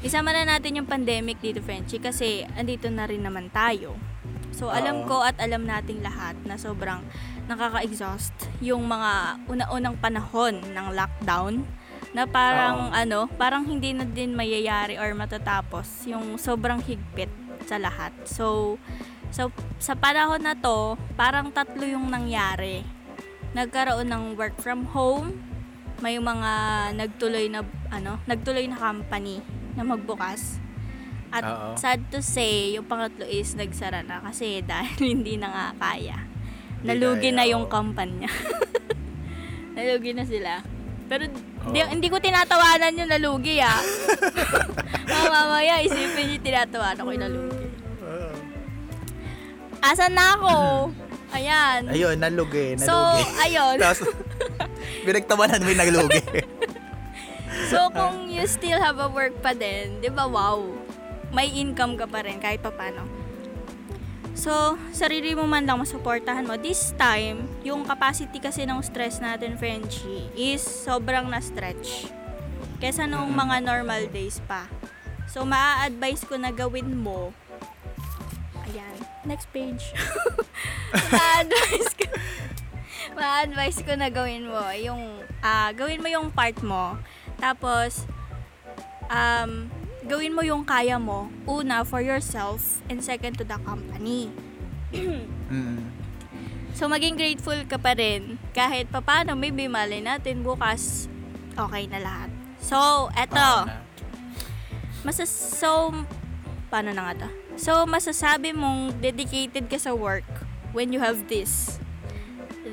[0.04, 3.96] isama na natin yung pandemic dito, Frenchie, kasi andito na rin naman tayo.
[4.52, 7.02] So, alam ko at alam nating lahat na sobrang
[7.48, 11.64] nakaka-exhaust yung mga una-unang panahon ng lockdown
[12.14, 17.32] na parang ano, parang hindi na din mayayari or matatapos yung sobrang higpit
[17.66, 18.14] sa lahat.
[18.28, 18.78] So,
[19.34, 19.50] so
[19.82, 22.86] sa panahon na to, parang tatlo yung nangyari.
[23.58, 25.42] Nagkaroon ng work from home,
[26.04, 26.52] may mga
[26.94, 30.62] nagtuloy na ano, nagtuloy na company na magbukas.
[31.34, 31.74] At Oo.
[31.82, 36.30] sad to say, yung pangatlo is nagsara na kasi dahil hindi na nga kaya.
[36.84, 38.28] Nalugi na yung kampanya.
[39.76, 40.62] nalugi na sila.
[41.08, 41.28] Pero
[41.72, 43.80] di, hindi ko tinatawanan yung nalugi ah.
[45.14, 47.68] Mga mamaya, isipin yung tinatawanan ko yung nalugi.
[49.84, 50.56] Asan na ako?
[51.36, 51.92] Ayan.
[51.92, 52.88] Ayun, nalugi, nalugi.
[52.88, 52.96] So,
[53.42, 53.76] ayun.
[53.82, 54.06] Tapos,
[55.04, 56.22] pinagtawanan mo yung naglugi.
[57.74, 60.62] So, kung you still have a work pa din, di ba, wow,
[61.34, 63.02] may income ka pa rin kahit pa paano.
[64.38, 66.54] So, sarili mo man lang masuportahan mo.
[66.54, 72.14] This time, yung capacity kasi ng stress natin, Frenchie, is sobrang na-stretch.
[72.78, 74.70] Kesa nung mga normal days pa.
[75.26, 77.34] So, maa-advise ko na gawin mo.
[78.70, 79.02] Ayan.
[79.26, 79.98] Next page.
[81.14, 82.06] ma-advise ko.
[83.18, 86.98] ma-advise ko na gawin mo yung ah gawin mo yung part mo
[87.44, 88.08] tapos,
[89.12, 89.68] um,
[90.08, 91.28] gawin mo yung kaya mo.
[91.44, 94.32] Una, for yourself, and second, to the company.
[95.54, 95.86] Mm.
[96.74, 98.42] So, maging grateful ka pa rin.
[98.58, 101.06] Kahit papano, maybe malay natin bukas,
[101.54, 102.34] okay na lahat.
[102.58, 103.70] So, eto.
[105.06, 105.30] Masas...
[105.30, 105.94] So,
[106.74, 107.30] paano na nga to?
[107.62, 110.26] So, masasabi mong dedicated ka sa work
[110.74, 111.78] when you have this.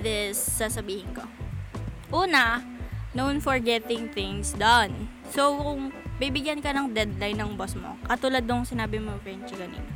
[0.01, 1.29] This, sasabihin ko.
[2.09, 2.65] Una,
[3.11, 5.11] known for getting things done.
[5.29, 5.81] So, kung
[6.17, 9.91] bibigyan ka ng deadline ng boss mo, katulad nung sinabi mo, Frenchie, kanina,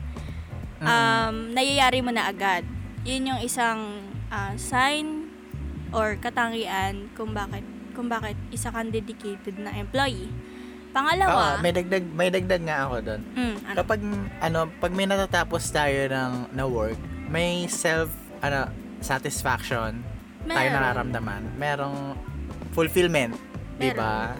[0.74, 0.84] Mm.
[0.84, 2.66] um, nayayari mo na agad.
[3.02, 5.30] Yun yung isang ah, sign
[5.90, 7.62] or katangian kung bakit
[7.94, 10.26] kung bakit isa kang dedicated na employee.
[10.90, 13.22] Pangalawa, Oo, may dagdag, may dagdag nga ako doon.
[13.32, 14.00] mm, ano, Kapag
[14.40, 18.10] ano, pag may natatapos tayo ng na work, may self
[18.40, 18.66] ano
[18.98, 20.02] satisfaction
[20.44, 20.74] tayo meron.
[20.74, 21.42] nararamdaman.
[21.54, 21.96] Merong
[22.74, 23.38] fulfillment,
[23.78, 24.34] 'di ba?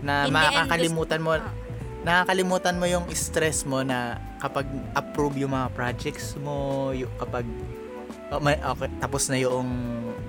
[0.00, 1.50] Na In makakalimutan mo Ah.
[2.04, 7.48] nakakalimutan mo yung stress mo na kapag approve yung mga projects mo, yung kapag
[8.30, 9.66] oh, may, okay, tapos na yung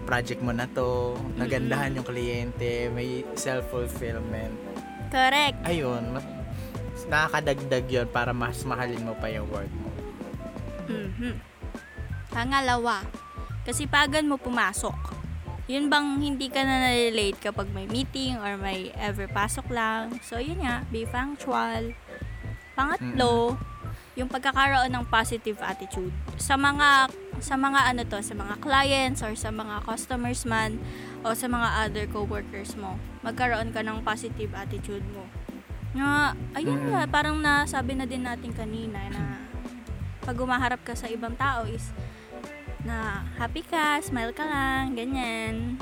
[0.08, 4.56] project mo na to, nagandahan yung kliyente, may self-fulfillment.
[5.12, 5.60] Correct.
[5.68, 6.16] Ayun,
[7.12, 9.90] nakakadagdag yon para mas mahalin mo pa yung work mo.
[10.88, 11.34] Mhm.
[12.32, 13.04] Pangalawa,
[13.68, 15.25] kasipagan mo pumasok.
[15.66, 20.14] Yun bang hindi ka na nalilate kapag may meeting or may ever pasok lang.
[20.22, 21.98] So, yun nga, be punctual.
[22.78, 23.58] Pangatlo,
[24.14, 26.14] yung pagkakaroon ng positive attitude.
[26.38, 27.10] Sa mga
[27.44, 30.80] sa mga ano to, sa mga clients or sa mga customers man
[31.20, 35.28] o sa mga other coworkers mo, magkaroon ka ng positive attitude mo.
[35.96, 36.88] Nga, ayun Mm.
[36.92, 39.44] nga, parang nasabi na din natin kanina na
[40.24, 41.92] pag umaharap ka sa ibang tao is
[42.86, 45.82] na happy ka, smile ka lang, ganyan.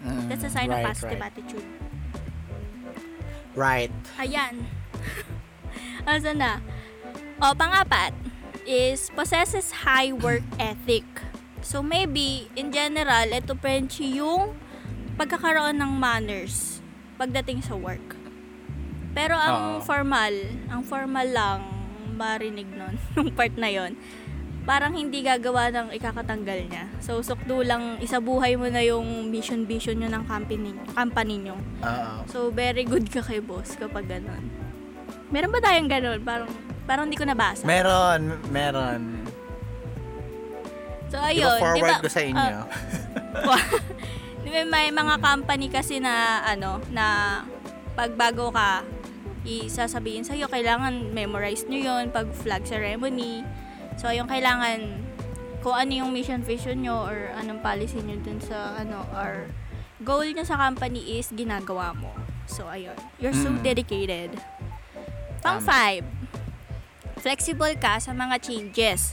[0.00, 1.28] Mm, That's a sign of right, positive right.
[1.28, 1.68] attitude.
[3.52, 3.92] Right.
[4.16, 4.64] Ayan.
[6.08, 6.64] Asa na?
[7.44, 8.16] O, pangapat
[8.64, 11.04] is possesses high work ethic.
[11.60, 14.56] So, maybe, in general, ito Frenchie yung
[15.20, 16.80] pagkakaroon ng manners
[17.20, 18.16] pagdating sa work.
[19.12, 19.84] Pero ang Oo.
[19.84, 20.32] formal,
[20.72, 21.60] ang formal lang
[22.16, 23.92] marinig nun, yung part na yon
[24.68, 26.84] parang hindi gagawa ng ikakatanggal niya.
[27.00, 31.56] So, sukdo lang, isabuhay mo na yung mission-vision nyo ng company, company nyo.
[31.80, 32.14] Oo.
[32.28, 34.44] So, very good ka kay boss kapag ganun.
[35.32, 36.20] Meron ba tayong ganun?
[36.20, 36.50] Parang,
[36.84, 37.64] parang hindi ko nabasa.
[37.64, 39.24] Meron, meron.
[41.08, 41.56] so, ayun.
[41.56, 42.60] ba forward ba- ko sa inyo?
[43.40, 43.64] ah,
[44.44, 47.06] di ba may mga company kasi na, ano, na
[47.96, 48.84] pag bago ka,
[49.40, 53.40] isasabihin sa'yo, kailangan memorize nyo yun pag flag ceremony.
[54.00, 54.80] So, yung kailangan,
[55.60, 59.44] kung ano yung mission vision nyo or anong policy nyo dun sa, ano, or
[60.00, 62.08] goal nyo sa company is ginagawa mo.
[62.48, 62.96] So, ayun.
[63.20, 63.60] You're so Mm.
[63.60, 64.30] dedicated.
[65.44, 65.68] Pang Tama.
[65.68, 66.04] five,
[67.20, 69.12] flexible ka sa mga changes.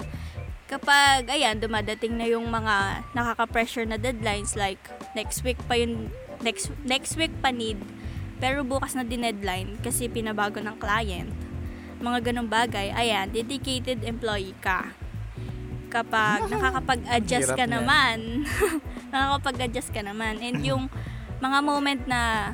[0.71, 4.79] Kapag, ayan, dumadating na yung mga nakaka-pressure na deadlines like
[5.11, 7.79] next week pa yung next next week pa need
[8.37, 11.46] pero bukas na din deadline kasi pinabago ng client.
[11.97, 14.93] Mga ganong bagay, ayan, dedicated employee ka.
[15.89, 17.79] Kapag nakakapag-adjust ka na.
[17.81, 18.45] naman,
[19.13, 20.37] nakakapag-adjust ka naman.
[20.39, 20.91] And yung
[21.37, 22.53] mga moment na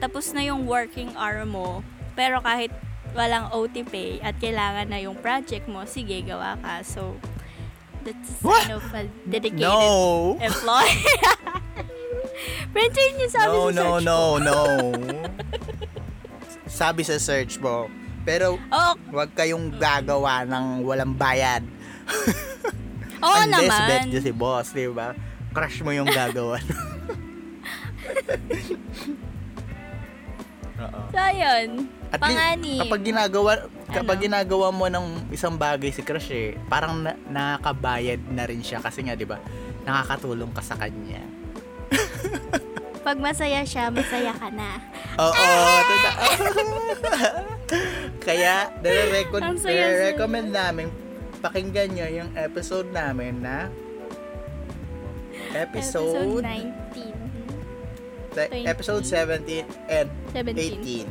[0.00, 1.84] tapos na yung working hour mo,
[2.16, 2.72] pero kahit
[3.12, 6.80] walang OT pay at kailangan na yung project mo, sige, gawa ka.
[6.80, 7.20] So,
[8.00, 10.34] that's a sign of a dedicated No!
[10.40, 11.04] employee.
[12.72, 14.38] French yun yung sabi No, sa no, search no, ko.
[14.40, 14.56] no.
[16.64, 17.90] Sabi sa search mo.
[18.30, 21.66] Pero Oo, wag kayong gagawa ng walang bayad.
[23.26, 23.88] oo Unless naman.
[23.90, 25.18] bet nyo si boss, di ba?
[25.50, 26.62] Crush mo yung gagawa.
[30.80, 31.00] Oo.
[31.10, 31.90] So, ayun.
[32.10, 32.80] At least, Panganib.
[32.82, 33.52] kapag ginagawa
[33.86, 34.24] kapag Ano?
[34.26, 39.06] ginagawa mo ng isang bagay si crush eh, parang na, nakakabayad na rin siya kasi
[39.06, 39.38] nga 'di ba?
[39.82, 41.22] Nakakatulong ka sa kanya.
[43.00, 44.76] Pag masaya siya, masaya ka na.
[45.16, 45.32] Oo,
[45.90, 46.24] totoo.
[48.26, 50.12] Kaya, nare-recommend, saya-saya.
[50.12, 50.88] recommend namin
[51.40, 53.72] pakinggan nyo yung episode namin na
[55.50, 57.10] Episode episode 19.
[58.30, 58.70] te- 20.
[58.70, 61.08] episode 17 and 17.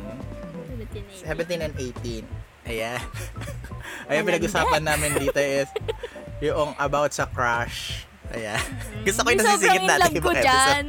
[1.20, 1.60] 17.
[1.60, 2.24] 17 and 18.
[2.70, 3.00] Ayan.
[4.08, 5.68] Ayan, pinag-usapan namin dito is
[6.40, 8.08] yung about sa crush.
[8.32, 8.62] Ayan.
[9.04, 10.88] Gusto ko yung in natin ibang episode.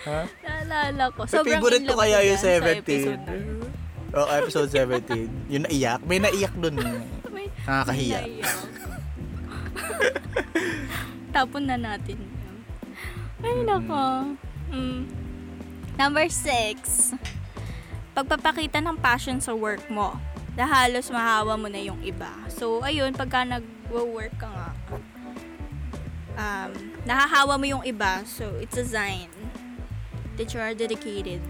[0.00, 0.20] Ha?
[0.40, 1.28] Naalala ko.
[1.28, 2.80] May Sobrang favorite ko kaya yung dyan sa 17.
[2.80, 3.60] episode na yun.
[4.10, 5.52] Oo, episode 17.
[5.52, 6.00] Yung naiyak.
[6.08, 6.74] May naiyak dun.
[7.28, 8.18] May Nakakahiya.
[8.24, 8.58] naiyak.
[11.30, 12.16] Tapon na natin.
[12.18, 12.56] yun.
[13.40, 14.04] Ay, nako.
[14.72, 15.00] Mm.
[15.94, 17.12] Number six.
[18.16, 20.16] Pagpapakita ng passion sa work mo.
[20.56, 22.28] Na halos mahawa mo na yung iba.
[22.50, 24.68] So, ayun, pagka nag-work ka nga,
[26.34, 26.70] um,
[27.06, 28.24] nahahawa mo yung iba.
[28.26, 29.30] So, it's a sign
[30.40, 31.44] that you are dedicated.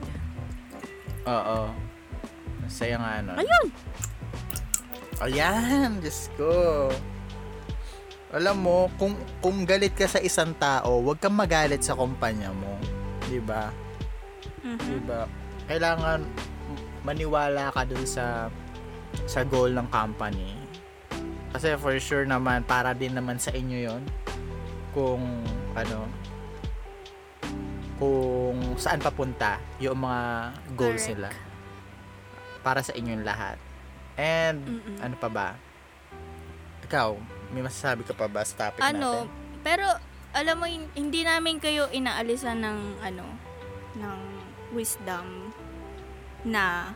[1.22, 1.70] Oo.
[2.66, 3.38] Masaya nga nun.
[3.38, 3.66] Ayun!
[5.22, 6.50] Ayan, Diyos ko.
[8.34, 12.74] Alam mo, kung kung galit ka sa isang tao, huwag kang magalit sa kumpanya mo.
[13.30, 13.70] 'Di ba?
[14.66, 14.78] Mhm.
[14.82, 15.26] 'Di ba?
[15.70, 16.26] Kailangan
[17.06, 18.50] maniwala ka dun sa
[19.26, 20.58] sa goal ng company.
[21.50, 24.02] Kasi for sure naman para din naman sa inyo 'yon.
[24.94, 25.22] Kung
[25.74, 26.06] ano
[28.00, 30.22] kung saan papunta yung mga
[30.72, 31.10] goals Correct.
[31.14, 31.30] nila
[32.60, 33.60] para sa inyong lahat.
[34.16, 34.96] And Mm-mm.
[34.98, 35.48] ano pa ba?
[36.82, 37.08] Ikaw,
[37.52, 39.60] may masasabi ka pa ba sa topic ano, natin?
[39.60, 39.86] pero
[40.30, 43.26] alam mo hin- hindi namin kayo inaalisan ng ano
[43.94, 44.20] ng
[44.70, 45.50] wisdom
[46.40, 46.94] na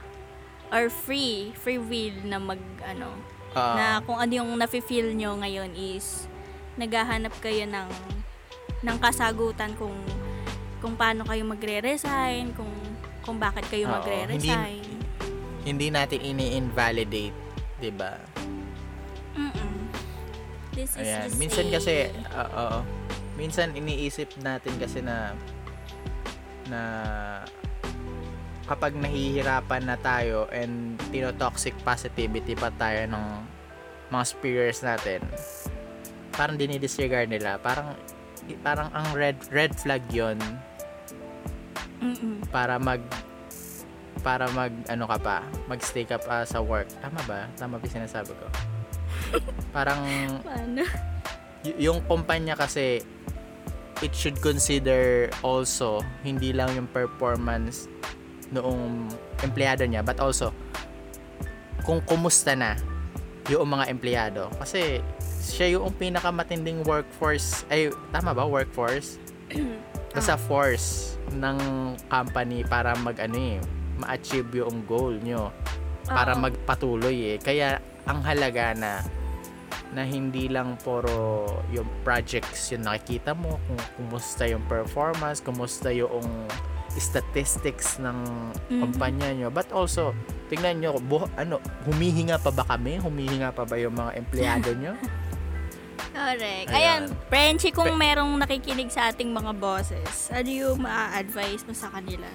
[0.71, 3.13] or free free will na mag ano
[3.55, 6.27] Ah, na kung ano yung nafe-feel nyo ngayon is
[6.75, 7.87] naghahanap kayo ng
[8.83, 9.95] ng kasagutan kung
[10.85, 12.69] kung paano kayo magre-resign, kung
[13.25, 14.85] kung bakit kayo Oo, magre-resign.
[15.65, 17.33] Hindi natin ini-invalidate,
[17.81, 18.21] 'di ba?
[19.33, 19.89] Mm-mm.
[20.77, 21.33] This is Ayan.
[21.33, 21.95] just Minsan a- kasi,
[22.37, 22.69] oo.
[23.41, 25.33] minsan iniisip natin kasi na
[26.69, 26.81] na
[28.69, 33.25] kapag nahihirapan na tayo and tino-toxic positivity pa tayo ng
[34.13, 35.25] mga peers natin,
[36.37, 37.57] parang dinidisregard nila.
[37.57, 37.97] Parang
[38.61, 40.37] parang ang red red flag yon
[42.03, 42.43] Mm-mm.
[42.49, 43.01] para mag
[44.25, 45.37] para mag ano ka pa,
[45.69, 46.89] mag-stay ka pa sa work.
[47.05, 47.45] Tama ba?
[47.61, 48.47] Tama ba sinasabi ko?
[49.77, 50.01] Parang
[50.41, 50.81] Paano?
[51.61, 53.05] y- yung kumpanya kasi
[54.01, 57.87] it should consider also hindi lang yung performance
[58.51, 59.09] noong
[59.41, 60.51] empleyado niya but also
[61.85, 62.77] kung kumusta na
[63.49, 65.05] yung mga empleyado kasi
[65.41, 69.21] siya yung pinakamatinding workforce ay tama ba workforce
[70.15, 71.59] basta force ng
[72.07, 73.59] company para mag ano eh
[73.95, 75.51] ma-achieve yung goal nyo
[76.05, 77.37] para magpatuloy eh.
[77.39, 79.01] Kaya ang halaga na
[79.91, 86.27] na hindi lang puro yung projects yung nakikita mo, kung kumusta yung performance, kumusta yung
[86.93, 88.19] statistics ng
[88.69, 88.81] Mhm.
[88.81, 89.49] kumpanya nyo.
[89.49, 90.11] But also,
[90.47, 92.99] tingnan nyo, buh- ano, humihinga pa ba kami?
[92.99, 94.95] Humihinga pa ba yung mga empleyado nyo?
[95.95, 96.69] Correct.
[96.71, 96.75] Ayan.
[96.75, 102.27] Ayan, Frenchie, kung merong nakikinig sa ating mga bosses, ano yung ma-advise mo sa kanila?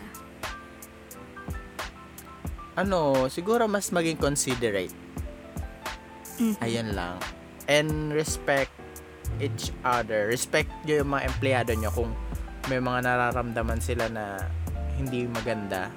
[2.76, 4.96] ano, siguro mas maging considerate.
[6.40, 6.56] Mhm.
[6.64, 7.20] Ayun lang.
[7.68, 8.72] And respect
[9.44, 10.32] each other.
[10.32, 12.16] Respect nyo yung mga empleyado nyo kung
[12.72, 14.40] may mga nararamdaman sila na
[14.96, 15.92] hindi maganda.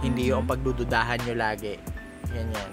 [0.00, 0.30] Hindi Mhm.
[0.32, 1.76] yung pagdududahan nyo lagi.
[2.32, 2.72] Yan yan.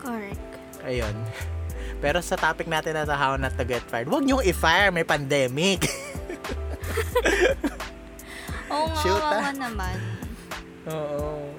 [0.00, 0.48] Correct.
[0.88, 1.16] Ayun.
[1.98, 5.82] Pero sa topic natin na how not to get fired, huwag nyo i-fire, may pandemic.
[8.72, 9.50] Oo nga, Shoot, ah.
[9.50, 9.96] naman.
[10.86, 11.50] Oo.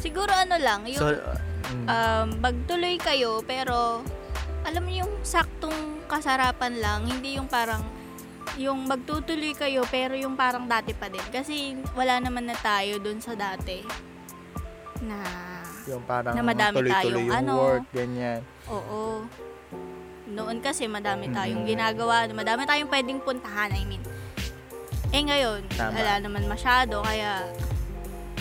[0.00, 4.00] Siguro ano lang, yung So, mm, um, magtuloy kayo, pero
[4.64, 7.84] alam mo yung saktong kasarapan lang, hindi yung parang
[8.54, 13.18] yung magtutuloy kayo pero yung parang dati pa din kasi wala naman na tayo dun
[13.18, 13.82] sa dati
[15.02, 15.18] na
[15.86, 17.52] yung parang na madami tuloy-tuloy tayong yung ano.
[17.58, 18.40] work, ganyan.
[18.66, 19.00] Oo.
[20.26, 21.68] Noon kasi madami tayong Mm.
[21.68, 24.00] ginagawa, madami tayong pwedeng puntahan, I mean.
[25.10, 25.94] Eh ngayon, Tama.
[25.94, 27.44] wala naman masyado, kaya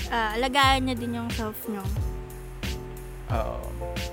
[0.10, 1.84] ah, alagaan niya din yung self nyo.
[3.30, 3.58] Oo.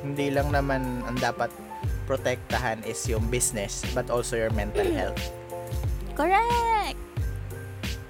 [0.01, 1.53] Hindi lang naman ang dapat
[2.05, 5.21] protektahan is yung business but also your mental health.
[6.13, 6.99] Correct!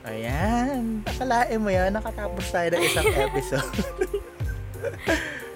[0.03, 1.05] Ayan.
[1.05, 1.93] Nakalain mo yan.
[1.93, 3.71] Nakatapos tayo ng isang episode.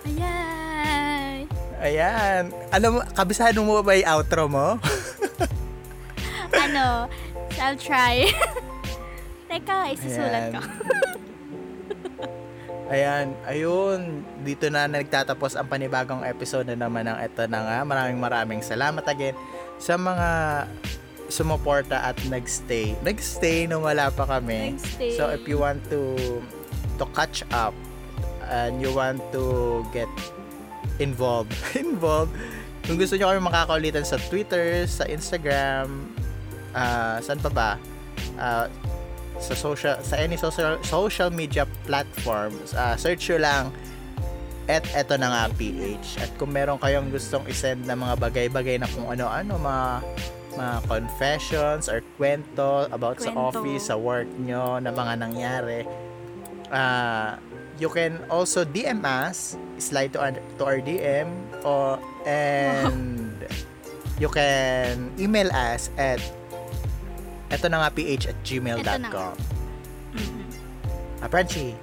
[0.05, 1.49] Ayan!
[1.85, 2.49] Ayan.
[2.73, 4.81] Alam mo, kabisado mo ba yung outro mo?
[6.55, 7.11] ano,
[7.61, 8.33] I'll try.
[9.53, 10.61] Teka, isusulat ko.
[12.95, 13.33] Ayan.
[13.49, 14.25] Ayun.
[14.45, 17.79] Dito na nagtatapos ang panibagong episode na naman ng ito na nga.
[17.85, 19.37] Maraming maraming salamat again
[19.81, 20.29] sa mga
[21.33, 22.93] sumuporta at nagstay.
[23.01, 24.77] Nagstay nung wala pa kami.
[24.77, 25.17] Nagstay.
[25.17, 26.17] So if you want to
[27.01, 27.75] to catch up
[28.51, 30.11] and you want to get
[30.99, 32.33] involved, involved,
[32.85, 36.12] kung gusto nyo kami makakaulitan sa Twitter, sa Instagram,
[36.77, 37.71] ah saan pa ba?
[38.37, 38.69] Ah,
[39.41, 43.65] sa social sa any social social media platforms, ah, search nyo lang
[44.65, 46.25] at eto na nga PH.
[46.25, 49.87] At kung meron kayong gustong isend na mga bagay-bagay na kung ano-ano, mga
[50.55, 53.61] mga confessions or kwento about sa Kwento.
[53.61, 55.81] office, sa work nyo, na mga nangyari,
[56.71, 57.37] uh,
[57.79, 61.29] you can also DM us, slide to our, to our DM,
[61.65, 63.35] or, and
[64.19, 66.23] you can email us at
[67.51, 69.35] eto na nga ph at gmail.com.
[70.15, 70.43] Mhm.
[71.23, 71.75] Ah, Frenchie.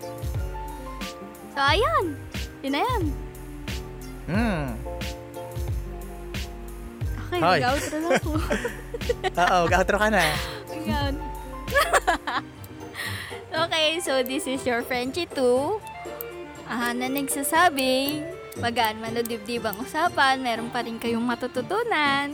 [1.52, 2.16] So, ayan.
[2.64, 3.04] Yun na yan.
[4.32, 4.66] Hmm.
[7.32, 7.60] Okay, Hoy.
[7.64, 8.32] mag-outro na ako.
[9.40, 10.24] Oo, outro ka na.
[10.72, 11.14] Ayan.
[13.54, 15.80] okay, so this is your Frenchie 2.
[16.72, 18.24] Ah, na nagsasabing,
[18.64, 22.32] magaan man o dibdibang usapan, meron pa rin kayong matututunan.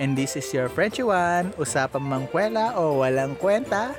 [0.00, 1.52] And this is your Frenchie one.
[1.60, 3.92] Usapang mangkwela o walang kwenta.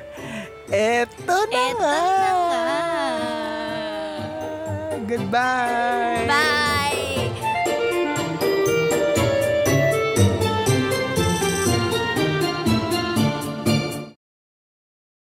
[0.67, 1.97] Eto na Eto nga.
[2.01, 2.65] na nga.
[5.05, 6.25] Goodbye.
[6.25, 7.10] Bye!